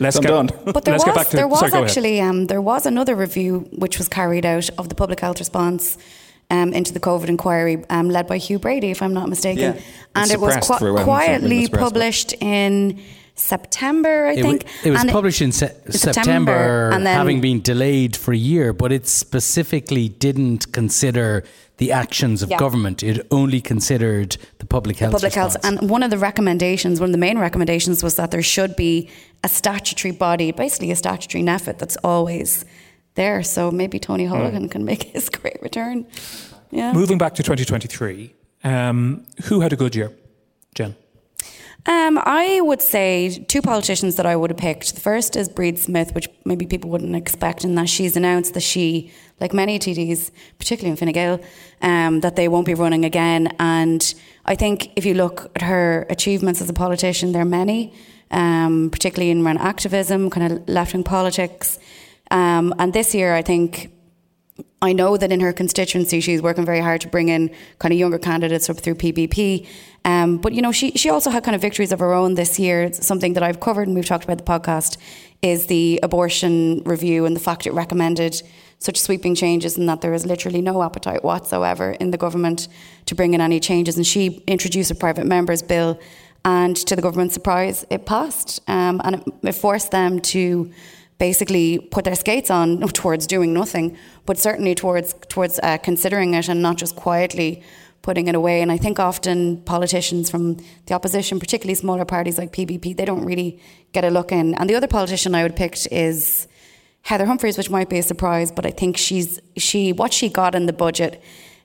Let's 0.00 0.16
So 0.16 0.22
get, 0.22 0.28
done. 0.28 0.48
But 0.72 0.84
there 0.86 0.94
let's 0.94 1.04
was 1.04 1.14
back 1.14 1.28
to 1.30 1.36
there 1.36 1.48
was 1.48 1.60
sorry, 1.60 1.72
actually 1.84 2.20
um, 2.20 2.46
there 2.46 2.62
was 2.62 2.86
another 2.86 3.14
review 3.14 3.68
which 3.72 3.98
was 3.98 4.08
carried 4.08 4.46
out 4.46 4.70
of 4.78 4.88
the 4.88 4.94
public 4.94 5.20
health 5.20 5.38
response 5.38 5.98
um, 6.52 6.72
into 6.74 6.92
the 6.92 7.00
COVID 7.00 7.28
inquiry, 7.28 7.82
um, 7.90 8.06
led 8.10 8.26
by 8.26 8.36
Hugh 8.36 8.58
Brady, 8.58 8.90
if 8.90 9.00
I'm 9.02 9.14
not 9.14 9.28
mistaken, 9.28 9.74
Yeah. 9.74 9.80
and 10.14 10.30
it 10.30 10.38
was 10.38 10.52
suppressed 10.52 10.68
qui- 10.70 10.78
for 10.78 10.92
when- 10.92 10.94
when 10.94 11.04
quietly 11.04 11.66
published 11.68 12.34
in 12.40 12.98
September, 13.34 14.26
I 14.26 14.32
It, 14.34 14.42
think. 14.42 14.64
it 14.84 14.90
was 14.90 15.00
And 15.00 15.10
published 15.10 15.40
in 15.40 15.52
se- 15.52 15.72
September, 15.88 16.12
September, 16.12 16.90
and 16.92 17.06
then- 17.06 17.16
having 17.16 17.40
been 17.40 17.60
delayed 17.62 18.14
for 18.16 18.32
a 18.32 18.36
year, 18.52 18.72
but 18.74 18.92
it 18.92 19.08
specifically 19.08 20.06
didn't 20.26 20.70
consider 20.72 21.42
the 21.78 21.90
actions 21.90 22.42
of 22.42 22.50
Yeah. 22.50 22.58
government. 22.58 23.02
It 23.02 23.26
only 23.30 23.60
considered 23.60 24.36
the 24.58 24.66
public 24.66 24.98
health. 24.98 25.12
public 25.12 25.32
health. 25.32 25.56
And 25.64 25.88
one 25.90 26.02
of 26.02 26.10
the 26.10 26.18
recommendations, 26.18 27.00
one 27.00 27.08
of 27.08 27.12
the 27.12 27.24
main 27.28 27.38
recommendations, 27.38 28.02
was 28.04 28.14
that 28.16 28.30
there 28.30 28.42
should 28.42 28.76
be 28.76 29.08
a 29.42 29.48
statutory 29.48 30.12
body, 30.12 30.52
basically 30.52 30.90
a 30.92 30.96
statutory 30.96 31.42
NPHET 31.42 31.78
that's 31.78 31.96
always 32.04 32.64
there. 33.14 33.42
So 33.42 33.70
maybe 33.70 33.98
Tony 33.98 34.26
Hmm. 34.26 34.34
Holohan 34.34 34.70
can 34.70 34.84
make 34.84 35.02
his 35.04 35.28
great 35.40 35.60
return. 35.62 36.06
Yeah. 36.70 36.92
Moving 36.92 37.18
back 37.18 37.34
to 37.34 37.42
2023, 37.42 38.34
um, 38.64 39.26
who 39.44 39.60
had 39.60 39.72
a 39.72 39.76
good 39.76 39.94
year? 39.94 40.10
Jen. 40.74 40.96
Um, 41.84 42.18
I 42.22 42.60
would 42.62 42.80
say 42.80 43.44
two 43.48 43.60
politicians 43.60 44.14
that 44.14 44.24
I 44.24 44.36
would 44.36 44.50
have 44.50 44.56
picked. 44.56 44.94
The 44.94 45.00
first 45.00 45.34
is 45.34 45.48
Bríd 45.48 45.78
Smith, 45.78 46.14
which 46.14 46.28
maybe 46.44 46.64
people 46.64 46.88
wouldn't 46.90 47.16
expect, 47.16 47.64
in 47.64 47.74
that 47.74 47.88
she's 47.88 48.16
announced 48.16 48.54
that 48.54 48.62
she, 48.62 49.10
like 49.40 49.52
many 49.52 49.80
TDs, 49.80 50.30
particularly 50.58 50.92
in 50.92 50.96
Fine 50.96 51.12
Gael, 51.12 51.40
um, 51.82 52.20
that 52.20 52.36
they 52.36 52.46
won't 52.46 52.66
be 52.66 52.74
running 52.74 53.04
again. 53.04 53.48
And 53.58 54.14
I 54.46 54.54
think 54.54 54.92
if 54.94 55.04
you 55.04 55.14
look 55.14 55.50
at 55.56 55.62
her 55.62 56.06
achievements 56.08 56.60
as 56.62 56.70
a 56.70 56.72
politician, 56.72 57.32
there 57.32 57.42
are 57.42 57.44
many, 57.44 57.92
um, 58.30 58.88
particularly 58.90 59.30
in 59.32 59.44
around 59.44 59.58
activism, 59.58 60.30
kind 60.30 60.52
of 60.52 60.68
left 60.68 60.94
wing 60.94 61.02
politics. 61.02 61.80
Um, 62.32 62.74
and 62.78 62.92
this 62.92 63.14
year, 63.14 63.34
I 63.34 63.42
think 63.42 63.92
I 64.80 64.92
know 64.92 65.16
that 65.16 65.30
in 65.30 65.40
her 65.40 65.52
constituency, 65.52 66.20
she's 66.20 66.42
working 66.42 66.64
very 66.64 66.80
hard 66.80 67.00
to 67.02 67.08
bring 67.08 67.28
in 67.28 67.54
kind 67.78 67.92
of 67.92 67.98
younger 67.98 68.18
candidates 68.18 68.68
up 68.68 68.78
through 68.78 68.96
PBP. 68.96 69.66
Um, 70.04 70.38
but 70.38 70.52
you 70.52 70.62
know, 70.62 70.72
she 70.72 70.90
she 70.92 71.08
also 71.10 71.30
had 71.30 71.44
kind 71.44 71.54
of 71.54 71.60
victories 71.60 71.92
of 71.92 72.00
her 72.00 72.12
own 72.12 72.34
this 72.34 72.58
year. 72.58 72.82
It's 72.82 73.06
something 73.06 73.34
that 73.34 73.44
I've 73.44 73.60
covered 73.60 73.86
and 73.86 73.94
we've 73.94 74.06
talked 74.06 74.24
about 74.24 74.38
the 74.38 74.44
podcast 74.44 74.96
is 75.42 75.66
the 75.66 76.00
abortion 76.02 76.82
review 76.84 77.24
and 77.26 77.36
the 77.36 77.40
fact 77.40 77.66
it 77.66 77.72
recommended 77.72 78.42
such 78.78 78.98
sweeping 79.00 79.34
changes 79.36 79.76
and 79.76 79.88
that 79.88 80.00
there 80.00 80.12
is 80.12 80.26
literally 80.26 80.60
no 80.60 80.82
appetite 80.82 81.22
whatsoever 81.22 81.92
in 81.92 82.10
the 82.10 82.18
government 82.18 82.66
to 83.06 83.14
bring 83.14 83.34
in 83.34 83.40
any 83.40 83.60
changes. 83.60 83.96
And 83.96 84.06
she 84.06 84.42
introduced 84.48 84.90
a 84.90 84.94
private 84.96 85.26
members 85.26 85.62
bill, 85.62 86.00
and 86.44 86.74
to 86.74 86.96
the 86.96 87.02
government's 87.02 87.34
surprise, 87.34 87.86
it 87.90 88.04
passed, 88.06 88.60
um, 88.66 89.00
and 89.04 89.16
it, 89.16 89.22
it 89.42 89.52
forced 89.52 89.92
them 89.92 90.18
to 90.20 90.72
basically 91.28 91.78
put 91.78 92.04
their 92.04 92.16
skates 92.16 92.50
on 92.50 92.80
towards 93.00 93.28
doing 93.28 93.54
nothing, 93.54 93.96
but 94.26 94.36
certainly 94.36 94.74
towards 94.74 95.14
towards 95.28 95.60
uh, 95.62 95.78
considering 95.78 96.34
it 96.34 96.48
and 96.48 96.60
not 96.60 96.76
just 96.82 96.96
quietly 96.96 97.62
putting 98.06 98.26
it 98.26 98.34
away. 98.34 98.56
And 98.62 98.72
I 98.72 98.78
think 98.84 98.98
often 98.98 99.58
politicians 99.74 100.28
from 100.28 100.56
the 100.86 100.94
opposition, 100.94 101.38
particularly 101.38 101.76
smaller 101.76 102.04
parties 102.04 102.38
like 102.38 102.50
PBP, 102.52 102.96
they 102.96 103.04
don't 103.04 103.24
really 103.24 103.60
get 103.92 104.04
a 104.04 104.10
look 104.10 104.32
in. 104.32 104.56
And 104.56 104.68
the 104.68 104.74
other 104.74 104.88
politician 104.88 105.36
I 105.36 105.44
would 105.44 105.54
pick 105.54 105.74
is 105.92 106.48
Heather 107.02 107.26
Humphreys, 107.26 107.56
which 107.56 107.70
might 107.70 107.88
be 107.88 107.98
a 107.98 108.02
surprise, 108.12 108.50
but 108.50 108.66
I 108.66 108.72
think 108.80 108.96
she's 108.96 109.38
she 109.56 109.92
what 109.92 110.12
she 110.12 110.28
got 110.28 110.56
in 110.56 110.66
the 110.66 110.76
budget. 110.86 111.22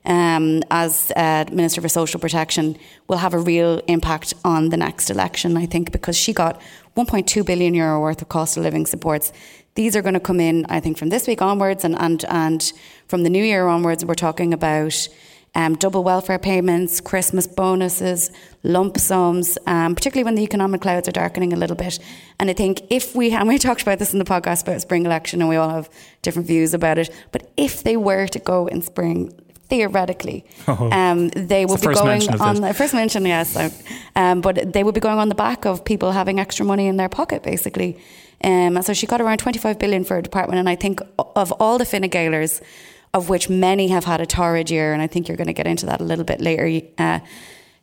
Um, 0.08 0.62
as 0.70 1.12
uh, 1.14 1.44
Minister 1.52 1.80
for 1.82 1.88
Social 1.88 2.18
Protection, 2.18 2.76
will 3.08 3.18
have 3.18 3.34
a 3.34 3.38
real 3.38 3.80
impact 3.86 4.34
on 4.42 4.70
the 4.70 4.76
next 4.76 5.10
election. 5.10 5.56
I 5.56 5.66
think 5.66 5.92
because 5.92 6.16
she 6.16 6.32
got 6.32 6.60
1.2 6.96 7.46
billion 7.46 7.74
euro 7.74 8.00
worth 8.00 8.22
of 8.22 8.28
cost 8.28 8.56
of 8.56 8.64
living 8.64 8.86
supports. 8.86 9.32
These 9.74 9.94
are 9.94 10.02
going 10.02 10.14
to 10.14 10.20
come 10.20 10.40
in, 10.40 10.66
I 10.68 10.80
think, 10.80 10.98
from 10.98 11.10
this 11.10 11.28
week 11.28 11.40
onwards, 11.40 11.84
and 11.84 11.94
and 12.00 12.24
and 12.28 12.72
from 13.06 13.22
the 13.22 13.30
new 13.30 13.44
year 13.44 13.68
onwards. 13.68 14.04
We're 14.04 14.14
talking 14.14 14.52
about 14.52 15.08
um, 15.54 15.74
double 15.74 16.04
welfare 16.04 16.38
payments, 16.38 17.00
Christmas 17.00 17.46
bonuses, 17.46 18.30
lump 18.62 18.98
sums, 18.98 19.58
um, 19.66 19.94
particularly 19.94 20.24
when 20.24 20.34
the 20.34 20.42
economic 20.42 20.80
clouds 20.80 21.08
are 21.08 21.12
darkening 21.12 21.52
a 21.52 21.56
little 21.56 21.76
bit. 21.76 21.98
And 22.38 22.50
I 22.50 22.52
think 22.52 22.82
if 22.90 23.14
we, 23.14 23.32
and 23.32 23.48
we 23.48 23.58
talked 23.58 23.82
about 23.82 23.98
this 23.98 24.12
in 24.12 24.18
the 24.18 24.24
podcast 24.24 24.62
about 24.62 24.80
spring 24.80 25.04
election, 25.06 25.40
and 25.40 25.48
we 25.48 25.56
all 25.56 25.70
have 25.70 25.90
different 26.22 26.46
views 26.46 26.74
about 26.74 26.98
it, 26.98 27.10
but 27.32 27.50
if 27.56 27.82
they 27.82 27.96
were 27.96 28.26
to 28.28 28.38
go 28.38 28.66
in 28.66 28.82
spring, 28.82 29.32
theoretically, 29.68 30.44
Oh. 30.68 30.90
um, 30.90 31.28
they 31.28 31.64
would 31.66 31.80
the 31.80 31.88
be 31.88 31.94
going 31.94 32.22
on 32.40 32.60
the 32.60 32.74
first 32.74 32.94
mention, 32.94 33.24
yes, 33.26 33.56
um, 34.16 34.40
but 34.40 34.72
they 34.72 34.82
would 34.84 34.94
be 34.94 35.00
going 35.00 35.18
on 35.18 35.28
the 35.28 35.34
back 35.34 35.64
of 35.66 35.84
people 35.84 36.12
having 36.12 36.38
extra 36.40 36.64
money 36.64 36.86
in 36.86 36.96
their 36.96 37.08
pocket, 37.08 37.42
basically. 37.42 37.98
Um, 38.42 38.80
so 38.82 38.92
she 38.94 39.06
got 39.06 39.20
around 39.20 39.38
25 39.38 39.78
billion 39.78 40.04
for 40.04 40.14
her 40.14 40.22
department, 40.22 40.58
and 40.60 40.68
I 40.68 40.76
think 40.76 41.00
of 41.36 41.52
all 41.52 41.76
the 41.78 41.84
Fine 41.84 42.08
Gaelers, 42.08 42.60
of 43.14 43.28
which 43.28 43.48
many 43.48 43.88
have 43.88 44.04
had 44.04 44.20
a 44.20 44.26
torrid 44.26 44.70
year, 44.70 44.92
and 44.92 45.02
I 45.02 45.06
think 45.06 45.28
you're 45.28 45.36
going 45.36 45.48
to 45.48 45.52
get 45.54 45.66
into 45.66 45.86
that 45.86 46.00
a 46.00 46.04
little 46.04 46.24
bit 46.24 46.40
later. 46.40 46.86
Uh, 46.98 47.20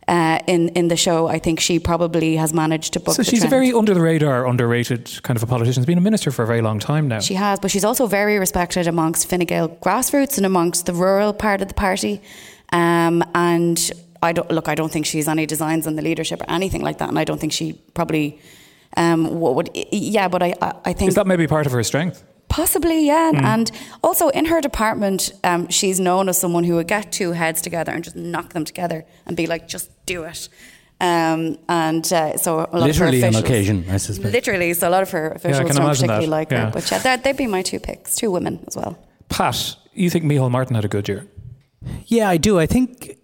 uh, 0.07 0.39
in 0.47 0.69
in 0.69 0.87
the 0.87 0.95
show, 0.95 1.27
I 1.27 1.39
think 1.39 1.59
she 1.59 1.79
probably 1.79 2.35
has 2.35 2.53
managed 2.53 2.93
to 2.93 2.99
book. 2.99 3.15
So 3.15 3.23
she's 3.23 3.43
a 3.43 3.47
very 3.47 3.73
under 3.73 3.93
the 3.93 4.01
radar, 4.01 4.45
underrated 4.45 5.23
kind 5.23 5.35
of 5.35 5.43
a 5.43 5.47
politician. 5.47 5.81
She's 5.81 5.87
been 5.87 5.97
a 5.97 6.01
minister 6.01 6.31
for 6.31 6.43
a 6.43 6.47
very 6.47 6.61
long 6.61 6.79
time 6.79 7.07
now. 7.07 7.19
She 7.19 7.33
has, 7.35 7.59
but 7.59 7.71
she's 7.71 7.83
also 7.83 8.05
very 8.05 8.37
respected 8.37 8.87
amongst 8.87 9.27
Fine 9.29 9.45
Gael 9.45 9.69
grassroots 9.69 10.37
and 10.37 10.45
amongst 10.45 10.85
the 10.85 10.93
rural 10.93 11.33
part 11.33 11.61
of 11.61 11.67
the 11.67 11.73
party. 11.73 12.21
Um, 12.71 13.23
and 13.33 13.91
I 14.21 14.31
don't 14.31 14.49
look. 14.51 14.67
I 14.67 14.75
don't 14.75 14.91
think 14.91 15.05
she's 15.05 15.27
any 15.27 15.45
designs 15.45 15.87
on 15.87 15.95
the 15.95 16.01
leadership 16.01 16.41
or 16.41 16.49
anything 16.49 16.81
like 16.81 16.99
that. 16.99 17.09
And 17.09 17.17
I 17.17 17.23
don't 17.23 17.39
think 17.39 17.53
she 17.53 17.73
probably 17.93 18.39
um, 18.97 19.39
what 19.39 19.55
would. 19.55 19.69
Yeah, 19.91 20.27
but 20.27 20.43
I, 20.43 20.53
I 20.85 20.93
think 20.93 21.09
Is 21.09 21.15
that 21.15 21.27
maybe 21.27 21.47
part 21.47 21.65
of 21.65 21.71
her 21.71 21.83
strength? 21.83 22.23
Possibly, 22.47 23.05
yeah. 23.05 23.31
And 23.34 23.69
also 24.03 24.29
in 24.29 24.45
her 24.45 24.62
department, 24.62 25.31
um, 25.43 25.67
she's 25.69 25.99
known 25.99 26.29
as 26.29 26.39
someone 26.39 26.63
who 26.63 26.75
would 26.75 26.88
get 26.88 27.12
two 27.12 27.31
heads 27.31 27.62
together 27.62 27.91
and 27.91 28.03
just 28.03 28.15
knock 28.15 28.53
them 28.53 28.63
together 28.63 29.05
and 29.25 29.36
be 29.36 29.47
like, 29.47 29.67
just 29.67 29.91
do 30.05 30.23
it. 30.23 30.47
Um, 31.01 31.58
and 31.67 32.12
uh, 32.13 32.38
so 32.38 32.60
a 32.60 32.60
lot 32.60 32.73
Literally 32.73 33.17
of 33.17 33.23
her 33.23 33.27
on 33.27 33.34
officials, 33.36 33.43
occasion, 33.43 33.86
I 33.89 33.97
suspect. 33.97 34.34
Literally, 34.34 34.73
so 34.73 34.88
a 34.88 34.91
lot 34.91 35.03
of 35.03 35.12
her 35.12 35.31
officials 35.31 35.67
can 35.67 35.75
don't 35.75 35.88
particularly 35.88 36.25
that, 36.27 36.31
like 36.31 36.51
yeah. 36.51 36.65
her. 36.67 36.71
But 36.71 36.89
yeah, 36.89 36.99
that- 36.99 37.23
they'd 37.23 37.36
be 37.36 37.47
my 37.47 37.62
two 37.62 37.79
picks, 37.79 38.15
two 38.15 38.31
women 38.31 38.63
as 38.67 38.77
well. 38.77 38.97
Pat, 39.27 39.75
you 39.93 40.10
think 40.10 40.23
Micheál 40.23 40.49
Martin 40.49 40.75
had 40.75 40.86
a 40.86 40.88
good 40.88 41.10
year? 41.10 41.27
Yeah, 42.05 42.29
I 42.29 42.38
do. 42.38 42.60
I 42.60 42.65
think, 42.65 43.17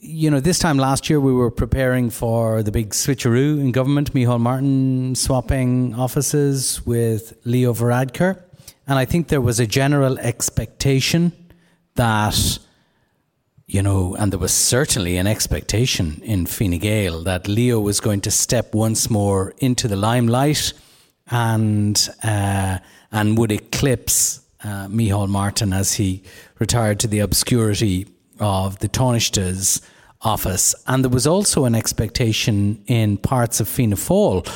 you 0.00 0.30
know, 0.30 0.40
this 0.40 0.58
time 0.58 0.78
last 0.78 1.08
year 1.08 1.20
we 1.20 1.32
were 1.32 1.50
preparing 1.50 2.10
for 2.10 2.62
the 2.62 2.72
big 2.72 2.90
switcheroo 2.90 3.60
in 3.60 3.70
government. 3.70 4.12
Micheál 4.12 4.40
Martin 4.40 5.14
swapping 5.14 5.94
offices 5.94 6.84
with 6.84 7.34
Leo 7.44 7.72
Varadkar. 7.72 8.42
And 8.86 8.98
I 8.98 9.04
think 9.04 9.28
there 9.28 9.40
was 9.40 9.58
a 9.58 9.66
general 9.66 10.18
expectation 10.18 11.32
that, 11.96 12.58
you 13.66 13.82
know, 13.82 14.14
and 14.14 14.32
there 14.32 14.38
was 14.38 14.52
certainly 14.52 15.16
an 15.16 15.26
expectation 15.26 16.20
in 16.22 16.46
Fine 16.46 16.78
Gael 16.78 17.24
that 17.24 17.48
Leo 17.48 17.80
was 17.80 18.00
going 18.00 18.20
to 18.22 18.30
step 18.30 18.74
once 18.74 19.10
more 19.10 19.54
into 19.58 19.88
the 19.88 19.96
limelight 19.96 20.72
and 21.30 22.08
uh, 22.22 22.78
and 23.10 23.38
would 23.38 23.50
eclipse 23.50 24.40
uh, 24.62 24.86
Micheál 24.88 25.28
Martin 25.28 25.72
as 25.72 25.94
he 25.94 26.22
retired 26.58 27.00
to 27.00 27.08
the 27.08 27.20
obscurity 27.20 28.06
of 28.38 28.78
the 28.78 28.88
Taoiseach's 28.88 29.80
office. 30.20 30.74
And 30.86 31.04
there 31.04 31.10
was 31.10 31.26
also 31.26 31.64
an 31.64 31.74
expectation 31.74 32.82
in 32.86 33.16
parts 33.16 33.60
of 33.60 33.68
Fianna 33.68 33.96
Fáil, 33.96 34.46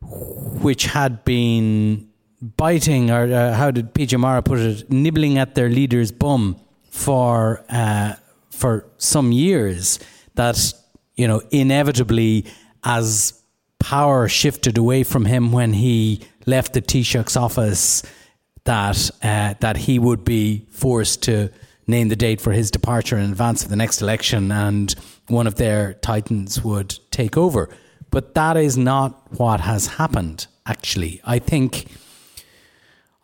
which 0.00 0.86
had 0.86 1.24
been 1.24 2.07
biting, 2.40 3.10
or 3.10 3.32
uh, 3.32 3.54
how 3.54 3.70
did 3.70 3.94
PJ 3.94 4.18
Mara 4.18 4.42
put 4.42 4.58
it, 4.58 4.90
nibbling 4.90 5.38
at 5.38 5.54
their 5.54 5.68
leader's 5.68 6.12
bum 6.12 6.56
for 6.90 7.64
uh, 7.68 8.14
for 8.50 8.86
some 8.98 9.32
years. 9.32 9.98
That 10.34 10.72
you 11.16 11.26
know, 11.26 11.42
inevitably, 11.50 12.46
as 12.84 13.42
power 13.78 14.28
shifted 14.28 14.78
away 14.78 15.02
from 15.04 15.24
him 15.24 15.52
when 15.52 15.72
he 15.72 16.20
left 16.46 16.72
the 16.72 16.80
Taoiseach's 16.80 17.36
office, 17.36 18.02
that 18.64 19.10
uh, 19.22 19.54
that 19.60 19.76
he 19.76 19.98
would 19.98 20.24
be 20.24 20.66
forced 20.70 21.22
to 21.24 21.50
name 21.86 22.08
the 22.08 22.16
date 22.16 22.40
for 22.40 22.52
his 22.52 22.70
departure 22.70 23.16
in 23.16 23.30
advance 23.30 23.64
of 23.64 23.70
the 23.70 23.76
next 23.76 24.02
election, 24.02 24.52
and 24.52 24.94
one 25.28 25.46
of 25.46 25.56
their 25.56 25.94
titans 25.94 26.62
would 26.62 26.98
take 27.10 27.36
over. 27.36 27.68
But 28.10 28.34
that 28.34 28.56
is 28.56 28.76
not 28.76 29.32
what 29.38 29.60
has 29.60 29.86
happened. 29.86 30.46
Actually, 30.66 31.20
I 31.24 31.38
think. 31.38 31.86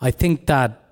I 0.04 0.10
think 0.10 0.48
that 0.48 0.82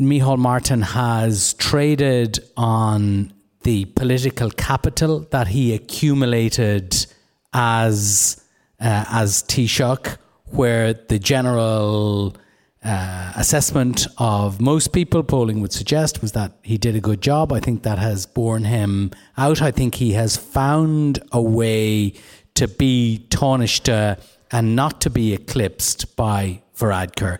Micheál 0.00 0.36
Martin 0.36 0.82
has 0.82 1.54
traded 1.54 2.40
on 2.56 3.32
the 3.62 3.84
political 3.84 4.50
capital 4.50 5.20
that 5.30 5.46
he 5.46 5.72
accumulated 5.74 7.06
as 7.52 8.44
uh, 8.80 9.04
as 9.10 9.44
Taoiseach, 9.44 10.16
where 10.46 10.92
the 10.92 11.20
general 11.20 12.36
uh, 12.84 13.32
assessment 13.36 14.08
of 14.18 14.60
most 14.60 14.92
people 14.92 15.22
polling 15.22 15.60
would 15.60 15.72
suggest 15.72 16.20
was 16.20 16.32
that 16.32 16.50
he 16.64 16.78
did 16.78 16.96
a 16.96 17.00
good 17.00 17.20
job. 17.20 17.52
I 17.52 17.60
think 17.60 17.84
that 17.84 17.98
has 18.00 18.26
borne 18.26 18.64
him 18.64 19.12
out. 19.36 19.62
I 19.62 19.70
think 19.70 19.94
he 19.94 20.14
has 20.14 20.36
found 20.36 21.20
a 21.30 21.40
way 21.40 22.12
to 22.54 22.66
be 22.66 23.24
Taoiseach 23.30 24.20
and 24.50 24.74
not 24.74 25.00
to 25.02 25.10
be 25.10 25.32
eclipsed 25.32 26.16
by 26.16 26.62
Varadkar 26.76 27.38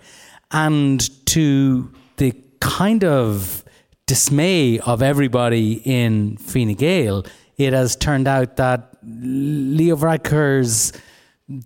and 0.51 1.26
to 1.26 1.92
the 2.16 2.34
kind 2.61 3.05
of 3.05 3.64
dismay 4.07 4.78
of 4.80 5.03
everybody 5.03 5.82
in 5.84 6.36
Fine 6.38 6.74
Gael, 6.74 7.24
it 7.57 7.72
has 7.72 7.96
turned 7.96 8.26
out 8.26 8.57
that 8.57 8.96
Leo 9.03 9.96
Varadkar's 9.96 10.92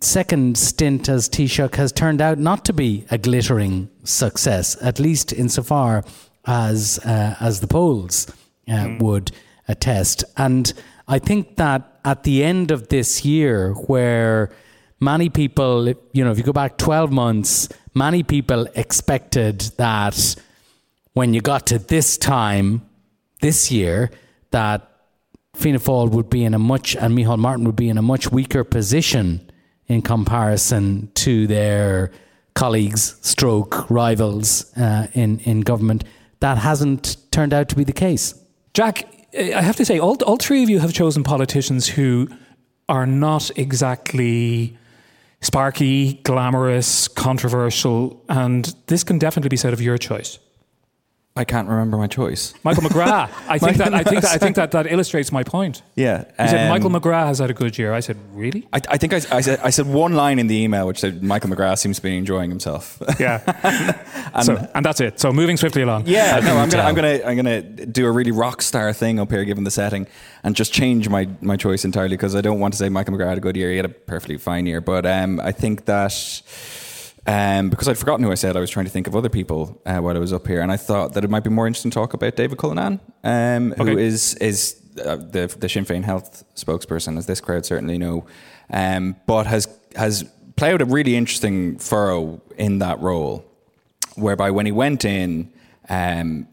second 0.01 0.57
stint 0.57 1.09
as 1.09 1.29
Taoiseach 1.29 1.75
has 1.75 1.91
turned 1.91 2.21
out 2.21 2.37
not 2.37 2.65
to 2.65 2.73
be 2.73 3.05
a 3.11 3.17
glittering 3.17 3.89
success, 4.03 4.77
at 4.81 4.99
least 4.99 5.33
insofar 5.33 6.03
as 6.45 6.99
uh, 6.99 7.35
as 7.39 7.61
the 7.61 7.67
polls 7.67 8.27
uh, 8.67 8.71
mm. 8.71 9.01
would 9.01 9.31
attest. 9.67 10.23
And 10.37 10.73
I 11.07 11.19
think 11.19 11.57
that 11.57 11.99
at 12.05 12.23
the 12.23 12.43
end 12.43 12.71
of 12.71 12.89
this 12.89 13.25
year, 13.25 13.73
where 13.73 14.51
many 14.99 15.29
people, 15.29 15.87
you 16.11 16.23
know, 16.23 16.31
if 16.31 16.37
you 16.37 16.43
go 16.43 16.53
back 16.53 16.77
12 16.77 17.11
months, 17.11 17.69
many 17.93 18.23
people 18.23 18.67
expected 18.75 19.61
that 19.77 20.35
when 21.13 21.33
you 21.33 21.41
got 21.41 21.67
to 21.67 21.79
this 21.79 22.17
time 22.17 22.81
this 23.41 23.71
year, 23.71 24.11
that 24.51 24.89
Fianna 25.55 25.79
Fáil 25.79 26.09
would 26.09 26.29
be 26.29 26.43
in 26.43 26.53
a 26.53 26.59
much, 26.59 26.95
and 26.95 27.17
Micheál 27.17 27.37
Martin 27.37 27.65
would 27.65 27.75
be 27.75 27.89
in 27.89 27.97
a 27.97 28.01
much 28.01 28.31
weaker 28.31 28.63
position 28.63 29.51
in 29.87 30.01
comparison 30.01 31.11
to 31.15 31.45
their 31.47 32.11
colleagues, 32.55 33.17
stroke 33.21 33.89
rivals 33.89 34.75
uh, 34.77 35.07
in 35.13 35.39
in 35.39 35.61
government. 35.61 36.03
That 36.39 36.57
hasn't 36.57 37.17
turned 37.31 37.53
out 37.53 37.69
to 37.69 37.75
be 37.75 37.83
the 37.83 37.93
case. 37.93 38.33
Jack, 38.73 39.07
I 39.37 39.61
have 39.61 39.75
to 39.77 39.85
say, 39.85 39.99
all 39.99 40.17
all 40.23 40.37
three 40.37 40.63
of 40.63 40.69
you 40.69 40.79
have 40.79 40.93
chosen 40.93 41.23
politicians 41.23 41.87
who 41.87 42.27
are 42.89 43.05
not 43.05 43.51
exactly 43.55 44.77
sparky, 45.43 46.13
glamorous, 46.23 47.07
controversial, 47.07 48.23
and 48.29 48.73
this 48.87 49.03
can 49.03 49.19
definitely 49.19 49.49
be 49.49 49.57
said 49.57 49.73
of 49.73 49.81
your 49.81 49.97
choice. 49.97 50.39
I 51.35 51.45
can't 51.45 51.67
remember 51.67 51.97
my 51.97 52.05
choice. 52.05 52.53
Michael 52.63 52.83
McGrath. 52.83 53.31
I 53.47 53.57
think 53.57 53.77
that 53.77 53.91
I 53.91 54.03
think 54.03 54.21
that 54.21 54.31
I 54.31 54.37
think 54.37 54.55
that 54.55 54.69
that 54.71 54.85
illustrates 54.85 55.31
my 55.31 55.43
point. 55.43 55.81
Yeah, 55.95 56.25
you 56.39 56.47
said 56.47 56.69
Michael 56.69 56.95
um, 56.95 57.01
McGrath 57.01 57.25
has 57.25 57.39
had 57.39 57.49
a 57.49 57.55
good 57.55 57.75
year. 57.75 57.91
I 57.91 58.01
said, 58.01 58.17
really? 58.33 58.67
I, 58.71 58.79
I 58.87 58.97
think 58.97 59.13
I, 59.13 59.17
I, 59.31 59.41
said 59.41 59.59
I 59.63 59.71
said 59.71 59.87
one 59.87 60.13
line 60.13 60.37
in 60.37 60.45
the 60.45 60.55
email 60.55 60.85
which 60.85 60.99
said 60.99 61.23
Michael 61.23 61.49
McGrath 61.49 61.79
seems 61.79 61.95
to 61.95 62.03
be 62.03 62.15
enjoying 62.15 62.49
himself. 62.49 63.01
Yeah, 63.19 63.41
and, 64.33 64.45
so, 64.45 64.69
and 64.73 64.83
that's 64.83 64.99
it. 64.99 65.19
So 65.19 65.31
moving 65.31 65.55
swiftly 65.55 65.83
along. 65.83 66.07
Yeah, 66.07 66.39
no, 66.39 66.57
I'm 66.57 66.69
gonna 66.69 66.83
I'm 66.83 66.95
gonna 66.95 67.19
I'm 67.25 67.35
gonna 67.35 67.61
do 67.61 68.05
a 68.05 68.11
really 68.11 68.31
rock 68.31 68.61
star 68.61 68.91
thing 68.91 69.19
up 69.19 69.31
here, 69.31 69.45
given 69.45 69.63
the 69.63 69.71
setting, 69.71 70.07
and 70.43 70.55
just 70.55 70.73
change 70.73 71.07
my 71.09 71.29
my 71.39 71.55
choice 71.55 71.85
entirely 71.85 72.15
because 72.17 72.35
I 72.35 72.41
don't 72.41 72.59
want 72.59 72.73
to 72.73 72.77
say 72.77 72.89
Michael 72.89 73.15
McGrath 73.15 73.29
had 73.29 73.37
a 73.37 73.41
good 73.41 73.55
year. 73.55 73.69
He 73.69 73.77
had 73.77 73.85
a 73.85 73.89
perfectly 73.89 74.37
fine 74.37 74.65
year, 74.65 74.81
but 74.81 75.05
um, 75.05 75.39
I 75.39 75.51
think 75.51 75.85
that 75.85 76.11
um, 77.25 77.69
because 77.69 77.87
I'd 77.87 77.97
forgotten 77.97 78.25
who 78.25 78.31
I 78.31 78.35
said, 78.35 78.57
I 78.57 78.59
was 78.59 78.69
trying 78.69 78.85
to 78.85 78.91
think 78.91 79.07
of 79.07 79.15
other 79.15 79.29
people 79.29 79.81
uh, 79.85 79.99
while 79.99 80.15
I 80.15 80.19
was 80.19 80.33
up 80.33 80.45
here, 80.45 80.61
and 80.61 80.71
I 80.71 80.77
thought 80.77 81.13
that 81.13 81.23
it 81.23 81.29
might 81.29 81.43
be 81.43 81.49
more 81.49 81.67
interesting 81.67 81.91
to 81.91 81.95
talk 81.95 82.13
about 82.13 82.35
David 82.35 82.57
Cullinane, 82.57 82.99
um, 83.23 83.73
okay. 83.73 83.91
who 83.91 83.97
is 83.97 84.35
is 84.35 84.81
uh, 85.03 85.15
the 85.15 85.53
the 85.57 85.69
Sinn 85.69 85.85
Féin 85.85 86.03
health 86.03 86.43
spokesperson, 86.55 87.17
as 87.17 87.25
this 87.25 87.39
crowd 87.39 87.65
certainly 87.65 87.97
know, 87.97 88.25
um, 88.69 89.15
but 89.25 89.47
has 89.47 89.67
has 89.95 90.25
played 90.57 90.81
a 90.81 90.85
really 90.85 91.15
interesting 91.15 91.77
furrow 91.77 92.41
in 92.57 92.79
that 92.79 92.99
role, 92.99 93.45
whereby 94.15 94.51
when 94.51 94.65
he 94.65 94.71
went 94.73 95.05
in, 95.05 95.51
um, 95.89 96.47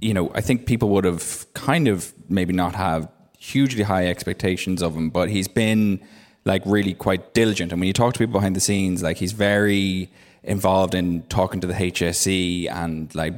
you 0.00 0.14
know, 0.14 0.30
I 0.34 0.40
think 0.40 0.66
people 0.66 0.88
would 0.90 1.04
have 1.04 1.46
kind 1.54 1.88
of 1.88 2.12
maybe 2.28 2.52
not 2.52 2.76
have 2.76 3.08
hugely 3.38 3.82
high 3.82 4.06
expectations 4.06 4.82
of 4.82 4.94
him, 4.94 5.10
but 5.10 5.28
he's 5.28 5.48
been 5.48 6.00
like 6.44 6.62
really 6.66 6.94
quite 6.94 7.34
diligent. 7.34 7.72
And 7.72 7.80
when 7.80 7.86
you 7.86 7.92
talk 7.92 8.14
to 8.14 8.18
people 8.18 8.32
behind 8.32 8.56
the 8.56 8.60
scenes, 8.60 9.02
like 9.02 9.16
he's 9.16 9.32
very 9.32 10.10
involved 10.42 10.94
in 10.94 11.22
talking 11.24 11.60
to 11.60 11.66
the 11.66 11.74
HSE 11.74 12.70
and 12.70 13.14
like 13.14 13.34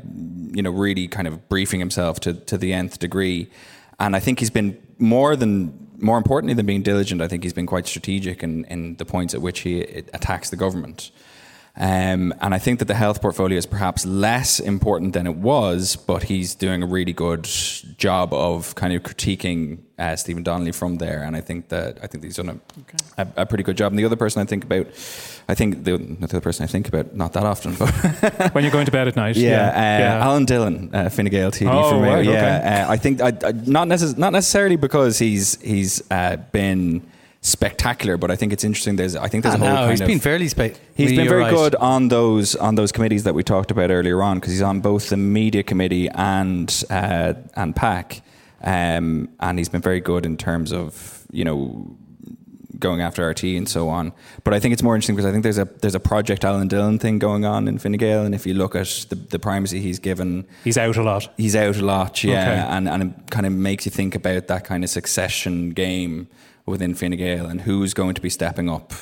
you 0.52 0.62
know 0.62 0.70
really 0.70 1.06
kind 1.06 1.28
of 1.28 1.48
briefing 1.48 1.80
himself 1.80 2.20
to 2.20 2.34
to 2.34 2.56
the 2.56 2.72
nth 2.72 2.98
degree. 2.98 3.50
And 3.98 4.16
I 4.16 4.20
think 4.20 4.38
he's 4.38 4.50
been 4.50 4.80
more 4.98 5.36
than 5.36 5.80
more 5.98 6.18
importantly 6.18 6.54
than 6.54 6.66
being 6.66 6.82
diligent. 6.82 7.20
I 7.20 7.28
think 7.28 7.42
he's 7.42 7.52
been 7.52 7.66
quite 7.66 7.86
strategic 7.86 8.42
in 8.42 8.64
in 8.66 8.96
the 8.96 9.04
points 9.04 9.34
at 9.34 9.42
which 9.42 9.60
he 9.60 9.82
attacks 9.82 10.50
the 10.50 10.56
government. 10.56 11.10
Um, 11.76 12.32
and 12.40 12.54
I 12.54 12.58
think 12.58 12.78
that 12.78 12.84
the 12.84 12.94
health 12.94 13.20
portfolio 13.20 13.58
is 13.58 13.66
perhaps 13.66 14.06
less 14.06 14.60
important 14.60 15.12
than 15.12 15.26
it 15.26 15.34
was, 15.34 15.96
but 15.96 16.24
he's 16.24 16.54
doing 16.54 16.84
a 16.84 16.86
really 16.86 17.12
good 17.12 17.44
job 17.98 18.32
of 18.32 18.76
kind 18.76 18.94
of 18.94 19.02
critiquing 19.02 19.78
uh, 19.98 20.14
Stephen 20.14 20.44
Donnelly 20.44 20.70
from 20.70 20.98
there. 20.98 21.24
And 21.24 21.34
I 21.34 21.40
think 21.40 21.70
that 21.70 21.98
I 22.00 22.06
think 22.06 22.22
he's 22.22 22.36
done 22.36 22.48
a, 22.48 22.52
okay. 22.52 22.96
a, 23.18 23.42
a, 23.42 23.46
pretty 23.46 23.64
good 23.64 23.76
job. 23.76 23.90
And 23.90 23.98
the 23.98 24.04
other 24.04 24.14
person 24.14 24.40
I 24.40 24.44
think 24.44 24.62
about, 24.62 24.86
I 25.48 25.54
think 25.56 25.82
the, 25.82 25.96
the 25.96 26.24
other 26.24 26.40
person 26.40 26.62
I 26.62 26.68
think 26.68 26.86
about 26.86 27.16
not 27.16 27.32
that 27.32 27.44
often, 27.44 27.74
but 27.74 27.90
when 28.54 28.62
you're 28.62 28.72
going 28.72 28.86
to 28.86 28.92
bed 28.92 29.08
at 29.08 29.16
night, 29.16 29.36
yeah, 29.36 29.50
yeah. 29.50 29.68
Uh, 29.68 29.98
yeah. 29.98 30.24
Alan 30.24 30.44
Dillon, 30.44 30.90
uh, 30.94 31.08
Fine 31.08 31.26
Gael 31.26 31.50
TD 31.50 31.68
oh, 31.72 31.90
for 31.90 32.00
me, 32.00 32.08
right, 32.08 32.24
yeah. 32.24 32.30
Okay. 32.30 32.82
Uh, 32.82 32.92
I 32.92 32.96
think 32.96 33.20
I, 33.20 33.28
I, 33.28 33.52
not 33.66 33.88
necess- 33.88 34.16
not 34.16 34.32
necessarily 34.32 34.76
because 34.76 35.18
he's 35.18 35.60
he's 35.60 36.08
uh, 36.12 36.36
been 36.52 37.04
spectacular, 37.44 38.16
but 38.16 38.30
I 38.30 38.36
think 38.36 38.52
it's 38.52 38.64
interesting. 38.64 38.96
There's, 38.96 39.14
I 39.14 39.28
think 39.28 39.42
there's 39.44 39.54
a 39.54 39.58
whole. 39.58 39.68
No, 39.68 39.90
he's 39.90 40.00
been 40.00 40.18
fairly. 40.18 40.48
Spe- 40.48 40.76
he's 40.94 41.12
been 41.12 41.28
very 41.28 41.42
right. 41.42 41.50
good 41.50 41.74
on 41.76 42.08
those 42.08 42.56
on 42.56 42.74
those 42.74 42.90
committees 42.90 43.24
that 43.24 43.34
we 43.34 43.42
talked 43.42 43.70
about 43.70 43.90
earlier 43.90 44.22
on 44.22 44.38
because 44.38 44.52
he's 44.52 44.62
on 44.62 44.80
both 44.80 45.10
the 45.10 45.16
media 45.16 45.62
committee 45.62 46.08
and 46.08 46.84
uh, 46.90 47.34
and 47.54 47.76
PAC, 47.76 48.22
um, 48.62 49.28
and 49.38 49.58
he's 49.58 49.68
been 49.68 49.82
very 49.82 50.00
good 50.00 50.26
in 50.26 50.36
terms 50.36 50.72
of 50.72 51.26
you 51.30 51.44
know 51.44 51.96
going 52.78 53.00
after 53.00 53.22
RTE 53.32 53.56
and 53.56 53.68
so 53.68 53.88
on. 53.88 54.12
But 54.42 54.52
I 54.52 54.58
think 54.58 54.72
it's 54.72 54.82
more 54.82 54.96
interesting 54.96 55.14
because 55.14 55.28
I 55.28 55.32
think 55.32 55.42
there's 55.42 55.58
a 55.58 55.66
there's 55.66 55.94
a 55.94 56.00
project 56.00 56.44
Alan 56.44 56.66
Dillon 56.66 56.98
thing 56.98 57.18
going 57.18 57.44
on 57.44 57.68
in 57.68 57.78
Fine 57.78 57.92
Gael, 57.92 58.24
and 58.24 58.34
if 58.34 58.46
you 58.46 58.54
look 58.54 58.74
at 58.74 59.06
the, 59.10 59.16
the 59.16 59.38
primacy 59.38 59.80
he's 59.80 59.98
given, 59.98 60.46
he's 60.64 60.78
out 60.78 60.96
a 60.96 61.02
lot. 61.02 61.28
He's 61.36 61.54
out 61.54 61.76
a 61.76 61.84
lot, 61.84 62.24
yeah, 62.24 62.40
okay. 62.40 62.76
and 62.76 62.88
and 62.88 63.02
it 63.02 63.30
kind 63.30 63.44
of 63.44 63.52
makes 63.52 63.84
you 63.84 63.90
think 63.90 64.14
about 64.14 64.46
that 64.46 64.64
kind 64.64 64.82
of 64.82 64.88
succession 64.88 65.70
game 65.70 66.28
within 66.66 66.94
Fine 66.94 67.16
Gael 67.16 67.46
and 67.46 67.62
who's 67.62 67.94
going 67.94 68.14
to 68.14 68.20
be 68.20 68.30
stepping 68.30 68.68
up. 68.68 68.92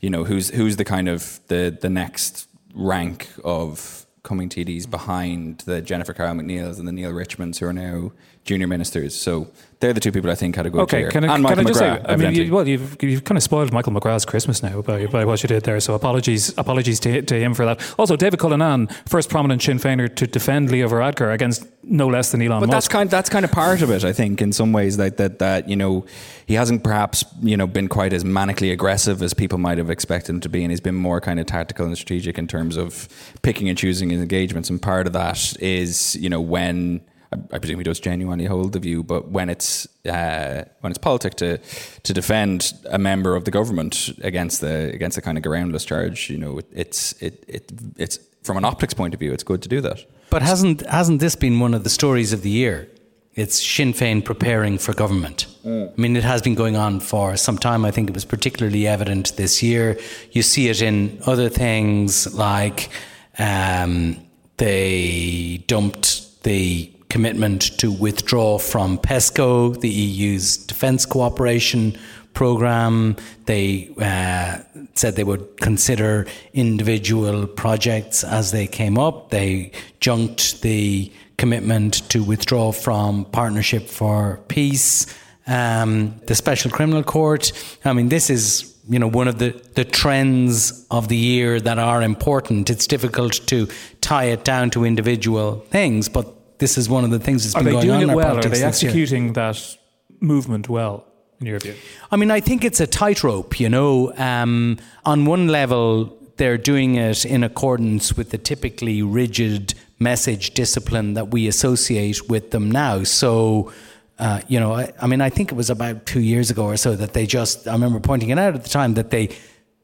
You 0.00 0.10
know, 0.10 0.24
who's 0.24 0.50
who's 0.50 0.76
the 0.76 0.84
kind 0.84 1.08
of 1.08 1.40
the 1.48 1.76
the 1.78 1.90
next 1.90 2.48
rank 2.74 3.28
of 3.44 4.06
coming 4.22 4.48
TDs 4.48 4.88
behind 4.88 5.60
the 5.60 5.80
Jennifer 5.80 6.12
Carroll 6.12 6.34
MacNeil's 6.34 6.78
and 6.78 6.86
the 6.86 6.92
Neil 6.92 7.12
Richmonds 7.12 7.58
who 7.58 7.66
are 7.66 7.72
now 7.72 8.12
junior 8.44 8.66
ministers. 8.66 9.14
So 9.14 9.48
they're 9.80 9.92
the 9.92 10.00
two 10.00 10.12
people 10.12 10.30
I 10.30 10.34
think 10.34 10.56
had 10.56 10.66
a 10.66 10.70
good 10.70 10.82
okay, 10.82 11.00
year. 11.00 11.10
Can 11.10 11.24
I, 11.24 11.34
and 11.34 11.42
Michael 11.42 11.56
can 11.56 11.66
I 11.66 11.68
just 11.70 11.80
McGrath, 11.80 12.06
say, 12.06 12.12
I 12.12 12.16
mean, 12.16 12.34
you, 12.34 12.54
well, 12.54 12.68
you've, 12.68 13.02
you've 13.02 13.24
kind 13.24 13.38
of 13.38 13.42
spoiled 13.42 13.72
Michael 13.72 13.92
McGrath's 13.92 14.26
Christmas 14.26 14.62
now 14.62 14.82
by, 14.82 15.06
by 15.06 15.24
what 15.24 15.42
you 15.42 15.48
did 15.48 15.62
there. 15.64 15.80
So 15.80 15.94
apologies, 15.94 16.56
apologies 16.58 17.00
to, 17.00 17.22
to 17.22 17.40
him 17.40 17.54
for 17.54 17.64
that. 17.64 17.94
Also, 17.98 18.16
David 18.16 18.38
Cullinane, 18.38 18.88
first 19.06 19.30
prominent 19.30 19.62
Sinn 19.62 19.78
Féiner 19.78 20.14
to 20.16 20.26
defend 20.26 20.70
Leo 20.70 20.88
Varadkar 20.88 21.32
against 21.32 21.66
no 21.82 22.08
less 22.08 22.30
than 22.30 22.42
Elon 22.42 22.60
but 22.60 22.66
Musk. 22.66 22.76
that's 22.76 22.88
kind 22.88 23.10
that's 23.10 23.30
kind 23.30 23.44
of 23.44 23.50
part 23.50 23.80
of 23.80 23.90
it, 23.90 24.04
I 24.04 24.12
think, 24.12 24.42
in 24.42 24.52
some 24.52 24.72
ways. 24.72 24.98
That 24.98 25.16
that 25.16 25.38
that 25.38 25.68
you 25.68 25.76
know 25.76 26.04
he 26.46 26.54
hasn't 26.54 26.84
perhaps 26.84 27.24
you 27.40 27.56
know 27.56 27.66
been 27.66 27.88
quite 27.88 28.12
as 28.12 28.22
manically 28.22 28.72
aggressive 28.72 29.22
as 29.22 29.32
people 29.32 29.56
might 29.56 29.78
have 29.78 29.88
expected 29.88 30.34
him 30.34 30.40
to 30.40 30.48
be, 30.50 30.62
and 30.62 30.70
he's 30.70 30.80
been 30.80 30.94
more 30.94 31.20
kind 31.20 31.40
of 31.40 31.46
tactical 31.46 31.86
and 31.86 31.96
strategic 31.96 32.38
in 32.38 32.46
terms 32.46 32.76
of 32.76 33.08
picking 33.42 33.68
and 33.68 33.78
choosing 33.78 34.10
his 34.10 34.20
engagements. 34.20 34.68
And 34.68 34.80
part 34.80 35.06
of 35.06 35.14
that 35.14 35.56
is 35.60 36.16
you 36.16 36.28
know 36.28 36.40
when 36.40 37.00
I, 37.32 37.58
presume 37.58 37.78
he 37.78 37.84
does 37.84 38.00
genuinely 38.00 38.46
hold 38.46 38.72
the 38.72 38.80
view, 38.80 39.04
but 39.04 39.28
when 39.28 39.48
it's 39.48 39.86
uh, 40.06 40.64
when 40.80 40.90
it's 40.90 40.98
politic 40.98 41.34
to 41.36 41.58
to 41.58 42.12
defend 42.12 42.72
a 42.90 42.98
member 42.98 43.36
of 43.36 43.44
the 43.44 43.50
government 43.50 44.10
against 44.22 44.60
the 44.60 44.92
against 44.92 45.14
the 45.14 45.22
kind 45.22 45.38
of 45.38 45.44
groundless 45.44 45.84
charge, 45.84 46.28
you 46.28 46.38
know, 46.38 46.60
it's 46.72 47.12
it, 47.22 47.44
it 47.46 47.72
it's 47.96 48.18
from 48.42 48.56
an 48.56 48.64
optics 48.64 48.94
point 48.94 49.14
of 49.14 49.20
view, 49.20 49.32
it's 49.32 49.44
good 49.44 49.62
to 49.62 49.68
do 49.68 49.80
that. 49.80 50.04
But 50.30 50.42
hasn't 50.42 50.84
hasn't 50.86 51.20
this 51.20 51.36
been 51.36 51.60
one 51.60 51.74
of 51.74 51.84
the 51.84 51.90
stories 51.90 52.32
of 52.32 52.42
the 52.42 52.50
year? 52.50 52.88
It's 53.34 53.62
Sinn 53.62 53.92
Féin 53.92 54.24
preparing 54.24 54.76
for 54.76 54.92
government. 54.92 55.46
Mm. 55.64 55.92
I 55.96 56.00
mean, 56.00 56.16
it 56.16 56.24
has 56.24 56.42
been 56.42 56.56
going 56.56 56.76
on 56.76 56.98
for 56.98 57.36
some 57.36 57.58
time. 57.58 57.84
I 57.84 57.92
think 57.92 58.08
it 58.08 58.14
was 58.14 58.24
particularly 58.24 58.88
evident 58.88 59.36
this 59.36 59.62
year. 59.62 59.98
You 60.32 60.42
see 60.42 60.68
it 60.68 60.82
in 60.82 61.20
other 61.26 61.48
things 61.48 62.34
like 62.34 62.90
um, 63.38 64.16
they 64.56 65.62
dumped 65.68 66.42
the 66.42 66.92
commitment 67.10 67.76
to 67.78 67.92
withdraw 67.92 68.58
from 68.58 68.96
PESCO, 68.98 69.78
the 69.80 69.88
EU's 69.90 70.56
defence 70.56 71.04
cooperation 71.04 71.98
program. 72.32 73.16
They 73.46 73.90
uh, 74.00 74.58
said 74.94 75.16
they 75.16 75.24
would 75.24 75.60
consider 75.60 76.26
individual 76.54 77.46
projects 77.46 78.24
as 78.24 78.52
they 78.52 78.66
came 78.66 78.98
up. 78.98 79.30
They 79.30 79.72
junked 79.98 80.62
the 80.62 81.12
commitment 81.36 82.08
to 82.10 82.22
withdraw 82.22 82.72
from 82.72 83.24
Partnership 83.26 83.88
for 83.88 84.40
Peace. 84.48 85.06
Um, 85.46 86.14
the 86.26 86.34
Special 86.34 86.70
Criminal 86.70 87.02
Court. 87.02 87.52
I 87.84 87.92
mean, 87.92 88.08
this 88.08 88.30
is 88.30 88.76
you 88.88 88.98
know 88.98 89.08
one 89.08 89.26
of 89.26 89.38
the, 89.38 89.50
the 89.74 89.84
trends 89.84 90.86
of 90.90 91.08
the 91.08 91.16
year 91.16 91.60
that 91.60 91.78
are 91.78 92.02
important. 92.02 92.70
It's 92.70 92.86
difficult 92.86 93.32
to 93.46 93.68
tie 94.00 94.24
it 94.24 94.44
down 94.44 94.70
to 94.70 94.84
individual 94.84 95.60
things, 95.70 96.08
but 96.08 96.39
this 96.60 96.78
is 96.78 96.88
one 96.88 97.04
of 97.04 97.10
the 97.10 97.18
things 97.18 97.42
that's 97.42 97.56
are 97.56 97.64
been 97.64 97.72
going 97.72 97.90
on 97.90 98.02
in 98.02 98.10
our 98.10 98.16
well? 98.16 98.38
Are 98.38 98.42
they 98.42 98.62
executing 98.62 99.32
that 99.32 99.76
movement 100.20 100.68
well? 100.68 101.06
In 101.40 101.46
your 101.46 101.58
view, 101.58 101.74
I 102.10 102.16
mean, 102.16 102.30
I 102.30 102.40
think 102.40 102.64
it's 102.64 102.80
a 102.80 102.86
tightrope. 102.86 103.58
You 103.58 103.70
know, 103.70 104.12
um, 104.16 104.76
on 105.06 105.24
one 105.24 105.48
level, 105.48 106.16
they're 106.36 106.58
doing 106.58 106.96
it 106.96 107.24
in 107.24 107.42
accordance 107.42 108.14
with 108.14 108.30
the 108.30 108.38
typically 108.38 109.02
rigid 109.02 109.74
message 109.98 110.52
discipline 110.52 111.14
that 111.14 111.28
we 111.28 111.46
associate 111.46 112.28
with 112.28 112.50
them 112.50 112.70
now. 112.70 113.04
So, 113.04 113.72
uh, 114.18 114.40
you 114.48 114.58
know, 114.58 114.72
I, 114.72 114.92
I, 115.00 115.06
mean, 115.06 115.20
I 115.20 115.30
think 115.30 115.52
it 115.52 115.54
was 115.54 115.70
about 115.70 116.06
two 116.06 116.20
years 116.20 116.50
ago 116.50 116.64
or 116.64 116.76
so 116.76 116.96
that 116.96 117.12
they 117.12 117.26
just, 117.26 117.68
I 117.68 117.72
remember 117.72 118.00
pointing 118.00 118.30
it 118.30 118.38
out 118.38 118.54
at 118.54 118.64
the 118.64 118.70
time 118.70 118.94
that 118.94 119.10
they 119.10 119.30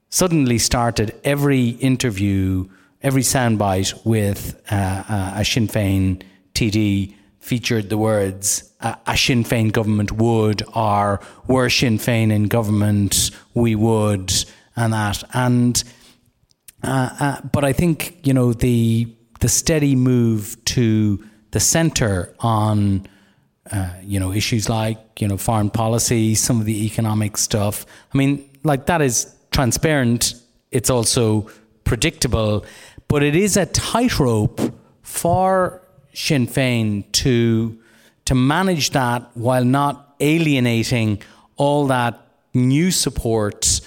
suddenly 0.08 0.58
started 0.58 1.14
every 1.24 1.68
interview, 1.68 2.66
every 3.02 3.22
soundbite 3.22 4.04
with 4.06 4.60
uh, 4.70 5.04
uh, 5.08 5.32
a 5.36 5.44
Sinn 5.44 5.68
Féin 5.68 6.22
TD 6.57 7.14
featured 7.38 7.90
the 7.90 7.98
words 7.98 8.72
uh, 8.80 8.96
a 9.07 9.16
Sinn 9.16 9.44
Féin 9.44 9.70
government 9.70 10.12
would 10.12 10.62
or 10.74 11.20
were 11.46 11.68
Sinn 11.70 11.98
Féin 11.98 12.32
in 12.32 12.48
government 12.48 13.30
we 13.54 13.74
would 13.74 14.32
and 14.74 14.92
that 14.92 15.22
and 15.32 15.84
uh, 16.82 17.11
uh, 17.20 17.40
but 17.52 17.64
I 17.64 17.72
think 17.72 18.18
you 18.26 18.32
know 18.32 18.52
the 18.52 19.09
the 19.40 19.48
steady 19.48 19.94
move 19.94 20.57
to 20.64 21.24
the 21.50 21.61
centre 21.61 22.34
on 22.40 23.07
uh, 23.70 23.90
you 24.02 24.20
know 24.20 24.32
issues 24.32 24.68
like 24.68 25.20
you 25.20 25.28
know 25.28 25.36
foreign 25.36 25.70
policy, 25.70 26.34
some 26.34 26.61
of 26.61 26.66
the 26.66 26.86
economic 26.86 27.36
stuff. 27.36 27.86
I 28.12 28.16
mean, 28.18 28.48
like 28.62 28.86
that 28.86 29.02
is 29.02 29.34
transparent. 29.50 30.34
It's 30.70 30.90
also 30.90 31.50
predictable, 31.84 32.64
but 33.09 33.22
it 33.22 33.36
is 33.36 33.57
a 33.57 33.66
tightrope 33.66 34.61
for 35.02 35.86
Sinn 36.16 36.46
Féin 36.46 37.04
to 37.12 37.78
to 38.24 38.34
manage 38.34 38.90
that 38.90 39.30
while 39.34 39.64
not 39.64 40.14
alienating 40.18 41.22
all 41.56 41.86
that 41.86 42.18
new 42.54 42.90
support 42.90 43.80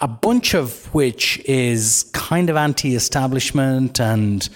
a 0.00 0.06
bunch 0.06 0.52
of 0.54 0.92
which 0.94 1.40
is 1.46 2.10
kind 2.12 2.50
of 2.50 2.56
anti-establishment 2.56 3.98
and 3.98 4.50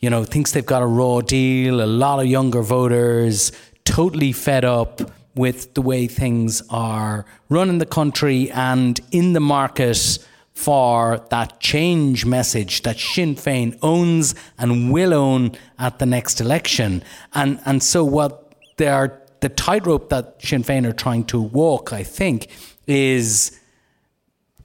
you 0.00 0.10
know 0.10 0.24
thinks 0.24 0.50
they've 0.50 0.66
got 0.66 0.82
a 0.82 0.86
raw 0.86 1.20
deal 1.20 1.80
a 1.80 1.86
lot 1.86 2.18
of 2.18 2.26
younger 2.26 2.62
voters 2.62 3.52
totally 3.84 4.32
fed 4.32 4.64
up 4.64 5.00
with 5.36 5.72
the 5.74 5.82
way 5.82 6.08
things 6.08 6.62
are 6.68 7.24
run 7.48 7.68
in 7.68 7.78
the 7.78 7.86
country 7.86 8.50
and 8.50 8.98
in 9.12 9.34
the 9.34 9.40
market 9.40 10.18
for 10.58 11.24
that 11.30 11.60
change 11.60 12.26
message 12.26 12.82
that 12.82 12.98
Sinn 12.98 13.36
Féin 13.36 13.78
owns 13.80 14.34
and 14.58 14.92
will 14.92 15.14
own 15.14 15.52
at 15.78 16.00
the 16.00 16.06
next 16.06 16.40
election. 16.40 17.00
And 17.32 17.60
and 17.64 17.80
so 17.80 18.04
what 18.04 18.32
they 18.76 18.88
are 18.88 19.22
the 19.38 19.50
tightrope 19.50 20.08
that 20.08 20.42
Sinn 20.42 20.64
Féin 20.64 20.84
are 20.84 20.92
trying 20.92 21.24
to 21.26 21.40
walk, 21.40 21.92
I 21.92 22.02
think, 22.02 22.48
is 22.88 23.56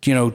you 0.03 0.15
know, 0.15 0.33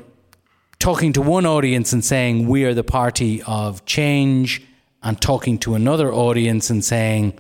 talking 0.79 1.13
to 1.15 1.21
one 1.21 1.45
audience 1.45 1.93
and 1.93 2.05
saying 2.05 2.47
we 2.47 2.65
are 2.65 2.73
the 2.73 2.85
party 2.85 3.43
of 3.43 3.85
change, 3.85 4.63
and 5.03 5.21
talking 5.21 5.59
to 5.59 5.75
another 5.75 6.13
audience 6.13 6.71
and 6.71 6.85
saying, 6.85 7.37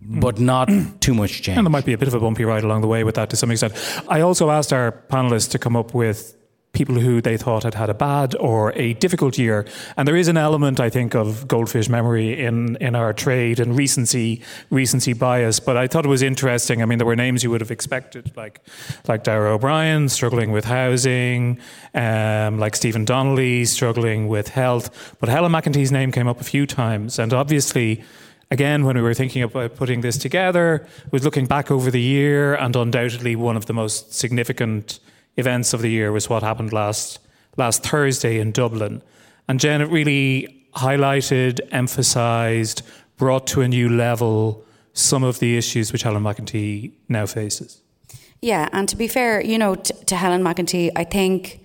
but 0.00 0.38
hmm. 0.38 0.46
not 0.46 0.68
too 1.00 1.14
much 1.14 1.42
change. 1.42 1.56
And 1.56 1.66
there 1.68 1.70
might 1.70 1.86
be 1.86 1.92
a 1.92 1.98
bit 1.98 2.08
of 2.08 2.14
a 2.14 2.20
bumpy 2.20 2.44
ride 2.44 2.64
along 2.64 2.80
the 2.80 2.88
way 2.88 3.04
with 3.04 3.14
that 3.14 3.30
to 3.30 3.36
some 3.36 3.52
extent. 3.52 3.74
I 4.08 4.22
also 4.22 4.50
asked 4.50 4.72
our 4.72 4.90
panelists 5.08 5.50
to 5.50 5.58
come 5.60 5.76
up 5.76 5.94
with 5.94 6.34
people 6.72 6.94
who 6.96 7.20
they 7.20 7.36
thought 7.36 7.62
had 7.64 7.74
had 7.74 7.90
a 7.90 7.94
bad 7.94 8.36
or 8.36 8.72
a 8.76 8.92
difficult 8.94 9.38
year. 9.38 9.66
And 9.96 10.06
there 10.06 10.16
is 10.16 10.28
an 10.28 10.36
element, 10.36 10.78
I 10.80 10.90
think, 10.90 11.14
of 11.14 11.48
goldfish 11.48 11.88
memory 11.88 12.44
in, 12.44 12.76
in 12.76 12.94
our 12.94 13.12
trade 13.12 13.58
and 13.58 13.76
recency 13.76 14.42
recency 14.70 15.12
bias. 15.12 15.60
But 15.60 15.76
I 15.76 15.86
thought 15.86 16.04
it 16.04 16.08
was 16.08 16.22
interesting. 16.22 16.82
I 16.82 16.84
mean, 16.84 16.98
there 16.98 17.06
were 17.06 17.16
names 17.16 17.42
you 17.42 17.50
would 17.50 17.60
have 17.60 17.70
expected, 17.70 18.36
like 18.36 18.60
like 19.06 19.24
Darragh 19.24 19.54
O'Brien 19.54 20.08
struggling 20.08 20.52
with 20.52 20.66
housing, 20.66 21.58
um, 21.94 22.58
like 22.58 22.76
Stephen 22.76 23.04
Donnelly 23.04 23.64
struggling 23.64 24.28
with 24.28 24.48
health. 24.48 25.16
But 25.18 25.28
Helen 25.28 25.52
McEntee's 25.52 25.90
name 25.90 26.12
came 26.12 26.28
up 26.28 26.40
a 26.40 26.44
few 26.44 26.66
times, 26.66 27.18
and 27.18 27.32
obviously 27.32 28.04
again, 28.50 28.84
when 28.84 28.96
we 28.96 29.02
were 29.02 29.14
thinking 29.14 29.42
about 29.42 29.74
putting 29.74 30.00
this 30.00 30.16
together, 30.16 30.86
was 31.10 31.24
looking 31.24 31.46
back 31.46 31.70
over 31.70 31.90
the 31.90 32.00
year, 32.00 32.54
and 32.54 32.76
undoubtedly 32.76 33.36
one 33.36 33.56
of 33.56 33.66
the 33.66 33.74
most 33.74 34.14
significant 34.14 35.00
events 35.38 35.72
of 35.72 35.80
the 35.80 35.90
year 35.90 36.12
was 36.12 36.28
what 36.28 36.42
happened 36.42 36.72
last 36.72 37.20
last 37.56 37.82
Thursday 37.82 38.38
in 38.38 38.52
Dublin. 38.52 39.02
And 39.48 39.58
Jen, 39.58 39.80
it 39.80 39.90
really 39.90 40.64
highlighted, 40.76 41.60
emphasised, 41.72 42.82
brought 43.16 43.46
to 43.48 43.62
a 43.62 43.68
new 43.68 43.88
level 43.88 44.64
some 44.92 45.24
of 45.24 45.38
the 45.38 45.56
issues 45.56 45.92
which 45.92 46.02
Helen 46.02 46.22
McEntee 46.22 46.92
now 47.08 47.26
faces. 47.26 47.82
Yeah, 48.40 48.68
and 48.72 48.88
to 48.88 48.96
be 48.96 49.08
fair, 49.08 49.40
you 49.40 49.58
know, 49.58 49.74
t- 49.74 49.94
to 50.06 50.16
Helen 50.16 50.42
McEntee, 50.42 50.92
I 50.94 51.04
think, 51.04 51.64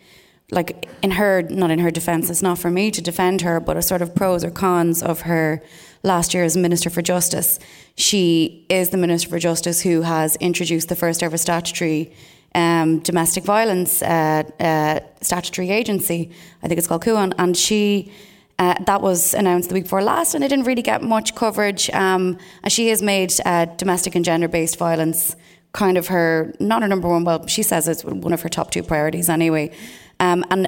like 0.50 0.88
in 1.04 1.12
her, 1.12 1.44
not 1.44 1.70
in 1.70 1.80
her 1.80 1.92
defence, 1.92 2.30
it's 2.30 2.42
not 2.42 2.58
for 2.58 2.72
me 2.72 2.90
to 2.90 3.02
defend 3.02 3.42
her, 3.42 3.60
but 3.60 3.78
a 3.78 3.82
sort 3.82 4.02
of 4.02 4.16
pros 4.16 4.44
or 4.44 4.50
cons 4.50 5.04
of 5.04 5.22
her 5.22 5.62
last 6.02 6.34
year 6.34 6.44
as 6.44 6.58
Minister 6.58 6.90
for 6.90 7.02
Justice. 7.02 7.60
She 7.96 8.66
is 8.70 8.90
the 8.90 8.98
Minister 8.98 9.30
for 9.30 9.40
Justice 9.40 9.82
who 9.82 10.02
has 10.02 10.36
introduced 10.38 10.90
the 10.90 10.96
first 10.96 11.22
ever 11.22 11.38
statutory 11.38 12.14
um, 12.56 13.00
domestic 13.00 13.44
violence 13.44 14.02
uh, 14.02 14.44
uh, 14.60 15.00
statutory 15.22 15.70
agency. 15.70 16.32
I 16.62 16.68
think 16.68 16.78
it's 16.78 16.88
called 16.88 17.04
Cuan, 17.04 17.34
and 17.38 17.56
she. 17.56 18.12
Uh, 18.60 18.76
that 18.86 19.02
was 19.02 19.34
announced 19.34 19.70
the 19.70 19.74
week 19.74 19.86
before 19.86 20.04
last, 20.04 20.36
and 20.36 20.44
it 20.44 20.48
didn't 20.48 20.66
really 20.66 20.84
get 20.84 21.02
much 21.02 21.34
coverage. 21.34 21.90
Um, 21.90 22.38
and 22.62 22.72
she 22.72 22.90
has 22.90 23.02
made 23.02 23.34
uh, 23.46 23.66
domestic 23.66 24.14
and 24.14 24.24
gender-based 24.24 24.78
violence 24.78 25.36
kind 25.74 25.98
of 25.98 26.08
her 26.08 26.54
not 26.60 26.82
her 26.84 26.88
number 26.88 27.10
one. 27.10 27.24
Well, 27.24 27.48
she 27.48 27.64
says 27.64 27.88
it's 27.88 28.06
one 28.06 28.32
of 28.32 28.42
her 28.42 28.50
top 28.50 28.72
two 28.72 28.84
priorities 28.84 29.28
anyway. 29.28 29.72
Um, 30.20 30.46
and 30.52 30.68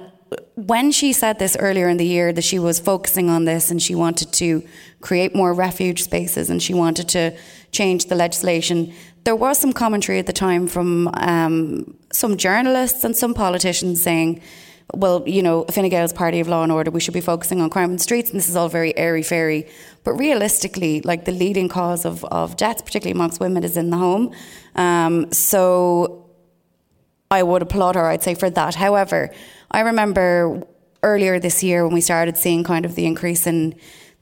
when 0.55 0.91
she 0.91 1.13
said 1.13 1.37
this 1.37 1.55
earlier 1.59 1.87
in 1.87 1.97
the 1.97 2.05
year 2.05 2.33
that 2.33 2.43
she 2.43 2.59
was 2.59 2.79
focusing 2.79 3.29
on 3.29 3.45
this 3.45 3.69
and 3.69 3.81
she 3.81 3.93
wanted 3.93 4.33
to 4.33 4.63
create 5.01 5.35
more 5.35 5.53
refuge 5.53 6.03
spaces 6.03 6.49
and 6.49 6.61
she 6.61 6.73
wanted 6.73 7.07
to 7.09 7.37
change 7.71 8.05
the 8.05 8.15
legislation, 8.15 8.93
there 9.25 9.35
was 9.35 9.59
some 9.59 9.73
commentary 9.73 10.19
at 10.19 10.27
the 10.27 10.33
time 10.33 10.67
from 10.67 11.09
um, 11.15 11.97
some 12.11 12.37
journalists 12.37 13.03
and 13.03 13.17
some 13.17 13.33
politicians 13.33 14.01
saying, 14.01 14.39
well, 14.93 15.27
you 15.27 15.41
know, 15.41 15.65
Fine 15.65 15.89
Gael's 15.89 16.13
party 16.13 16.39
of 16.39 16.47
law 16.47 16.61
and 16.61 16.71
order, 16.71 16.91
we 16.91 16.99
should 16.99 17.15
be 17.15 17.21
focusing 17.21 17.59
on 17.59 17.71
crime 17.71 17.89
in 17.89 17.95
the 17.97 18.03
streets, 18.03 18.29
and 18.29 18.37
this 18.37 18.47
is 18.47 18.55
all 18.55 18.69
very 18.69 18.95
airy 18.95 19.23
fairy. 19.23 19.67
But 20.03 20.13
realistically, 20.13 21.01
like 21.01 21.25
the 21.25 21.31
leading 21.31 21.67
cause 21.67 22.05
of, 22.05 22.23
of 22.25 22.55
deaths, 22.55 22.83
particularly 22.83 23.17
amongst 23.17 23.39
women, 23.39 23.63
is 23.63 23.77
in 23.77 23.89
the 23.89 23.97
home. 23.97 24.31
Um, 24.75 25.31
so 25.31 26.29
I 27.31 27.41
would 27.41 27.63
applaud 27.63 27.95
her, 27.95 28.05
I'd 28.05 28.21
say, 28.21 28.35
for 28.35 28.51
that. 28.51 28.75
However, 28.75 29.31
I 29.71 29.79
remember 29.79 30.61
earlier 31.01 31.39
this 31.39 31.63
year 31.63 31.83
when 31.83 31.95
we 31.95 32.01
started 32.01 32.37
seeing 32.37 32.63
kind 32.63 32.85
of 32.85 32.93
the 32.93 33.07
increase 33.07 33.47
in 33.47 33.73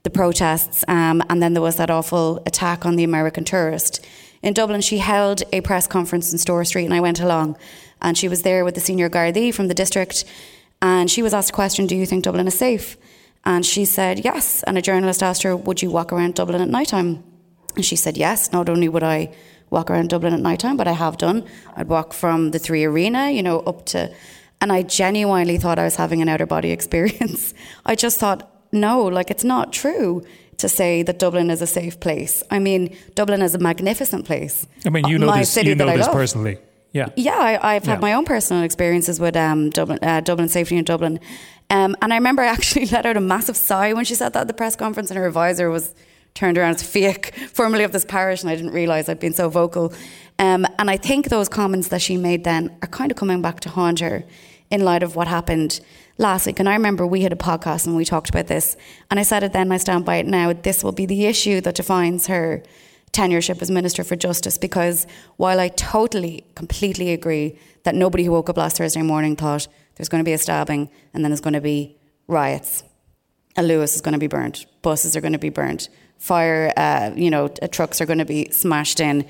the 0.04 0.10
protests, 0.10 0.86
um, 0.88 1.22
and 1.30 1.44
then 1.44 1.54
there 1.54 1.62
was 1.62 1.76
that 1.76 1.90
awful 1.90 2.42
attack 2.46 2.86
on 2.86 2.96
the 2.96 3.04
American 3.04 3.44
tourist 3.44 4.06
in 4.44 4.54
Dublin, 4.54 4.82
she 4.82 5.00
held 5.00 5.42
a 5.52 5.62
press 5.62 5.88
conference 5.88 6.32
in 6.32 6.38
Store 6.38 6.64
Street, 6.66 6.86
and 6.86 6.94
I 6.94 7.00
went 7.00 7.20
along. 7.20 7.58
And 8.02 8.18
she 8.18 8.28
was 8.28 8.44
there 8.44 8.66
with 8.66 8.76
the 8.76 8.82
senior 8.82 9.10
Gardaí 9.10 9.54
from 9.54 9.70
the 9.70 9.74
district, 9.74 10.26
and 10.82 11.10
she 11.10 11.24
was 11.24 11.34
asked 11.34 11.52
a 11.52 11.54
question: 11.54 11.88
Do 11.88 11.96
you 11.96 12.06
think 12.06 12.26
Dublin 12.26 12.48
is 12.48 12.58
safe? 12.58 12.98
And 13.46 13.66
she 13.66 13.86
said 13.86 14.24
yes. 14.24 14.64
And 14.64 14.78
a 14.78 14.82
journalist 14.82 15.22
asked 15.22 15.44
her, 15.44 15.56
Would 15.56 15.82
you 15.82 15.92
walk 15.92 16.14
around 16.14 16.36
Dublin 16.36 16.62
at 16.62 16.70
night 16.70 16.90
time? 16.90 17.24
And 17.76 17.86
she 17.86 17.96
said 17.96 18.18
yes. 18.18 18.52
Not 18.52 18.70
only 18.70 18.88
would 18.88 19.04
I 19.04 19.34
walk 19.70 19.90
around 19.90 20.10
Dublin 20.10 20.34
at 20.34 20.40
night 20.40 20.60
time, 20.60 20.78
but 20.78 20.88
I 20.88 20.94
have 20.94 21.18
done. 21.18 21.46
I'd 21.76 21.88
walk 21.88 22.14
from 22.14 22.52
the 22.52 22.60
Three 22.60 22.84
Arena, 22.84 23.32
you 23.32 23.44
know, 23.44 23.60
up 23.62 23.86
to. 23.88 24.14
And 24.62 24.72
I 24.72 24.84
genuinely 24.84 25.58
thought 25.58 25.80
I 25.80 25.84
was 25.84 25.98
having 25.98 26.22
an 26.22 26.30
outer 26.30 26.46
body 26.46 26.72
experience. 26.78 27.54
I 27.86 27.96
just 27.96 28.20
thought, 28.20 28.50
no, 28.72 29.04
like 29.04 29.30
it's 29.30 29.44
not 29.44 29.74
true 29.74 30.24
to 30.64 30.70
say 30.70 31.04
that 31.04 31.20
Dublin 31.20 31.50
is 31.52 31.62
a 31.62 31.68
safe 31.68 31.96
place. 32.00 32.42
I 32.50 32.60
mean, 32.60 32.96
Dublin 33.16 33.42
is 33.42 33.54
a 33.54 33.60
magnificent 33.60 34.26
place. 34.26 34.66
I 34.86 34.90
mean, 34.90 35.06
you 35.08 35.18
know 35.20 35.28
My 35.28 35.40
this, 35.40 35.52
city 35.52 35.70
you 35.70 35.76
know 35.76 35.96
this 35.98 36.08
personally. 36.08 36.58
Yeah. 36.94 37.10
Yeah, 37.16 37.38
I, 37.38 37.76
I've 37.76 37.86
had 37.86 37.98
Yeah. 38.00 38.08
my 38.08 38.14
own 38.14 38.26
personal 38.26 38.64
experiences 38.64 39.20
with 39.20 39.36
um, 39.36 39.70
Dublin, 39.70 40.00
uh, 40.02 40.22
Dublin 40.22 40.48
safety 40.50 40.78
in 40.78 40.86
Dublin, 40.86 41.20
um, 41.70 41.96
and 42.02 42.14
I 42.14 42.18
remember 42.18 42.42
I 42.44 42.48
actually 42.48 42.86
let 42.96 43.06
out 43.06 43.18
a 43.18 43.22
massive 43.22 43.58
sigh 43.58 43.94
when 43.94 44.06
she 44.06 44.16
said 44.16 44.34
that 44.34 44.42
at 44.42 44.48
the 44.48 44.54
press 44.54 44.76
conference, 44.76 45.10
and 45.12 45.18
her 45.18 45.28
advisor 45.28 45.70
was 45.70 45.94
turned 46.34 46.58
around 46.58 46.76
as 46.76 46.84
Fiach, 46.84 47.32
formerly 47.60 47.84
of 47.84 47.92
this 47.92 48.06
parish, 48.06 48.42
and 48.42 48.50
I 48.50 48.56
didn't 48.56 48.74
realise 48.74 49.10
I'd 49.10 49.20
been 49.20 49.34
so 49.34 49.50
vocal. 49.50 49.92
Um, 50.40 50.66
and 50.80 50.90
I 50.90 50.98
think 50.98 51.30
those 51.30 51.50
comments 51.50 51.88
that 51.90 52.02
she 52.02 52.16
made 52.18 52.44
then 52.44 52.76
are 52.82 52.88
kind 53.00 53.12
of 53.12 53.18
coming 53.18 53.42
back 53.42 53.60
to 53.62 53.70
haunt 53.70 54.00
her 54.00 54.24
in 54.72 54.82
light 54.86 55.04
of 55.04 55.16
what 55.16 55.28
happened 55.28 55.80
last 56.18 56.46
week. 56.46 56.60
And 56.60 56.70
I 56.70 56.74
remember 56.74 57.06
we 57.06 57.22
had 57.22 57.34
a 57.34 57.38
podcast 57.38 57.88
and 57.88 57.96
we 57.96 58.06
talked 58.06 58.30
about 58.30 58.48
this, 58.48 58.78
and 59.10 59.20
I 59.20 59.24
said 59.24 59.44
it 59.44 59.54
then, 59.54 59.72
I 59.72 59.78
stand 59.78 60.06
by 60.06 60.18
it 60.18 60.26
now. 60.26 60.54
This 60.54 60.84
will 60.84 60.92
be 60.92 61.06
the 61.06 61.26
issue 61.26 61.62
that 61.62 61.76
defines 61.76 62.28
her 62.28 62.64
tenureship 63.12 63.62
as 63.62 63.72
Minister 63.72 64.04
for 64.04 64.16
Justice 64.16 64.58
because 64.58 65.06
while 65.38 65.60
I 65.60 65.70
totally, 65.70 66.46
completely 66.56 67.14
agree 67.14 67.58
that 67.84 67.96
nobody 67.96 68.26
who 68.26 68.32
woke 68.32 68.50
up 68.50 68.58
last 68.58 68.78
Thursday 68.78 69.04
morning 69.04 69.36
thought 69.36 69.68
there's 69.96 70.10
going 70.10 70.24
to 70.24 70.26
be 70.26 70.34
a 70.34 70.38
stabbing 70.38 70.90
and 71.14 71.24
then 71.24 71.30
there's 71.30 71.42
going 71.42 71.54
to 71.54 71.62
be 71.62 71.96
riots, 72.28 72.84
a 73.56 73.62
Luas 73.62 73.94
is 73.94 74.02
going 74.02 74.14
to 74.14 74.20
be 74.20 74.28
burnt, 74.28 74.66
buses 74.82 75.16
are 75.16 75.22
going 75.22 75.34
to 75.34 75.40
be 75.40 75.50
burnt, 75.50 75.90
fire, 76.18 76.74
uh, 76.76 77.12
you 77.16 77.30
know, 77.30 77.48
trucks 77.48 78.02
are 78.02 78.08
going 78.08 78.20
to 78.20 78.26
be 78.26 78.50
smashed 78.50 79.00
in, 79.00 79.22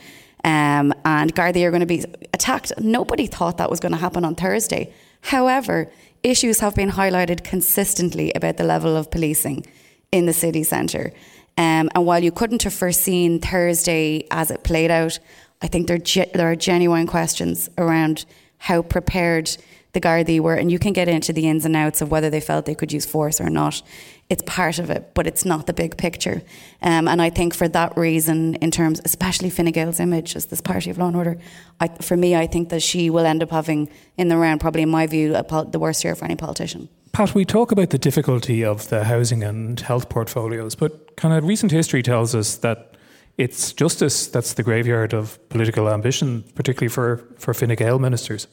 um, 0.45 0.93
and 1.03 1.35
Gardaí 1.35 1.65
are 1.65 1.71
going 1.71 1.81
to 1.81 1.85
be 1.85 2.05
attacked. 2.33 2.71
Nobody 2.79 3.27
thought 3.27 3.57
that 3.57 3.69
was 3.69 3.79
going 3.79 3.91
to 3.91 3.97
happen 3.97 4.23
on 4.23 4.35
Thursday. 4.35 4.93
However, 5.21 5.91
issues 6.23 6.59
have 6.59 6.75
been 6.75 6.91
highlighted 6.91 7.43
consistently 7.43 8.31
about 8.33 8.57
the 8.57 8.63
level 8.63 8.95
of 8.95 9.11
policing 9.11 9.65
in 10.11 10.25
the 10.25 10.33
city 10.33 10.63
centre. 10.63 11.11
Um, 11.57 11.89
and 11.93 12.05
while 12.05 12.23
you 12.23 12.31
couldn't 12.31 12.63
have 12.63 12.73
foreseen 12.73 13.39
Thursday 13.39 14.25
as 14.31 14.49
it 14.49 14.63
played 14.63 14.89
out, 14.89 15.19
I 15.61 15.67
think 15.67 15.87
there, 15.87 15.97
ge- 15.97 16.31
there 16.33 16.49
are 16.49 16.55
genuine 16.55 17.07
questions 17.07 17.69
around 17.77 18.25
how 18.57 18.81
prepared 18.81 19.55
the 19.93 20.01
Gardaí 20.01 20.39
were, 20.39 20.55
and 20.55 20.71
you 20.71 20.79
can 20.79 20.91
get 20.91 21.07
into 21.07 21.31
the 21.31 21.47
ins 21.47 21.65
and 21.65 21.75
outs 21.75 22.01
of 22.01 22.09
whether 22.09 22.29
they 22.29 22.41
felt 22.41 22.65
they 22.65 22.75
could 22.75 22.91
use 22.91 23.05
force 23.05 23.39
or 23.39 23.49
not. 23.49 23.81
It's 24.29 24.41
part 24.45 24.79
of 24.79 24.89
it, 24.89 25.13
but 25.13 25.27
it's 25.27 25.45
not 25.45 25.67
the 25.67 25.73
big 25.73 25.97
picture. 25.97 26.41
Um, 26.81 27.07
and 27.07 27.21
I 27.21 27.29
think 27.29 27.53
for 27.53 27.67
that 27.67 27.95
reason, 27.95 28.55
in 28.55 28.71
terms, 28.71 28.99
especially 29.05 29.51
Fine 29.51 29.71
Gael's 29.71 29.99
image 29.99 30.35
as 30.35 30.47
this 30.47 30.61
party 30.61 30.89
of 30.89 30.97
law 30.97 31.07
and 31.07 31.15
order, 31.15 31.37
I, 31.79 31.89
for 31.89 32.17
me, 32.17 32.35
I 32.35 32.47
think 32.47 32.69
that 32.69 32.81
she 32.81 33.11
will 33.11 33.25
end 33.25 33.43
up 33.43 33.51
having 33.51 33.89
in 34.17 34.29
the 34.29 34.37
round, 34.37 34.61
probably 34.61 34.81
in 34.81 34.89
my 34.89 35.05
view, 35.05 35.33
pol- 35.47 35.65
the 35.65 35.79
worst 35.79 36.03
year 36.03 36.15
for 36.15 36.25
any 36.25 36.35
politician. 36.35 36.89
Pat, 37.11 37.35
we 37.35 37.45
talk 37.45 37.71
about 37.71 37.91
the 37.91 37.99
difficulty 37.99 38.65
of 38.65 38.89
the 38.89 39.03
housing 39.03 39.43
and 39.43 39.79
health 39.79 40.09
portfolios, 40.09 40.73
but 40.73 41.15
kind 41.15 41.35
of 41.35 41.43
recent 41.43 41.71
history 41.71 42.01
tells 42.01 42.33
us 42.33 42.57
that 42.57 42.97
it's 43.37 43.73
justice 43.73 44.25
that's 44.25 44.53
the 44.53 44.63
graveyard 44.63 45.13
of 45.13 45.37
political 45.49 45.87
ambition, 45.89 46.43
particularly 46.55 46.89
for, 46.89 47.23
for 47.37 47.53
Fine 47.53 47.75
Gael 47.75 47.99
ministers. 47.99 48.47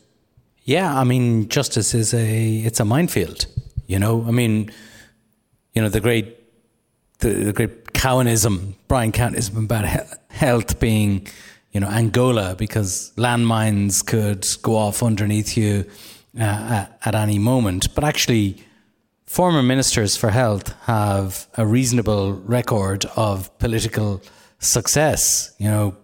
Yeah, 0.64 0.98
I 0.98 1.04
mean, 1.04 1.48
justice 1.48 1.94
is 1.94 2.14
a 2.14 2.58
it's 2.58 2.80
a 2.80 2.84
minefield. 2.84 3.46
You 3.86 3.98
know, 3.98 4.24
I 4.26 4.30
mean, 4.30 4.70
you 5.74 5.82
know 5.82 5.88
the 5.88 6.00
great 6.00 6.36
the, 7.20 7.30
the 7.30 7.52
great 7.52 7.92
Cowenism, 7.92 8.74
Brian 8.88 9.12
Cowenism 9.12 9.64
about 9.64 9.86
he- 9.86 10.16
health 10.28 10.80
being, 10.80 11.26
you 11.72 11.80
know, 11.80 11.88
Angola 11.88 12.54
because 12.56 13.12
landmines 13.16 14.04
could 14.04 14.46
go 14.62 14.76
off 14.76 15.02
underneath 15.02 15.56
you 15.56 15.84
uh, 16.38 16.42
at, 16.42 16.98
at 17.04 17.14
any 17.14 17.38
moment. 17.38 17.94
But 17.94 18.04
actually, 18.04 18.56
former 19.26 19.62
ministers 19.62 20.16
for 20.16 20.30
health 20.30 20.74
have 20.82 21.46
a 21.56 21.66
reasonable 21.66 22.34
record 22.34 23.04
of 23.16 23.56
political 23.58 24.22
success. 24.58 25.54
You 25.58 25.68
know, 25.68 25.96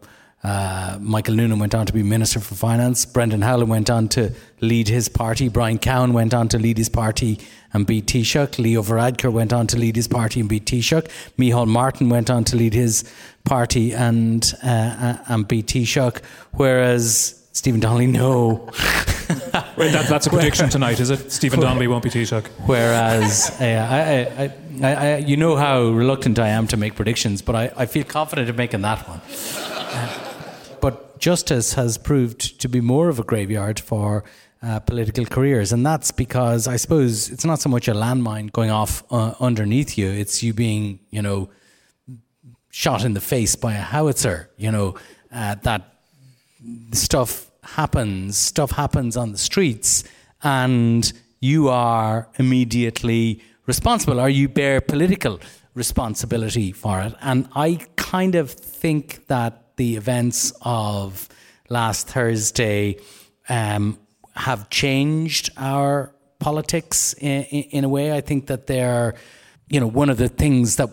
uh, 0.46 0.96
Michael 1.00 1.34
Noonan 1.34 1.58
went 1.58 1.74
on 1.74 1.86
to 1.86 1.92
be 1.92 2.04
Minister 2.04 2.38
for 2.38 2.54
Finance. 2.54 3.04
Brendan 3.04 3.42
Howlin 3.42 3.68
went 3.68 3.90
on 3.90 4.06
to 4.10 4.32
lead 4.60 4.86
his 4.86 5.08
party. 5.08 5.48
Brian 5.48 5.76
Cowen 5.76 6.12
went 6.12 6.32
on 6.32 6.46
to 6.48 6.58
lead 6.58 6.78
his 6.78 6.88
party 6.88 7.40
and 7.72 7.84
beat 7.84 8.06
Taoiseach. 8.06 8.60
Leo 8.60 8.80
Varadkar 8.80 9.32
went 9.32 9.52
on 9.52 9.66
to 9.66 9.76
lead 9.76 9.96
his 9.96 10.06
party 10.06 10.38
and 10.38 10.48
beat 10.48 10.64
Taoiseach. 10.64 11.10
Micheál 11.36 11.66
Martin 11.66 12.08
went 12.10 12.30
on 12.30 12.44
to 12.44 12.54
lead 12.56 12.74
his 12.74 13.02
party 13.44 13.92
and 13.92 14.54
uh, 14.62 14.68
uh 14.68 15.18
and 15.26 15.48
beat 15.48 15.66
Taoiseach. 15.66 16.22
Whereas 16.52 17.42
Stephen 17.50 17.80
Donnelly, 17.80 18.06
no. 18.06 18.70
Right, 19.76 19.92
that, 19.92 20.06
that's 20.08 20.26
a 20.26 20.30
prediction 20.30 20.68
tonight, 20.68 21.00
is 21.00 21.10
it? 21.10 21.32
Stephen 21.32 21.58
Donnelly 21.58 21.88
won't 21.88 22.04
be 22.04 22.10
Taoiseach. 22.10 22.46
Whereas 22.66 23.50
uh, 23.60 23.64
I, 23.64 24.84
I, 24.84 24.94
I, 24.94 25.16
you 25.16 25.36
know 25.36 25.56
how 25.56 25.82
reluctant 25.88 26.38
I 26.38 26.48
am 26.48 26.66
to 26.68 26.76
make 26.76 26.94
predictions, 26.94 27.42
but 27.42 27.56
I, 27.56 27.72
I 27.76 27.86
feel 27.86 28.04
confident 28.04 28.48
in 28.48 28.54
making 28.54 28.82
that 28.82 29.06
one. 29.08 29.20
Uh, 29.20 30.25
but 30.86 31.18
justice 31.18 31.74
has 31.74 31.98
proved 31.98 32.60
to 32.60 32.68
be 32.68 32.80
more 32.80 33.08
of 33.08 33.18
a 33.18 33.24
graveyard 33.24 33.80
for 33.80 34.22
uh, 34.62 34.78
political 34.78 35.24
careers, 35.26 35.72
and 35.72 35.84
that's 35.84 36.12
because 36.12 36.68
I 36.68 36.76
suppose 36.76 37.28
it's 37.28 37.44
not 37.44 37.58
so 37.58 37.68
much 37.68 37.88
a 37.88 37.92
landmine 37.92 38.52
going 38.52 38.70
off 38.70 39.02
uh, 39.10 39.34
underneath 39.40 39.98
you; 39.98 40.08
it's 40.08 40.44
you 40.44 40.54
being, 40.54 41.00
you 41.10 41.22
know, 41.22 41.48
shot 42.70 43.04
in 43.04 43.14
the 43.14 43.20
face 43.20 43.56
by 43.56 43.74
a 43.74 43.86
howitzer. 43.94 44.48
You 44.56 44.70
know 44.70 44.94
uh, 45.32 45.56
that 45.64 45.82
stuff 46.92 47.50
happens, 47.64 48.36
stuff 48.38 48.70
happens 48.70 49.16
on 49.16 49.32
the 49.32 49.38
streets, 49.38 50.04
and 50.44 51.12
you 51.40 51.68
are 51.68 52.28
immediately 52.38 53.42
responsible, 53.66 54.20
or 54.20 54.28
you 54.28 54.48
bear 54.48 54.80
political 54.80 55.40
responsibility 55.74 56.70
for 56.70 57.00
it. 57.00 57.12
And 57.20 57.48
I 57.56 57.80
kind 57.96 58.36
of 58.36 58.52
think 58.52 59.26
that 59.26 59.65
the 59.76 59.96
events 59.96 60.52
of 60.62 61.28
last 61.68 62.08
Thursday 62.08 62.98
um, 63.48 63.98
have 64.34 64.70
changed 64.70 65.50
our 65.56 66.12
politics 66.38 67.14
in, 67.14 67.42
in, 67.42 67.84
a 67.84 67.88
way. 67.88 68.12
I 68.12 68.20
think 68.20 68.46
that 68.46 68.66
they're, 68.66 69.14
you 69.68 69.80
know, 69.80 69.86
one 69.86 70.10
of 70.10 70.18
the 70.18 70.28
things 70.28 70.76
that 70.76 70.90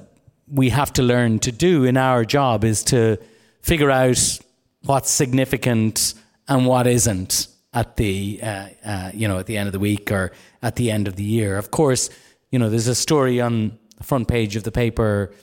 we 0.47 0.69
have 0.69 0.93
to 0.93 1.03
learn 1.03 1.39
to 1.39 1.51
do 1.51 1.83
in 1.83 1.97
our 1.97 2.25
job 2.25 2.63
is 2.63 2.83
to 2.85 3.17
figure 3.61 3.91
out 3.91 4.39
what's 4.85 5.09
significant 5.09 6.13
and 6.47 6.65
what 6.65 6.87
isn't 6.87 7.47
at 7.73 7.97
the 7.97 8.39
uh, 8.43 8.67
uh, 8.85 9.11
you 9.13 9.27
know 9.27 9.39
at 9.39 9.47
the 9.47 9.57
end 9.57 9.67
of 9.67 9.73
the 9.73 9.79
week 9.79 10.11
or 10.11 10.31
at 10.61 10.75
the 10.75 10.91
end 10.91 11.07
of 11.07 11.15
the 11.15 11.23
year. 11.23 11.57
Of 11.57 11.71
course, 11.71 12.09
you 12.51 12.59
know 12.59 12.69
there's 12.69 12.87
a 12.87 12.95
story 12.95 13.41
on 13.41 13.77
the 13.97 14.03
front 14.03 14.27
page 14.27 14.55
of 14.55 14.63
the 14.63 14.71
paper 14.71 15.33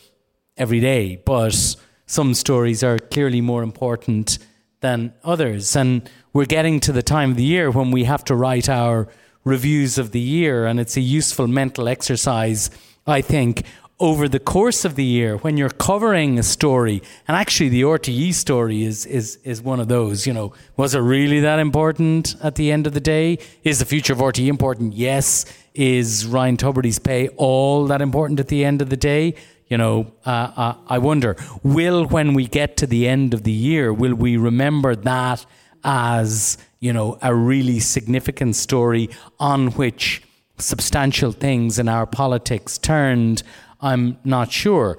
every 0.56 0.80
day, 0.80 1.16
but 1.24 1.76
some 2.10 2.34
stories 2.34 2.82
are 2.82 2.98
clearly 2.98 3.40
more 3.40 3.62
important 3.62 4.38
than 4.80 5.12
others, 5.22 5.76
and 5.76 6.10
we're 6.32 6.44
getting 6.44 6.80
to 6.80 6.90
the 6.90 7.04
time 7.04 7.30
of 7.30 7.36
the 7.36 7.44
year 7.44 7.70
when 7.70 7.92
we 7.92 8.02
have 8.02 8.24
to 8.24 8.34
write 8.34 8.68
our 8.68 9.06
reviews 9.44 9.96
of 9.96 10.10
the 10.10 10.18
year, 10.18 10.66
and 10.66 10.80
it's 10.80 10.96
a 10.96 11.00
useful 11.00 11.46
mental 11.46 11.86
exercise, 11.88 12.68
I 13.06 13.20
think, 13.20 13.62
over 14.00 14.28
the 14.28 14.40
course 14.40 14.84
of 14.84 14.96
the 14.96 15.04
year 15.04 15.36
when 15.36 15.56
you're 15.56 15.68
covering 15.70 16.36
a 16.36 16.42
story. 16.42 17.00
And 17.28 17.36
actually 17.36 17.68
the 17.68 17.82
RTE 17.82 18.34
story 18.34 18.82
is 18.82 19.06
is 19.06 19.36
is 19.44 19.60
one 19.62 19.78
of 19.78 19.88
those 19.88 20.26
you 20.26 20.32
know 20.32 20.54
was 20.76 20.94
it 20.94 21.00
really 21.00 21.40
that 21.40 21.58
important 21.58 22.34
at 22.42 22.54
the 22.54 22.72
end 22.72 22.86
of 22.88 22.94
the 22.94 23.00
day? 23.00 23.38
Is 23.62 23.78
the 23.78 23.84
future 23.84 24.14
of 24.14 24.18
RTE 24.18 24.48
important? 24.48 24.94
Yes. 24.94 25.44
Is 25.74 26.26
Ryan 26.26 26.56
Tubridy's 26.56 26.98
pay 26.98 27.28
all 27.36 27.86
that 27.86 28.00
important 28.00 28.40
at 28.40 28.48
the 28.48 28.64
end 28.64 28.82
of 28.82 28.88
the 28.90 28.96
day 28.96 29.34
you 29.70 29.78
know 29.78 30.12
uh, 30.26 30.52
uh, 30.56 30.74
I 30.88 30.98
wonder 30.98 31.36
will 31.62 32.04
when 32.06 32.34
we 32.34 32.46
get 32.46 32.76
to 32.78 32.86
the 32.86 33.08
end 33.08 33.32
of 33.32 33.44
the 33.44 33.52
year 33.52 33.92
will 33.92 34.14
we 34.14 34.36
remember 34.36 34.94
that 34.94 35.46
as 35.84 36.58
you 36.80 36.92
know 36.92 37.18
a 37.22 37.34
really 37.34 37.80
significant 37.80 38.56
story 38.56 39.08
on 39.38 39.68
which 39.72 40.22
substantial 40.58 41.32
things 41.32 41.78
in 41.78 41.88
our 41.88 42.06
politics 42.06 42.76
turned 42.76 43.42
I'm 43.80 44.18
not 44.24 44.52
sure. 44.52 44.98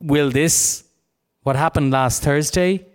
Will 0.00 0.30
this, 0.30 0.84
what 1.42 1.56
happened 1.56 1.92
last 1.92 2.22
Thursday, 2.22 2.86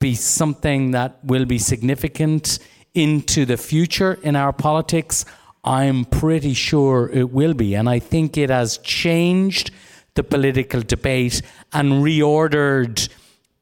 be 0.00 0.14
something 0.14 0.90
that 0.90 1.24
will 1.24 1.44
be 1.44 1.58
significant 1.58 2.58
into 2.92 3.44
the 3.44 3.56
future 3.56 4.14
in 4.22 4.36
our 4.36 4.52
politics? 4.52 5.24
I'm 5.64 6.04
pretty 6.04 6.54
sure 6.54 7.08
it 7.12 7.30
will 7.30 7.54
be. 7.54 7.74
And 7.74 7.88
I 7.88 7.98
think 7.98 8.36
it 8.36 8.50
has 8.50 8.78
changed 8.78 9.70
the 10.14 10.22
political 10.22 10.80
debate 10.80 11.42
and 11.72 12.04
reordered 12.04 13.08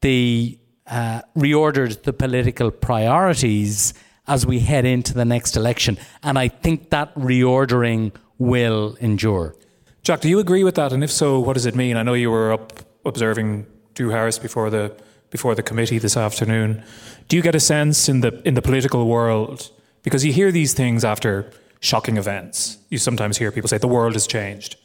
the 0.01 0.57
uh, 0.87 1.21
reordered 1.37 2.03
the 2.03 2.13
political 2.13 2.69
priorities 2.69 3.93
as 4.27 4.45
we 4.45 4.59
head 4.59 4.85
into 4.85 5.13
the 5.13 5.25
next 5.25 5.55
election. 5.55 5.97
And 6.21 6.37
I 6.37 6.47
think 6.49 6.89
that 6.89 7.13
reordering 7.15 8.13
will 8.37 8.95
endure. 8.99 9.55
Jack, 10.03 10.21
do 10.21 10.29
you 10.29 10.39
agree 10.39 10.63
with 10.63 10.75
that? 10.75 10.91
And 10.91 11.03
if 11.03 11.11
so, 11.11 11.39
what 11.39 11.53
does 11.53 11.65
it 11.65 11.75
mean? 11.75 11.95
I 11.95 12.03
know 12.03 12.13
you 12.13 12.29
were 12.29 12.51
up 12.51 12.73
observing 13.05 13.65
Drew 13.93 14.09
Harris 14.09 14.37
before 14.37 14.69
the 14.69 14.95
before 15.29 15.55
the 15.55 15.63
committee 15.63 15.97
this 15.97 16.15
afternoon. 16.15 16.83
Do 17.27 17.35
you 17.37 17.41
get 17.41 17.55
a 17.55 17.59
sense 17.59 18.09
in 18.09 18.21
the 18.21 18.41
in 18.45 18.53
the 18.53 18.61
political 18.61 19.07
world 19.07 19.71
because 20.03 20.25
you 20.25 20.33
hear 20.33 20.51
these 20.51 20.73
things 20.73 21.03
after 21.05 21.51
shocking 21.79 22.17
events? 22.17 22.77
You 22.89 22.97
sometimes 22.97 23.37
hear 23.37 23.51
people 23.51 23.69
say 23.69 23.77
the 23.77 23.87
world 23.87 24.13
has 24.13 24.27
changed, 24.27 24.75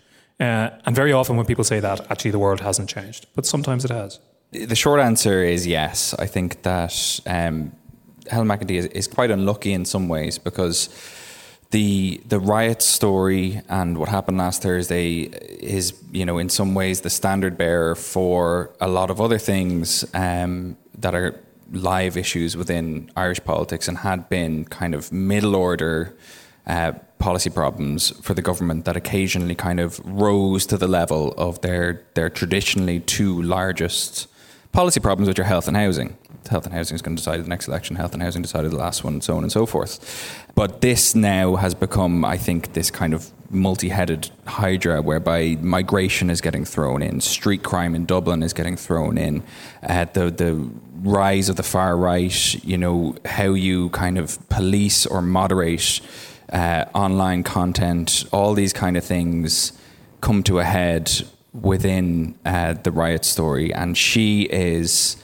uh, 0.40 0.70
and 0.86 0.94
very 0.94 1.12
often 1.12 1.36
when 1.36 1.46
people 1.46 1.64
say 1.64 1.80
that, 1.80 2.10
actually 2.10 2.30
the 2.30 2.38
world 2.38 2.60
hasn't 2.60 2.88
changed, 2.88 3.26
but 3.34 3.46
sometimes 3.46 3.84
it 3.84 3.90
has. 3.90 4.20
The 4.52 4.76
short 4.76 5.00
answer 5.00 5.42
is 5.42 5.66
yes. 5.66 6.14
I 6.14 6.26
think 6.26 6.62
that 6.62 7.20
um, 7.26 7.72
Helen 8.30 8.48
McEntee 8.48 8.78
is, 8.78 8.86
is 8.86 9.06
quite 9.06 9.30
unlucky 9.30 9.72
in 9.72 9.84
some 9.84 10.08
ways 10.08 10.38
because 10.38 10.88
the 11.70 12.22
the 12.26 12.40
riot 12.40 12.80
story 12.80 13.60
and 13.68 13.98
what 13.98 14.08
happened 14.08 14.38
last 14.38 14.62
Thursday 14.62 15.22
is, 15.22 15.92
you 16.12 16.24
know, 16.24 16.38
in 16.38 16.48
some 16.48 16.74
ways 16.74 17.02
the 17.02 17.10
standard 17.10 17.58
bearer 17.58 17.94
for 17.94 18.70
a 18.80 18.88
lot 18.88 19.10
of 19.10 19.20
other 19.20 19.38
things 19.38 20.04
um, 20.14 20.78
that 20.96 21.14
are 21.14 21.38
live 21.72 22.16
issues 22.16 22.56
within 22.56 23.10
Irish 23.16 23.44
politics 23.44 23.88
and 23.88 23.98
had 23.98 24.28
been 24.30 24.64
kind 24.64 24.94
of 24.94 25.12
middle 25.12 25.54
order 25.54 26.16
uh, 26.66 26.92
policy 27.18 27.50
problems 27.50 28.10
for 28.22 28.34
the 28.34 28.42
government 28.42 28.84
that 28.84 28.96
occasionally 28.96 29.54
kind 29.54 29.80
of 29.80 30.00
rose 30.04 30.66
to 30.66 30.76
the 30.76 30.88
level 30.88 31.32
of 31.36 31.60
their 31.60 32.02
their 32.14 32.30
traditionally 32.30 33.00
two 33.00 33.42
largest 33.42 34.28
policy 34.72 35.00
problems, 35.00 35.28
which 35.28 35.38
are 35.38 35.44
health 35.44 35.66
and 35.68 35.76
housing 35.76 36.16
health 36.48 36.66
and 36.66 36.74
housing 36.74 36.94
is 36.94 37.02
going 37.02 37.16
to 37.16 37.20
decide 37.20 37.42
the 37.42 37.48
next 37.48 37.68
election, 37.68 37.96
health 37.96 38.14
and 38.14 38.22
housing 38.22 38.42
decided 38.42 38.70
the 38.70 38.76
last 38.76 39.04
one, 39.04 39.14
and 39.14 39.24
so 39.24 39.36
on 39.36 39.42
and 39.42 39.52
so 39.52 39.66
forth. 39.66 40.44
But 40.54 40.80
this 40.80 41.14
now 41.14 41.56
has 41.56 41.74
become, 41.74 42.24
I 42.24 42.36
think, 42.36 42.72
this 42.72 42.90
kind 42.90 43.14
of 43.14 43.30
multi 43.50 43.88
headed 43.88 44.30
hydra 44.46 45.00
whereby 45.00 45.56
migration 45.60 46.30
is 46.30 46.40
getting 46.40 46.64
thrown 46.64 47.02
in, 47.02 47.20
street 47.20 47.62
crime 47.62 47.94
in 47.94 48.04
Dublin 48.04 48.42
is 48.42 48.52
getting 48.52 48.76
thrown 48.76 49.16
in, 49.16 49.42
uh, 49.82 50.06
the, 50.12 50.30
the 50.30 50.70
rise 51.02 51.48
of 51.48 51.56
the 51.56 51.62
far 51.62 51.96
right, 51.96 52.64
you 52.64 52.76
know, 52.76 53.16
how 53.24 53.52
you 53.54 53.90
kind 53.90 54.18
of 54.18 54.38
police 54.48 55.06
or 55.06 55.22
moderate 55.22 56.00
uh, 56.52 56.84
online 56.94 57.42
content, 57.42 58.24
all 58.32 58.54
these 58.54 58.72
kind 58.72 58.96
of 58.96 59.04
things 59.04 59.72
come 60.20 60.42
to 60.44 60.58
a 60.58 60.64
head 60.64 61.10
within 61.52 62.38
uh, 62.44 62.74
the 62.74 62.90
riot 62.90 63.24
story. 63.24 63.72
And 63.72 63.96
she 63.96 64.42
is 64.42 65.16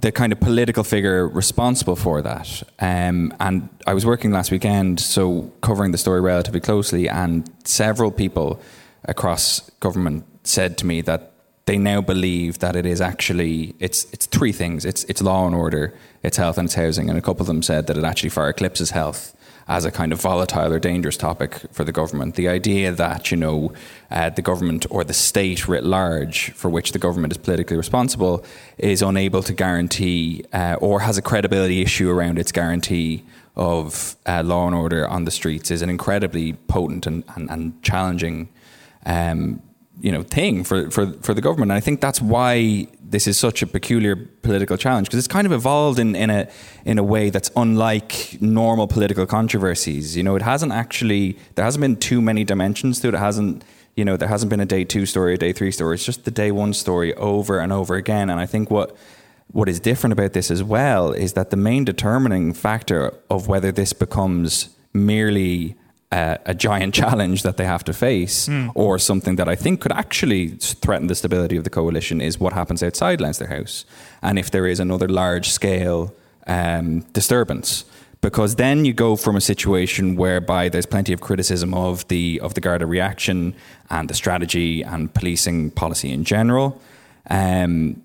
the 0.00 0.12
kind 0.12 0.32
of 0.32 0.40
political 0.40 0.84
figure 0.84 1.28
responsible 1.28 1.96
for 1.96 2.22
that. 2.22 2.62
Um, 2.80 3.34
and 3.40 3.68
I 3.86 3.94
was 3.94 4.06
working 4.06 4.30
last 4.30 4.50
weekend, 4.50 5.00
so 5.00 5.52
covering 5.60 5.92
the 5.92 5.98
story 5.98 6.20
relatively 6.20 6.60
closely, 6.60 7.08
and 7.08 7.48
several 7.64 8.10
people 8.10 8.60
across 9.04 9.70
government 9.80 10.24
said 10.44 10.78
to 10.78 10.86
me 10.86 11.02
that 11.02 11.32
they 11.66 11.78
now 11.78 12.00
believe 12.00 12.58
that 12.58 12.74
it 12.74 12.86
is 12.86 13.00
actually 13.00 13.74
it's 13.78 14.04
it's 14.12 14.26
three 14.26 14.50
things. 14.52 14.84
It's 14.84 15.04
it's 15.04 15.22
law 15.22 15.46
and 15.46 15.54
order, 15.54 15.94
it's 16.22 16.36
health 16.36 16.58
and 16.58 16.66
it's 16.66 16.74
housing, 16.74 17.08
and 17.08 17.18
a 17.18 17.22
couple 17.22 17.42
of 17.42 17.46
them 17.46 17.62
said 17.62 17.86
that 17.86 17.96
it 17.96 18.04
actually 18.04 18.30
far 18.30 18.48
eclipses 18.48 18.90
health 18.90 19.36
as 19.68 19.84
a 19.84 19.90
kind 19.90 20.12
of 20.12 20.20
volatile 20.20 20.72
or 20.72 20.78
dangerous 20.78 21.16
topic 21.16 21.60
for 21.72 21.84
the 21.84 21.92
government. 21.92 22.34
The 22.34 22.48
idea 22.48 22.92
that, 22.92 23.30
you 23.30 23.36
know, 23.36 23.72
uh, 24.10 24.30
the 24.30 24.42
government 24.42 24.86
or 24.90 25.04
the 25.04 25.14
state 25.14 25.68
writ 25.68 25.84
large, 25.84 26.50
for 26.52 26.68
which 26.68 26.92
the 26.92 26.98
government 26.98 27.32
is 27.32 27.38
politically 27.38 27.76
responsible, 27.76 28.44
is 28.78 29.02
unable 29.02 29.42
to 29.42 29.52
guarantee 29.52 30.44
uh, 30.52 30.76
or 30.80 31.00
has 31.00 31.18
a 31.18 31.22
credibility 31.22 31.82
issue 31.82 32.10
around 32.10 32.38
its 32.38 32.52
guarantee 32.52 33.24
of 33.56 34.16
uh, 34.26 34.42
law 34.44 34.66
and 34.66 34.74
order 34.74 35.06
on 35.06 35.24
the 35.24 35.30
streets 35.30 35.70
is 35.70 35.82
an 35.82 35.90
incredibly 35.90 36.54
potent 36.54 37.06
and, 37.06 37.22
and, 37.36 37.50
and 37.50 37.82
challenging 37.82 38.48
um, 39.04 39.60
you 40.02 40.10
know 40.10 40.22
thing 40.24 40.64
for, 40.64 40.90
for, 40.90 41.12
for 41.22 41.32
the 41.32 41.40
government. 41.40 41.70
And 41.70 41.76
I 41.76 41.80
think 41.80 42.00
that's 42.00 42.20
why 42.20 42.88
this 43.00 43.28
is 43.28 43.38
such 43.38 43.62
a 43.62 43.66
peculiar 43.68 44.16
political 44.16 44.76
challenge 44.76 45.06
because 45.06 45.18
it's 45.18 45.28
kind 45.28 45.46
of 45.46 45.52
evolved 45.52 46.00
in, 46.00 46.16
in 46.16 46.28
a 46.28 46.48
in 46.84 46.98
a 46.98 47.04
way 47.04 47.30
that's 47.30 47.52
unlike 47.54 48.36
normal 48.40 48.88
political 48.88 49.26
controversies. 49.26 50.16
You 50.16 50.24
know, 50.24 50.34
it 50.34 50.42
hasn't 50.42 50.72
actually 50.72 51.38
there 51.54 51.64
hasn't 51.64 51.80
been 51.80 51.96
too 51.96 52.20
many 52.20 52.42
dimensions 52.42 52.98
to 53.00 53.08
it. 53.08 53.14
It 53.14 53.18
hasn't 53.18 53.64
you 53.94 54.04
know 54.04 54.16
there 54.16 54.28
hasn't 54.28 54.50
been 54.50 54.60
a 54.60 54.66
day 54.66 54.84
two 54.84 55.06
story, 55.06 55.34
a 55.34 55.38
day 55.38 55.52
three 55.52 55.70
story. 55.70 55.94
It's 55.94 56.04
just 56.04 56.24
the 56.24 56.32
day 56.32 56.50
one 56.50 56.74
story 56.74 57.14
over 57.14 57.60
and 57.60 57.72
over 57.72 57.94
again. 57.94 58.28
And 58.28 58.40
I 58.40 58.46
think 58.46 58.72
what 58.72 58.96
what 59.52 59.68
is 59.68 59.78
different 59.78 60.12
about 60.12 60.32
this 60.32 60.50
as 60.50 60.64
well 60.64 61.12
is 61.12 61.34
that 61.34 61.50
the 61.50 61.56
main 61.56 61.84
determining 61.84 62.54
factor 62.54 63.14
of 63.30 63.46
whether 63.46 63.70
this 63.70 63.92
becomes 63.92 64.70
merely 64.92 65.76
a, 66.12 66.38
a 66.46 66.54
giant 66.54 66.94
challenge 66.94 67.42
that 67.42 67.56
they 67.56 67.66
have 67.66 67.82
to 67.84 67.92
face, 67.92 68.48
mm. 68.48 68.70
or 68.74 68.98
something 68.98 69.36
that 69.36 69.48
I 69.48 69.56
think 69.56 69.80
could 69.80 69.92
actually 69.92 70.48
threaten 70.82 71.08
the 71.08 71.14
stability 71.14 71.56
of 71.58 71.64
the 71.64 71.70
coalition, 71.70 72.20
is 72.20 72.38
what 72.38 72.52
happens 72.52 72.82
outside 72.82 73.20
Leinster 73.20 73.48
House, 73.48 73.86
and 74.20 74.38
if 74.38 74.50
there 74.50 74.70
is 74.70 74.80
another 74.80 75.08
large 75.08 75.48
scale 75.48 76.12
um, 76.46 77.00
disturbance. 77.12 77.84
Because 78.20 78.54
then 78.54 78.84
you 78.84 78.94
go 78.94 79.16
from 79.16 79.36
a 79.36 79.40
situation 79.40 80.16
whereby 80.16 80.68
there's 80.68 80.86
plenty 80.86 81.12
of 81.12 81.20
criticism 81.20 81.74
of 81.74 82.06
the 82.06 82.40
of 82.40 82.54
the 82.54 82.60
Garda 82.60 82.86
reaction 82.86 83.54
and 83.88 84.08
the 84.08 84.14
strategy 84.14 84.84
and 84.84 85.12
policing 85.12 85.72
policy 85.72 86.12
in 86.12 86.22
general, 86.24 86.80
um, 87.30 88.00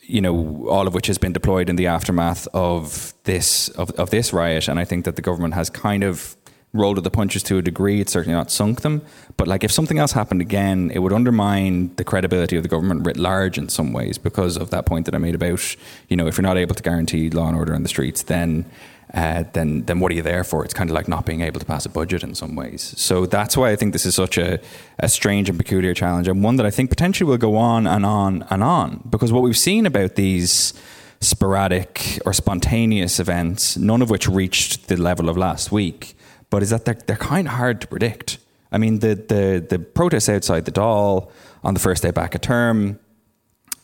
you 0.00 0.20
know, 0.22 0.66
all 0.70 0.86
of 0.86 0.94
which 0.94 1.08
has 1.08 1.18
been 1.18 1.32
deployed 1.32 1.68
in 1.68 1.76
the 1.76 1.88
aftermath 1.88 2.48
of 2.54 3.12
this 3.24 3.68
of, 3.76 3.90
of 3.98 4.08
this 4.08 4.32
riot. 4.32 4.68
And 4.68 4.80
I 4.80 4.86
think 4.86 5.04
that 5.04 5.16
the 5.16 5.22
government 5.22 5.54
has 5.54 5.68
kind 5.68 6.04
of 6.04 6.36
rolled 6.72 6.96
with 6.96 7.04
the 7.04 7.10
punches 7.10 7.42
to 7.42 7.58
a 7.58 7.62
degree. 7.62 8.00
It's 8.00 8.12
certainly 8.12 8.34
not 8.34 8.50
sunk 8.50 8.82
them. 8.82 9.02
But 9.36 9.48
like 9.48 9.64
if 9.64 9.72
something 9.72 9.98
else 9.98 10.12
happened 10.12 10.40
again, 10.40 10.90
it 10.94 11.00
would 11.00 11.12
undermine 11.12 11.94
the 11.96 12.04
credibility 12.04 12.56
of 12.56 12.62
the 12.62 12.68
government 12.68 13.04
writ 13.04 13.16
large 13.16 13.58
in 13.58 13.68
some 13.68 13.92
ways 13.92 14.18
because 14.18 14.56
of 14.56 14.70
that 14.70 14.86
point 14.86 15.06
that 15.06 15.14
I 15.14 15.18
made 15.18 15.34
about, 15.34 15.76
you 16.08 16.16
know, 16.16 16.26
if 16.26 16.36
you're 16.36 16.42
not 16.42 16.56
able 16.56 16.74
to 16.74 16.82
guarantee 16.82 17.30
law 17.30 17.48
and 17.48 17.56
order 17.56 17.74
on 17.74 17.82
the 17.82 17.88
streets, 17.88 18.22
then 18.22 18.66
uh, 19.12 19.42
then 19.54 19.84
then 19.86 19.98
what 19.98 20.12
are 20.12 20.14
you 20.14 20.22
there 20.22 20.44
for? 20.44 20.64
It's 20.64 20.74
kind 20.74 20.88
of 20.88 20.94
like 20.94 21.08
not 21.08 21.26
being 21.26 21.40
able 21.40 21.58
to 21.58 21.66
pass 21.66 21.84
a 21.84 21.88
budget 21.88 22.22
in 22.22 22.36
some 22.36 22.54
ways. 22.54 22.94
So 22.96 23.26
that's 23.26 23.56
why 23.56 23.70
I 23.70 23.76
think 23.76 23.92
this 23.92 24.06
is 24.06 24.14
such 24.14 24.38
a, 24.38 24.60
a 25.00 25.08
strange 25.08 25.48
and 25.48 25.58
peculiar 25.58 25.94
challenge, 25.94 26.28
and 26.28 26.44
one 26.44 26.54
that 26.56 26.66
I 26.66 26.70
think 26.70 26.90
potentially 26.90 27.28
will 27.28 27.36
go 27.36 27.56
on 27.56 27.88
and 27.88 28.06
on 28.06 28.44
and 28.50 28.62
on. 28.62 29.02
Because 29.10 29.32
what 29.32 29.42
we've 29.42 29.58
seen 29.58 29.84
about 29.84 30.14
these 30.14 30.74
sporadic 31.20 32.20
or 32.24 32.32
spontaneous 32.32 33.18
events, 33.18 33.76
none 33.76 34.00
of 34.00 34.10
which 34.10 34.28
reached 34.28 34.86
the 34.86 34.96
level 34.96 35.28
of 35.28 35.36
last 35.36 35.72
week, 35.72 36.14
but 36.50 36.62
is 36.62 36.70
that 36.70 36.84
they're, 36.84 36.98
they're 37.06 37.16
kind 37.16 37.46
of 37.46 37.54
hard 37.54 37.80
to 37.80 37.86
predict. 37.86 38.38
I 38.72 38.78
mean, 38.78 38.98
the, 38.98 39.14
the, 39.14 39.66
the 39.68 39.78
protests 39.78 40.28
outside 40.28 40.64
the 40.64 40.72
Dáil 40.72 41.30
on 41.64 41.74
the 41.74 41.80
first 41.80 42.02
day 42.02 42.10
back 42.10 42.34
of 42.34 42.40
term, 42.40 42.98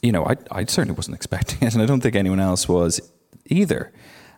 you 0.03 0.13
know, 0.13 0.25
I, 0.25 0.37
I 0.51 0.65
certainly 0.65 0.95
wasn't 0.95 1.17
expecting 1.17 1.59
it, 1.67 1.75
and 1.75 1.83
I 1.83 1.87
don't 1.87 2.01
think 2.01 2.15
anyone 2.17 2.41
else 2.41 2.69
was 2.69 3.01
either. 3.47 3.93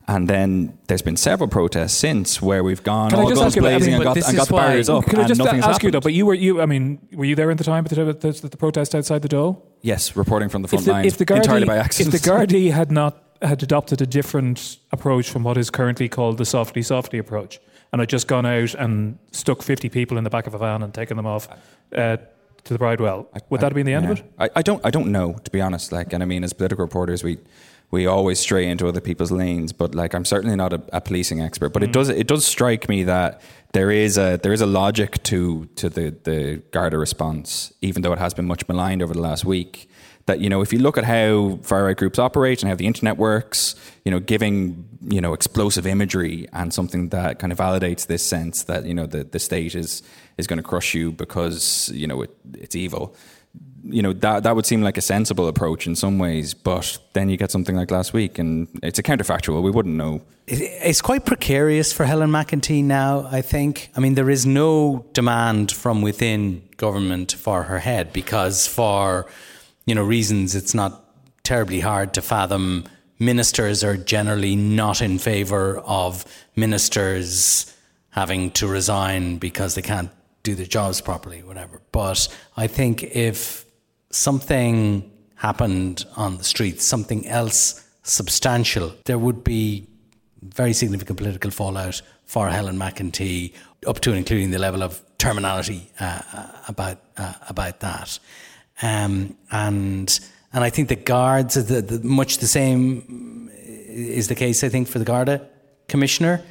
And 0.07 0.27
then 0.27 0.79
there's 0.87 1.03
been 1.03 1.19
several 1.19 1.51
protests 1.51 1.93
since 1.93 2.41
where 2.41 2.65
we've 2.65 2.83
gone 2.83 3.11
Can 3.11 3.19
all 3.19 3.31
oh, 3.31 3.35
guns 3.35 3.55
blazing 3.55 3.93
and 3.93 4.03
got, 4.03 4.17
and 4.17 4.37
got 4.39 4.49
the 4.49 4.55
barriers 4.55 4.89
up. 4.89 5.05
Can 5.05 5.21
I 5.21 5.29
just 5.29 5.39
ask 5.39 5.53
happened. 5.53 5.83
you 5.83 5.91
though? 5.91 6.01
But 6.01 6.15
you 6.15 6.25
were 6.25 6.33
you? 6.33 6.63
I 6.63 6.67
mean, 6.67 7.07
were 7.13 7.27
you 7.27 7.35
there 7.35 7.51
at 7.51 7.59
the 7.59 7.65
time 7.65 7.85
at 7.85 7.91
the, 7.91 8.15
the, 8.15 8.49
the 8.49 8.57
protest 8.57 8.95
outside 8.95 9.21
the 9.21 9.29
Dáil? 9.29 9.61
Yes, 9.83 10.17
reporting 10.17 10.49
from 10.49 10.63
the 10.63 10.69
front 10.69 10.81
if 10.81 10.87
the, 10.87 10.93
lines 10.93 11.07
if 11.13 11.19
the 11.19 11.27
Gardaí, 11.27 11.37
entirely 11.37 11.67
by 11.67 11.77
accident. 11.77 12.15
If 12.15 12.23
the 12.23 12.31
Gardaí 12.31 12.73
had 12.73 12.91
not 12.91 13.23
had 13.43 13.63
adopted 13.63 14.01
a 14.01 14.07
different 14.07 14.79
approach 14.93 15.29
from 15.29 15.45
what 15.45 15.59
is 15.59 15.69
currently 15.69 16.09
called 16.09 16.39
the 16.39 16.47
softly 16.47 16.81
softly 16.81 17.19
approach, 17.19 17.61
and 17.93 18.03
I'd 18.03 18.09
just 18.09 18.29
gone 18.29 18.47
out 18.47 18.75
and 18.75 19.19
stuck 19.33 19.63
50 19.63 19.89
people 19.89 20.19
in 20.19 20.25
the 20.25 20.31
back 20.31 20.47
of 20.47 20.55
a 20.55 20.59
van 20.59 20.83
and 20.83 20.93
taken 20.93 21.17
them 21.17 21.27
off 21.27 21.49
uh, 21.95 22.17
to 22.65 22.73
the 22.73 22.79
Bridewell. 22.79 23.29
Would 23.51 23.61
that 23.61 23.67
have 23.67 23.75
been 23.75 23.87
the 23.87 23.95
end 23.95 24.07
yeah. 24.07 24.13
of 24.13 24.19
it? 24.19 24.33
I, 24.39 24.51
I, 24.57 24.63
don't 24.63 24.85
I 24.85 24.91
don't 24.91 25.11
know, 25.11 25.35
to 25.45 25.51
be 25.51 25.61
honest. 25.61 25.93
Like, 25.93 26.13
and 26.13 26.23
I 26.23 26.27
mean, 26.27 26.45
as 26.45 26.53
political 26.53 26.85
reporters, 26.85 27.23
we 27.25 27.39
we 27.91 28.07
always 28.07 28.39
stray 28.39 28.69
into 28.69 28.87
other 28.87 29.01
people's 29.01 29.33
lanes. 29.33 29.73
But 29.73 29.95
like, 29.95 30.15
I'm 30.15 30.27
certainly 30.27 30.57
not 30.57 30.73
a, 30.73 30.83
a 30.93 31.01
policing 31.01 31.41
expert. 31.41 31.71
But 31.71 31.83
mm. 31.83 31.87
it 31.87 31.93
does 31.93 32.09
it 32.11 32.27
does 32.27 32.45
strike 32.45 32.89
me 32.89 33.05
that 33.05 33.41
there 33.73 33.91
is 33.91 34.19
a 34.19 34.39
there 34.43 34.53
is 34.53 34.61
a 34.61 34.67
logic 34.67 35.23
to 35.25 35.67
to 35.77 35.89
the 35.89 36.15
the 36.25 36.63
Garda 36.71 36.99
response, 36.99 37.73
even 37.81 38.03
though 38.03 38.13
it 38.13 38.19
has 38.19 38.35
been 38.35 38.47
much 38.47 38.69
maligned 38.69 39.03
over 39.03 39.15
the 39.15 39.23
last 39.23 39.45
week 39.45 39.89
that 40.29 40.41
you 40.41 40.49
know 40.49 40.61
if 40.63 40.73
you 40.73 40.79
look 40.79 40.97
at 40.97 41.05
how 41.05 41.59
far 41.63 41.85
right 41.85 41.97
groups 41.97 42.19
operate 42.19 42.63
and 42.63 42.69
how 42.69 42.77
the 42.77 42.87
internet 42.87 43.17
works, 43.17 43.75
you 44.05 44.13
know, 44.13 44.21
giving 44.21 44.87
you 45.03 45.21
know 45.21 45.33
explosive 45.33 45.87
imagery 45.87 46.47
and 46.53 46.73
something 46.73 47.09
that 47.09 47.39
kind 47.39 47.53
of 47.53 47.59
validates 47.59 48.07
this 48.07 48.25
sense 48.25 48.63
that 48.65 48.85
you 48.85 48.95
know 48.95 49.07
the 49.07 49.25
the 49.25 49.39
state 49.39 49.75
is 49.75 50.03
is 50.37 50.47
going 50.47 50.59
to 50.59 50.63
crush 50.63 50.95
you 50.95 51.11
because 51.11 51.91
you 51.93 52.07
know 52.07 52.23
it, 52.23 52.31
it's 52.55 52.77
evil. 52.77 53.17
You 53.83 54.03
know 54.03 54.13
that 54.13 54.43
that 54.43 54.55
would 54.55 54.67
seem 54.67 54.83
like 54.83 54.99
a 54.99 55.01
sensible 55.01 55.49
approach 55.49 55.87
in 55.87 55.97
some 55.97 56.19
ways, 56.19 56.53
but 56.53 56.99
then 57.15 57.31
you 57.31 57.37
get 57.37 57.51
something 57.51 57.75
like 57.75 57.91
last 57.91 58.13
week, 58.13 58.39
and 58.39 58.69
it's 58.83 58.99
a 58.99 59.03
counterfactual. 59.03 59.63
We 59.63 59.71
wouldn't 59.71 59.97
know. 59.97 60.21
It's 60.47 61.01
quite 61.01 61.25
precarious 61.25 61.93
for 61.93 62.05
Helen 62.05 62.31
McEntee 62.31 62.85
now. 62.85 63.27
I 63.33 63.41
think. 63.41 63.91
I 63.97 64.01
mean, 64.01 64.15
there 64.15 64.31
is 64.31 64.45
no 64.45 65.07
demand 65.15 65.73
from 65.73 66.03
within 66.03 66.63
government 66.77 67.33
for 67.33 67.65
her 67.65 67.79
head 67.79 68.13
because 68.13 68.67
for 68.67 69.27
you 69.89 69.95
know 69.95 70.05
reasons 70.05 70.55
it's 70.55 70.75
not 70.75 70.93
terribly 71.43 71.81
hard 71.81 72.13
to 72.13 72.21
fathom 72.21 72.85
ministers 73.19 73.83
are 73.83 73.97
generally 73.97 74.55
not 74.55 75.01
in 75.01 75.19
favor 75.19 75.79
of 75.79 76.25
ministers 76.57 77.75
having 78.11 78.51
to 78.51 78.67
resign 78.67 79.39
because 79.39 79.75
they 79.75 79.83
can't 79.83 80.11
do 80.43 80.55
their 80.55 80.67
jobs 80.67 81.01
properly 81.01 81.43
whatever. 81.43 81.81
But 81.91 82.29
i 82.57 82.67
think 82.67 83.03
if 83.03 83.65
something 84.11 85.11
happened 85.37 86.05
on 86.17 86.37
the 86.37 86.45
streets 86.45 86.85
something 86.85 87.27
else 87.27 87.83
substantial 88.03 88.95
there 89.07 89.19
would 89.19 89.43
be 89.43 89.87
very 90.43 90.75
significant 90.75 91.17
political 91.19 91.51
fallout 91.51 92.01
for 92.25 92.49
Helen 92.49 92.77
McEntee 92.77 93.55
up 93.87 94.01
to 94.01 94.11
and 94.11 94.19
including 94.19 94.51
the 94.51 94.59
level 94.59 94.83
of 94.83 95.03
terminality 95.17 95.91
uh, 95.99 96.21
about 96.69 96.99
uh, 97.17 97.33
about 97.49 97.81
that 97.81 98.19
um, 98.83 99.37
and 99.51 100.21
and 100.53 100.65
I 100.65 100.71
think 100.71 100.89
the 100.89 100.97
guards 100.97 101.57
are 101.57 101.63
the, 101.63 101.83
the, 101.83 102.07
much 102.07 102.39
the 102.39 102.47
same 102.47 103.51
is 103.89 104.29
the 104.29 104.35
case. 104.35 104.65
I 104.65 104.69
think 104.69 104.89
for 104.89 104.99
the 104.99 105.05
Garda 105.05 105.47
commissioner, 105.89 106.43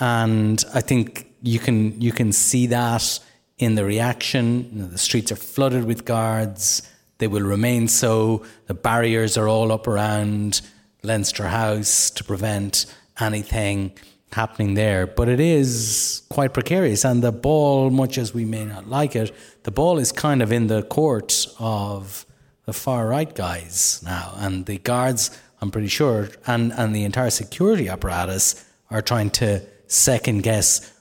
and 0.00 0.64
I 0.74 0.80
think 0.80 1.30
you 1.42 1.58
can 1.58 2.00
you 2.00 2.12
can 2.12 2.32
see 2.32 2.66
that 2.68 3.20
in 3.58 3.74
the 3.74 3.84
reaction. 3.84 4.68
You 4.72 4.82
know, 4.82 4.88
the 4.88 4.98
streets 4.98 5.30
are 5.30 5.36
flooded 5.36 5.84
with 5.84 6.04
guards. 6.04 6.82
They 7.18 7.28
will 7.28 7.42
remain 7.42 7.88
so. 7.88 8.44
The 8.66 8.74
barriers 8.74 9.36
are 9.36 9.48
all 9.48 9.70
up 9.70 9.86
around 9.86 10.60
Leinster 11.02 11.48
House 11.48 12.10
to 12.10 12.24
prevent 12.24 12.86
anything 13.20 13.92
happening 14.34 14.74
there. 14.74 15.06
But 15.06 15.28
it 15.28 15.40
is 15.40 16.22
quite 16.28 16.52
precarious, 16.52 17.04
and 17.04 17.22
the 17.22 17.32
ball, 17.32 17.90
much 17.90 18.18
as 18.18 18.34
we 18.34 18.44
may 18.44 18.64
not 18.64 18.88
like 18.88 19.16
it, 19.16 19.32
the 19.62 19.70
ball 19.70 19.98
is 19.98 20.12
kind 20.12 20.42
of 20.42 20.52
in 20.52 20.66
the 20.66 20.82
court 20.82 21.46
of 21.58 22.26
the 22.66 22.72
far 22.72 23.06
right 23.08 23.34
guys 23.34 24.02
now, 24.04 24.34
and 24.36 24.66
the 24.66 24.78
guards, 24.78 25.30
I'm 25.60 25.70
pretty 25.70 25.88
sure, 25.88 26.28
and 26.46 26.72
and 26.72 26.94
the 26.94 27.04
entire 27.04 27.30
security 27.30 27.88
apparatus 27.88 28.64
are 28.90 29.02
trying 29.02 29.30
to 29.30 29.62
second 29.86 30.42
guess 30.42 30.92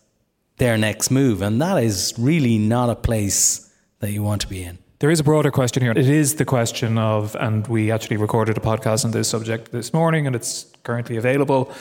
their 0.58 0.78
next 0.78 1.12
move, 1.12 1.42
and 1.42 1.62
that 1.62 1.84
is 1.84 2.14
really 2.18 2.58
not 2.58 2.90
a 2.90 2.96
place 2.96 3.72
that 4.00 4.12
you 4.12 4.24
want 4.24 4.42
to 4.42 4.48
be 4.48 4.64
in. 4.64 4.78
There 5.00 5.12
is 5.12 5.20
a 5.20 5.24
broader 5.24 5.52
question 5.52 5.84
here. 5.84 5.92
It 5.92 6.08
is 6.08 6.36
the 6.36 6.46
question 6.46 6.98
of, 6.98 7.36
and 7.40 7.68
we 7.68 7.92
actually 7.92 8.18
recorded 8.18 8.58
a 8.58 8.62
podcast 8.62 9.04
on 9.04 9.12
this 9.12 9.28
subject 9.28 9.72
this 9.72 9.94
morning, 9.94 10.28
and 10.28 10.36
it's 10.36 10.72
currently 10.84 11.18
available 11.18 11.72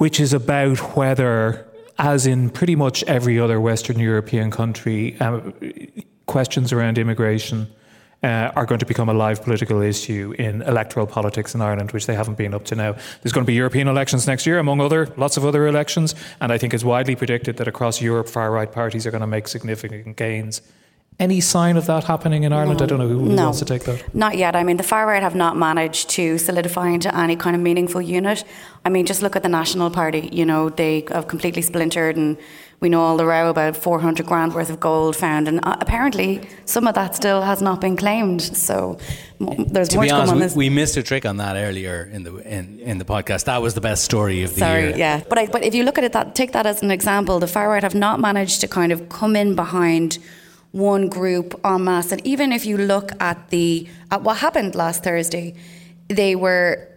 which 0.00 0.18
is 0.18 0.32
about 0.32 0.78
whether, 0.96 1.68
as 1.98 2.26
in 2.26 2.48
pretty 2.48 2.74
much 2.74 3.02
every 3.02 3.38
other 3.38 3.60
Western 3.60 3.98
European 3.98 4.50
country, 4.50 5.14
uh, 5.20 5.42
questions 6.24 6.72
around 6.72 6.96
immigration 6.96 7.66
uh, 8.22 8.50
are 8.56 8.64
going 8.64 8.78
to 8.78 8.86
become 8.86 9.10
a 9.10 9.12
live 9.12 9.42
political 9.42 9.82
issue 9.82 10.34
in 10.38 10.62
electoral 10.62 11.06
politics 11.06 11.54
in 11.54 11.60
Ireland, 11.60 11.92
which 11.92 12.06
they 12.06 12.14
haven't 12.14 12.38
been 12.38 12.54
up 12.54 12.64
to 12.64 12.74
now. 12.74 12.92
There's 12.92 13.32
going 13.32 13.44
to 13.44 13.46
be 13.46 13.52
European 13.52 13.88
elections 13.88 14.26
next 14.26 14.46
year, 14.46 14.58
among 14.58 14.80
other 14.80 15.04
lots 15.18 15.36
of 15.36 15.44
other 15.44 15.66
elections, 15.66 16.14
and 16.40 16.50
I 16.50 16.56
think 16.56 16.72
it's 16.72 16.82
widely 16.82 17.14
predicted 17.14 17.58
that 17.58 17.68
across 17.68 18.00
Europe, 18.00 18.30
far 18.30 18.50
right 18.50 18.72
parties 18.72 19.06
are 19.06 19.10
going 19.10 19.20
to 19.20 19.26
make 19.26 19.48
significant 19.48 20.16
gains. 20.16 20.62
Any 21.20 21.40
sign 21.40 21.76
of 21.76 21.86
that 21.86 22.04
happening 22.04 22.44
in 22.44 22.52
Ireland? 22.52 22.80
No. 22.80 22.84
I 22.84 22.88
don't 22.88 22.98
know 22.98 23.08
who, 23.08 23.18
who 23.20 23.34
no, 23.34 23.44
wants 23.44 23.58
to 23.58 23.64
take 23.66 23.84
that. 23.84 24.14
Not 24.14 24.38
yet. 24.38 24.56
I 24.56 24.64
mean, 24.64 24.78
the 24.78 24.82
far 24.82 25.06
right 25.06 25.22
have 25.22 25.34
not 25.34 25.56
managed 25.56 26.10
to 26.10 26.38
solidify 26.38 26.88
into 26.88 27.14
any 27.14 27.36
kind 27.36 27.54
of 27.54 27.62
meaningful 27.62 28.00
unit. 28.00 28.42
I 28.84 28.88
mean, 28.88 29.06
just 29.06 29.20
look 29.20 29.36
at 29.36 29.42
the 29.42 29.48
National 29.48 29.90
Party. 29.90 30.30
You 30.32 30.46
know, 30.46 30.70
they 30.70 31.04
have 31.12 31.28
completely 31.28 31.62
splintered 31.62 32.16
and 32.16 32.38
we 32.80 32.88
know 32.88 33.02
all 33.02 33.18
the 33.18 33.26
row 33.26 33.50
about 33.50 33.76
400 33.76 34.24
grand 34.24 34.54
worth 34.54 34.70
of 34.70 34.80
gold 34.80 35.14
found, 35.14 35.48
and 35.48 35.60
uh, 35.62 35.76
apparently 35.80 36.40
some 36.64 36.86
of 36.86 36.94
that 36.94 37.14
still 37.14 37.42
has 37.42 37.60
not 37.60 37.80
been 37.80 37.94
claimed. 37.94 38.40
So 38.40 38.98
there's 39.38 39.90
to 39.90 39.96
more 39.96 40.06
to 40.06 40.14
honest, 40.14 40.26
come 40.26 40.28
on 40.30 40.38
this. 40.38 40.56
We, 40.56 40.70
we, 40.70 40.74
missed 40.74 40.96
a 40.96 41.02
trick 41.02 41.26
on 41.26 41.36
that 41.36 41.56
earlier 41.56 42.08
in 42.10 42.22
the 42.22 42.36
in, 42.36 42.80
in 42.80 42.98
the 42.98 43.04
podcast. 43.04 43.44
That 43.44 43.60
was 43.60 43.74
the 43.74 43.82
best 43.82 44.04
story 44.04 44.42
of 44.42 44.54
the 44.54 44.60
Sorry, 44.60 44.88
year. 44.88 44.96
yeah. 44.96 45.22
But 45.28 45.38
I, 45.38 45.46
but 45.46 45.62
if 45.62 45.74
you 45.74 45.84
look 45.84 45.98
at 45.98 46.04
it, 46.04 46.12
that 46.12 46.34
take 46.34 46.52
that 46.52 46.64
as 46.64 46.82
an 46.82 46.90
example. 46.90 47.38
The 47.38 47.46
far 47.46 47.68
right 47.68 47.82
have 47.82 47.94
not 47.94 48.18
managed 48.18 48.62
to 48.62 48.68
kind 48.68 48.92
of 48.92 49.10
come 49.10 49.36
in 49.36 49.54
behind 49.54 50.18
one 50.72 51.08
group 51.08 51.58
en 51.64 51.84
masse. 51.84 52.12
And 52.12 52.26
even 52.26 52.52
if 52.52 52.64
you 52.64 52.76
look 52.76 53.12
at 53.20 53.50
the 53.50 53.88
at 54.10 54.22
what 54.22 54.38
happened 54.38 54.74
last 54.74 55.02
Thursday, 55.02 55.54
they 56.08 56.34
were 56.34 56.88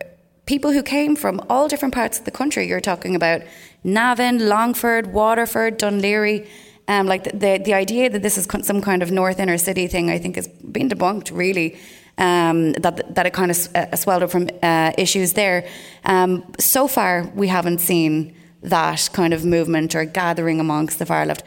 people 0.46 0.72
who 0.72 0.84
came 0.84 1.16
from 1.16 1.42
all 1.50 1.68
different 1.68 1.94
parts 1.94 2.20
of 2.20 2.26
the 2.26 2.32
country. 2.32 2.68
You're 2.68 2.82
talking 2.82 3.16
about 3.16 3.42
Navan, 3.84 4.48
Longford, 4.50 5.14
Waterford, 5.14 5.80
Laoghaire. 5.80 6.48
Um, 6.86 7.08
like 7.08 7.24
the, 7.24 7.32
the, 7.32 7.62
the 7.64 7.74
idea 7.74 8.10
that 8.10 8.22
this 8.22 8.38
is 8.38 8.46
some 8.64 8.82
kind 8.82 9.02
of 9.02 9.10
north 9.10 9.40
inner 9.40 9.58
city 9.58 9.88
thing, 9.88 10.10
I 10.10 10.20
think, 10.20 10.36
has 10.36 10.50
been 10.50 10.90
debunked. 10.90 11.32
Really, 11.34 11.80
um, 12.18 12.74
that 12.74 13.16
that 13.16 13.26
it 13.26 13.32
kind 13.32 13.52
of 13.52 13.58
uh, 13.74 13.96
swelled 13.96 14.22
up 14.22 14.32
from 14.32 14.50
uh, 14.62 14.92
issues 14.98 15.32
there. 15.34 15.66
Um, 16.04 16.44
so 16.60 16.88
far, 16.90 17.32
we 17.36 17.48
haven't 17.48 17.80
seen 17.80 18.36
that 18.64 19.10
kind 19.14 19.34
of 19.34 19.46
movement 19.46 19.96
or 19.96 20.04
gathering 20.04 20.60
amongst 20.60 21.00
the 21.00 21.06
far 21.06 21.26
left. 21.26 21.44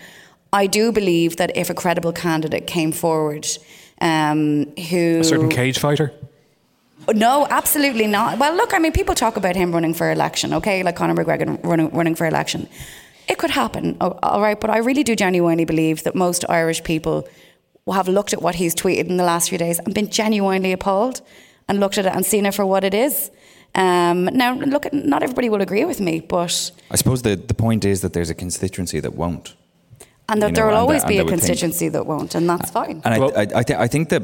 I 0.53 0.67
do 0.67 0.93
believe 0.93 1.37
that 1.37 1.57
if 1.57 1.71
a 1.71 1.75
credible 1.75 2.13
candidate 2.13 2.67
came 2.67 2.93
forward, 2.93 3.47
um, 4.01 4.67
who 4.77 5.21
a 5.21 5.25
certain 5.25 5.49
cage 5.49 5.79
fighter. 5.79 6.13
No, 7.15 7.47
absolutely 7.51 8.07
not. 8.07 8.39
Well, 8.39 8.55
look, 8.57 8.75
I 8.75 8.79
mean, 8.79 8.93
people 8.93 9.15
talk 9.15 9.37
about 9.37 9.55
him 9.55 9.73
running 9.73 9.95
for 9.95 10.11
election, 10.11 10.53
okay, 10.55 10.83
like 10.83 10.97
Conor 10.97 11.15
McGregor 11.15 11.63
running, 11.65 11.91
running 11.91 12.15
for 12.15 12.27
election. 12.27 12.69
It 13.29 13.39
could 13.39 13.51
happen, 13.51 13.97
all 14.01 14.41
right, 14.41 14.59
but 14.59 14.71
I 14.71 14.79
really 14.79 15.03
do 15.03 15.17
genuinely 15.17 15.65
believe 15.65 16.05
that 16.05 16.15
most 16.15 16.45
Irish 16.49 16.83
people 16.85 17.29
have 17.93 18.09
looked 18.09 18.33
at 18.33 18.43
what 18.43 18.55
he's 18.57 18.75
tweeted 18.75 19.09
in 19.09 19.17
the 19.17 19.25
last 19.25 19.49
few 19.49 19.59
days 19.59 19.79
and 19.79 19.95
been 19.95 20.11
genuinely 20.11 20.73
appalled 20.73 21.23
and 21.69 21.81
looked 21.81 21.99
at 21.99 22.07
it 22.07 22.13
and 22.15 22.25
seen 22.25 22.47
it 22.47 22.55
for 22.55 22.65
what 22.65 22.85
it 22.85 22.95
is. 22.95 23.31
Um, 23.75 24.25
now, 24.27 24.55
look, 24.55 24.93
not 24.93 25.23
everybody 25.23 25.49
will 25.49 25.61
agree 25.61 25.85
with 25.85 26.01
me, 26.01 26.21
but. 26.21 26.71
I 26.91 26.97
suppose 26.97 27.23
the, 27.23 27.37
the 27.37 27.55
point 27.55 27.85
is 27.85 28.01
that 28.01 28.13
there's 28.13 28.31
a 28.31 28.35
constituency 28.35 29.01
that 29.01 29.15
won't. 29.15 29.55
And 30.29 30.43
that 30.43 30.55
there 30.55 30.67
will 30.67 30.75
always 30.75 31.05
be 31.05 31.19
a 31.19 31.25
constituency 31.25 31.87
think, 31.87 31.93
that 31.93 32.07
won't, 32.07 32.35
and 32.35 32.49
that's 32.49 32.71
fine. 32.71 33.01
And 33.05 33.21
well, 33.21 33.33
I, 33.37 33.43
I, 33.43 33.47
I, 33.57 33.63
th- 33.63 33.79
I 33.79 33.87
think 33.87 34.09
that 34.09 34.23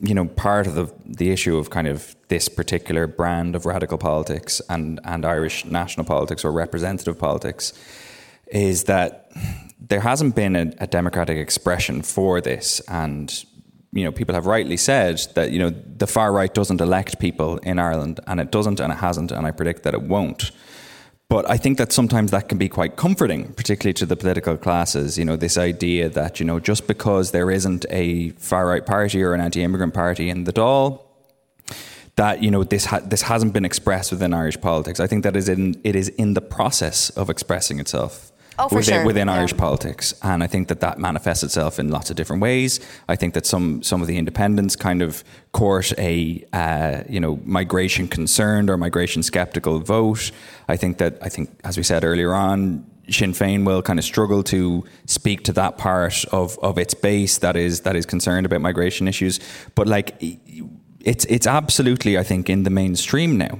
you 0.00 0.14
know, 0.14 0.24
part 0.24 0.66
of 0.66 0.74
the 0.74 0.92
the 1.06 1.30
issue 1.30 1.56
of 1.56 1.70
kind 1.70 1.86
of 1.86 2.16
this 2.28 2.48
particular 2.48 3.06
brand 3.06 3.54
of 3.54 3.66
radical 3.66 3.98
politics 3.98 4.60
and 4.68 4.98
and 5.04 5.24
Irish 5.24 5.64
national 5.64 6.06
politics 6.06 6.44
or 6.44 6.50
representative 6.50 7.18
politics 7.18 7.72
is 8.48 8.84
that 8.84 9.30
there 9.80 10.00
hasn't 10.00 10.34
been 10.34 10.56
a, 10.56 10.72
a 10.78 10.86
democratic 10.86 11.38
expression 11.38 12.02
for 12.02 12.40
this, 12.40 12.80
and 12.88 13.44
you 13.92 14.04
know, 14.04 14.12
people 14.12 14.34
have 14.34 14.46
rightly 14.46 14.76
said 14.76 15.20
that 15.34 15.52
you 15.52 15.58
know 15.58 15.70
the 15.70 16.06
far 16.06 16.32
right 16.32 16.52
doesn't 16.52 16.80
elect 16.80 17.20
people 17.20 17.58
in 17.58 17.78
Ireland, 17.78 18.18
and 18.26 18.40
it 18.40 18.50
doesn't, 18.50 18.80
and 18.80 18.92
it 18.92 18.96
hasn't, 18.96 19.30
and 19.30 19.46
I 19.46 19.50
predict 19.50 19.84
that 19.84 19.94
it 19.94 20.02
won't. 20.02 20.50
But 21.32 21.48
I 21.48 21.56
think 21.56 21.78
that 21.78 21.92
sometimes 21.92 22.30
that 22.32 22.50
can 22.50 22.58
be 22.58 22.68
quite 22.68 22.96
comforting, 22.96 23.54
particularly 23.54 23.94
to 23.94 24.04
the 24.04 24.16
political 24.16 24.58
classes. 24.58 25.16
You 25.16 25.24
know, 25.24 25.36
this 25.36 25.56
idea 25.56 26.10
that, 26.10 26.38
you 26.38 26.44
know, 26.44 26.60
just 26.60 26.86
because 26.86 27.30
there 27.30 27.50
isn't 27.50 27.86
a 27.88 28.30
far 28.32 28.66
right 28.66 28.84
party 28.84 29.22
or 29.22 29.32
an 29.32 29.40
anti 29.40 29.62
immigrant 29.62 29.94
party 29.94 30.28
in 30.28 30.44
the 30.44 30.52
Dáil, 30.52 31.00
that 32.16 32.42
you 32.42 32.50
know 32.50 32.64
this 32.64 32.84
ha- 32.84 33.00
this 33.00 33.22
hasn't 33.22 33.54
been 33.54 33.64
expressed 33.64 34.10
within 34.12 34.34
Irish 34.34 34.60
politics. 34.60 35.00
I 35.00 35.06
think 35.06 35.22
that 35.24 35.36
is 35.36 35.48
in 35.48 35.80
it 35.84 35.96
is 35.96 36.08
in 36.08 36.34
the 36.34 36.42
process 36.42 37.08
of 37.10 37.30
expressing 37.30 37.80
itself 37.80 38.31
oh, 38.58 38.68
within, 38.70 38.82
sure. 38.82 39.04
within 39.04 39.28
yeah. 39.28 39.34
Irish 39.34 39.56
politics, 39.56 40.14
and 40.22 40.42
I 40.42 40.46
think 40.46 40.68
that 40.68 40.80
that 40.80 40.98
manifests 40.98 41.42
itself 41.42 41.78
in 41.78 41.90
lots 41.90 42.10
of 42.10 42.16
different 42.16 42.42
ways. 42.42 42.80
I 43.08 43.16
think 43.16 43.34
that 43.34 43.46
some 43.46 43.82
some 43.82 44.00
of 44.00 44.08
the 44.08 44.18
independents 44.18 44.76
kind 44.76 45.02
of 45.02 45.24
court 45.52 45.92
a 45.98 46.44
uh, 46.52 47.02
you 47.08 47.20
know 47.20 47.40
migration 47.44 48.08
concerned 48.08 48.70
or 48.70 48.76
migration 48.76 49.22
skeptical 49.22 49.78
vote. 49.80 50.30
I 50.68 50.76
think 50.76 50.98
that 50.98 51.18
I 51.22 51.28
think 51.28 51.50
as 51.64 51.76
we 51.76 51.82
said 51.82 52.04
earlier 52.04 52.34
on. 52.34 52.86
Sinn 53.10 53.32
Féin 53.32 53.66
will 53.66 53.82
kind 53.82 53.98
of 53.98 54.04
struggle 54.04 54.44
to 54.44 54.84
speak 55.06 55.42
to 55.42 55.52
that 55.54 55.76
part 55.76 56.24
of, 56.26 56.56
of 56.60 56.78
its 56.78 56.94
base 56.94 57.38
that 57.38 57.56
is 57.56 57.80
that 57.80 57.96
is 57.96 58.06
concerned 58.06 58.46
about 58.46 58.60
migration 58.60 59.08
issues, 59.08 59.40
but 59.74 59.88
like 59.88 60.14
it's 61.00 61.24
it's 61.24 61.46
absolutely 61.46 62.16
I 62.16 62.22
think 62.22 62.48
in 62.48 62.62
the 62.62 62.70
mainstream 62.70 63.36
now. 63.36 63.58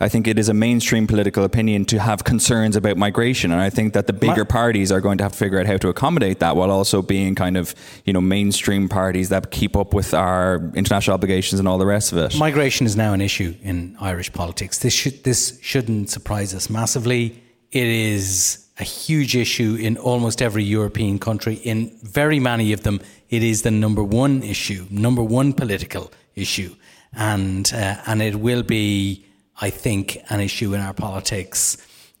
I 0.00 0.08
think 0.08 0.26
it 0.26 0.38
is 0.38 0.48
a 0.48 0.54
mainstream 0.54 1.06
political 1.06 1.44
opinion 1.44 1.84
to 1.86 1.98
have 1.98 2.24
concerns 2.24 2.74
about 2.76 2.96
migration, 2.96 3.52
and 3.52 3.60
I 3.60 3.70
think 3.70 3.94
that 3.94 4.06
the 4.06 4.12
bigger 4.12 4.44
parties 4.44 4.90
are 4.90 5.00
going 5.00 5.18
to 5.18 5.24
have 5.24 5.32
to 5.32 5.38
figure 5.38 5.60
out 5.60 5.66
how 5.66 5.76
to 5.76 5.88
accommodate 5.88 6.40
that, 6.40 6.56
while 6.56 6.70
also 6.70 7.00
being 7.02 7.34
kind 7.34 7.56
of 7.56 7.74
you 8.04 8.12
know 8.12 8.20
mainstream 8.20 8.88
parties 8.88 9.28
that 9.28 9.50
keep 9.50 9.76
up 9.76 9.94
with 9.94 10.12
our 10.12 10.70
international 10.74 11.14
obligations 11.14 11.60
and 11.60 11.68
all 11.68 11.78
the 11.78 11.86
rest 11.86 12.12
of 12.12 12.18
it. 12.18 12.36
Migration 12.38 12.86
is 12.86 12.96
now 12.96 13.12
an 13.12 13.20
issue 13.20 13.54
in 13.62 13.96
Irish 14.00 14.32
politics. 14.32 14.78
This 14.78 14.92
should 14.92 15.22
this 15.24 15.58
shouldn't 15.62 16.10
surprise 16.10 16.54
us 16.54 16.68
massively. 16.68 17.40
It 17.70 17.86
is 17.86 18.64
a 18.78 18.84
huge 18.84 19.36
issue 19.36 19.76
in 19.80 19.96
almost 19.96 20.42
every 20.42 20.64
European 20.64 21.18
country. 21.18 21.54
In 21.54 21.96
very 22.02 22.40
many 22.40 22.72
of 22.72 22.82
them, 22.82 23.00
it 23.30 23.42
is 23.42 23.62
the 23.62 23.70
number 23.70 24.02
one 24.02 24.42
issue, 24.42 24.86
number 24.90 25.22
one 25.22 25.52
political 25.52 26.12
issue, 26.34 26.74
and 27.12 27.72
uh, 27.72 27.96
and 28.06 28.20
it 28.20 28.36
will 28.36 28.64
be 28.64 29.24
I 29.60 29.70
think, 29.70 30.18
an 30.30 30.40
issue 30.40 30.74
in 30.74 30.80
our 30.80 30.94
politics 30.94 31.76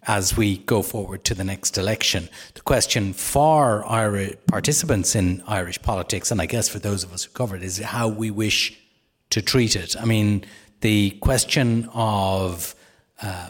as 0.06 0.36
we 0.36 0.58
go 0.58 0.82
forward 0.82 1.24
to 1.24 1.34
the 1.34 1.44
next 1.44 1.78
election. 1.78 2.28
The 2.54 2.60
question 2.60 3.12
for 3.12 3.84
our 3.84 4.28
participants 4.46 5.14
in 5.14 5.42
Irish 5.46 5.80
politics, 5.80 6.30
and 6.30 6.40
I 6.40 6.46
guess 6.46 6.68
for 6.68 6.78
those 6.78 7.04
of 7.04 7.12
us 7.12 7.24
who 7.24 7.32
cover 7.32 7.56
it, 7.56 7.62
is 7.62 7.78
how 7.78 8.08
we 8.08 8.30
wish 8.30 8.78
to 9.30 9.40
treat 9.42 9.76
it. 9.76 9.96
I 9.98 10.04
mean, 10.04 10.44
the 10.80 11.10
question 11.20 11.88
of 11.94 12.74
uh, 13.22 13.48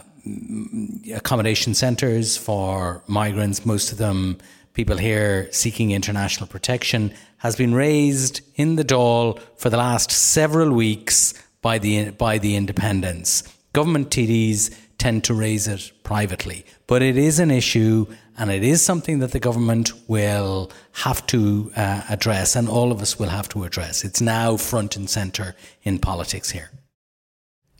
accommodation 1.13 1.73
centres 1.73 2.37
for 2.37 3.03
migrants, 3.07 3.65
most 3.65 3.91
of 3.91 3.97
them 3.97 4.37
people 4.73 4.97
here 4.97 5.49
seeking 5.51 5.91
international 5.91 6.47
protection, 6.47 7.13
has 7.37 7.55
been 7.55 7.73
raised 7.73 8.41
in 8.55 8.75
the 8.75 8.83
Dáil 8.83 9.39
for 9.57 9.69
the 9.69 9.77
last 9.77 10.11
several 10.11 10.71
weeks 10.71 11.33
by 11.61 11.77
the 11.79 12.11
by 12.11 12.37
the 12.37 12.55
independents. 12.55 13.43
Government 13.75 14.09
TDs 14.09 14.73
tend 14.97 15.25
to 15.25 15.33
raise 15.33 15.67
it 15.67 15.91
privately, 16.03 16.65
but 16.87 17.01
it 17.01 17.17
is 17.17 17.39
an 17.39 17.51
issue 17.51 18.05
and 18.37 18.49
it 18.49 18.63
is 18.63 18.81
something 18.81 19.19
that 19.19 19.33
the 19.33 19.39
government 19.39 19.91
will 20.07 20.71
have 21.03 21.27
to 21.27 21.73
uh, 21.75 22.03
address 22.07 22.55
and 22.55 22.69
all 22.69 22.89
of 22.93 23.01
us 23.01 23.19
will 23.19 23.27
have 23.27 23.49
to 23.49 23.65
address. 23.65 24.05
It's 24.05 24.21
now 24.21 24.55
front 24.55 24.95
and 24.95 25.09
centre 25.09 25.55
in 25.83 25.99
politics 25.99 26.51
here. 26.51 26.71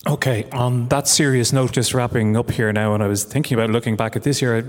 Okay, 0.05 0.49
on 0.51 0.89
that 0.89 1.07
serious 1.07 1.53
note, 1.53 1.71
just 1.71 1.93
wrapping 1.93 2.35
up 2.35 2.51
here 2.51 2.73
now, 2.73 2.93
and 2.93 3.01
I 3.01 3.07
was 3.07 3.23
thinking 3.23 3.57
about 3.57 3.69
looking 3.69 3.95
back 3.95 4.17
at 4.17 4.23
this 4.23 4.41
year, 4.41 4.57
I 4.57 4.63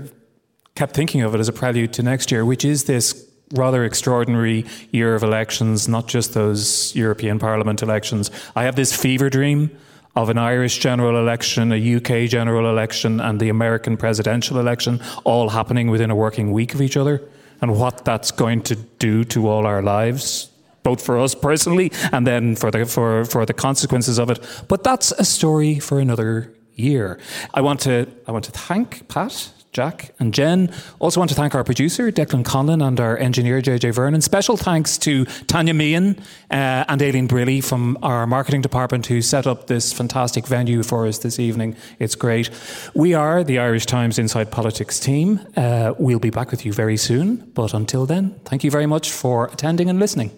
kept 0.75 0.95
thinking 0.95 1.23
of 1.23 1.35
it 1.35 1.41
as 1.41 1.49
a 1.49 1.53
prelude 1.53 1.91
to 1.93 2.03
next 2.03 2.31
year, 2.31 2.45
which 2.45 2.63
is 2.63 2.85
this 2.85 3.29
rather 3.51 3.83
extraordinary 3.83 4.65
year 4.91 5.13
of 5.13 5.23
elections, 5.23 5.89
not 5.89 6.07
just 6.07 6.33
those 6.35 6.95
European 6.95 7.37
Parliament 7.37 7.81
elections. 7.81 8.31
I 8.55 8.63
have 8.63 8.77
this 8.77 8.95
fever 8.95 9.29
dream 9.29 9.77
of 10.17 10.29
an 10.29 10.37
Irish 10.39 10.79
general 10.79 11.19
election, 11.19 11.71
a 11.71 11.95
UK 11.97 12.27
general 12.27 12.67
election, 12.67 13.21
and 13.21 13.39
the 13.39 13.49
American 13.49 13.95
presidential 13.95 14.59
election 14.59 14.99
all 15.25 15.49
happening 15.49 15.91
within 15.91 16.09
a 16.09 16.15
working 16.15 16.51
week 16.51 16.73
of 16.73 16.81
each 16.81 16.97
other, 16.97 17.21
and 17.61 17.79
what 17.79 18.03
that's 18.03 18.31
going 18.31 18.63
to 18.63 18.75
do 18.97 19.23
to 19.23 19.47
all 19.47 19.67
our 19.67 19.83
lives, 19.83 20.49
both 20.81 21.05
for 21.05 21.19
us 21.19 21.35
personally 21.35 21.91
and 22.11 22.25
then 22.25 22.55
for 22.55 22.71
the 22.71 22.83
for, 22.85 23.25
for 23.25 23.45
the 23.45 23.53
consequences 23.53 24.17
of 24.17 24.31
it. 24.31 24.39
But 24.67 24.83
that's 24.83 25.11
a 25.11 25.23
story 25.23 25.77
for 25.77 25.99
another 25.99 26.51
year. 26.73 27.19
I 27.53 27.61
want 27.61 27.79
to 27.81 28.07
I 28.27 28.31
want 28.31 28.45
to 28.45 28.51
thank 28.51 29.07
Pat 29.07 29.51
Jack 29.73 30.13
and 30.19 30.33
Jen. 30.33 30.73
Also 30.99 31.19
want 31.19 31.29
to 31.29 31.35
thank 31.35 31.53
our 31.53 31.63
producer, 31.63 32.11
Declan 32.11 32.43
Conlon, 32.43 32.85
and 32.85 32.99
our 32.99 33.17
engineer, 33.17 33.61
JJ 33.61 33.93
Vernon. 33.93 34.21
Special 34.21 34.57
thanks 34.57 34.97
to 34.99 35.25
Tanya 35.45 35.73
Meehan 35.73 36.17
uh, 36.49 36.85
and 36.87 37.01
Aileen 37.01 37.27
Briley 37.27 37.61
from 37.61 37.97
our 38.01 38.25
marketing 38.25 38.61
department 38.61 39.05
who 39.05 39.21
set 39.21 39.45
up 39.45 39.67
this 39.67 39.93
fantastic 39.93 40.47
venue 40.47 40.83
for 40.83 41.05
us 41.05 41.19
this 41.19 41.39
evening. 41.39 41.75
It's 41.99 42.15
great. 42.15 42.49
We 42.93 43.13
are 43.13 43.43
the 43.43 43.59
Irish 43.59 43.85
Times 43.85 44.17
Inside 44.17 44.51
Politics 44.51 44.99
team. 44.99 45.39
Uh, 45.55 45.93
we'll 45.97 46.19
be 46.19 46.29
back 46.31 46.51
with 46.51 46.65
you 46.65 46.73
very 46.73 46.97
soon. 46.97 47.37
But 47.53 47.73
until 47.73 48.05
then, 48.05 48.39
thank 48.45 48.63
you 48.63 48.71
very 48.71 48.85
much 48.85 49.11
for 49.11 49.45
attending 49.47 49.89
and 49.89 49.99
listening. 49.99 50.31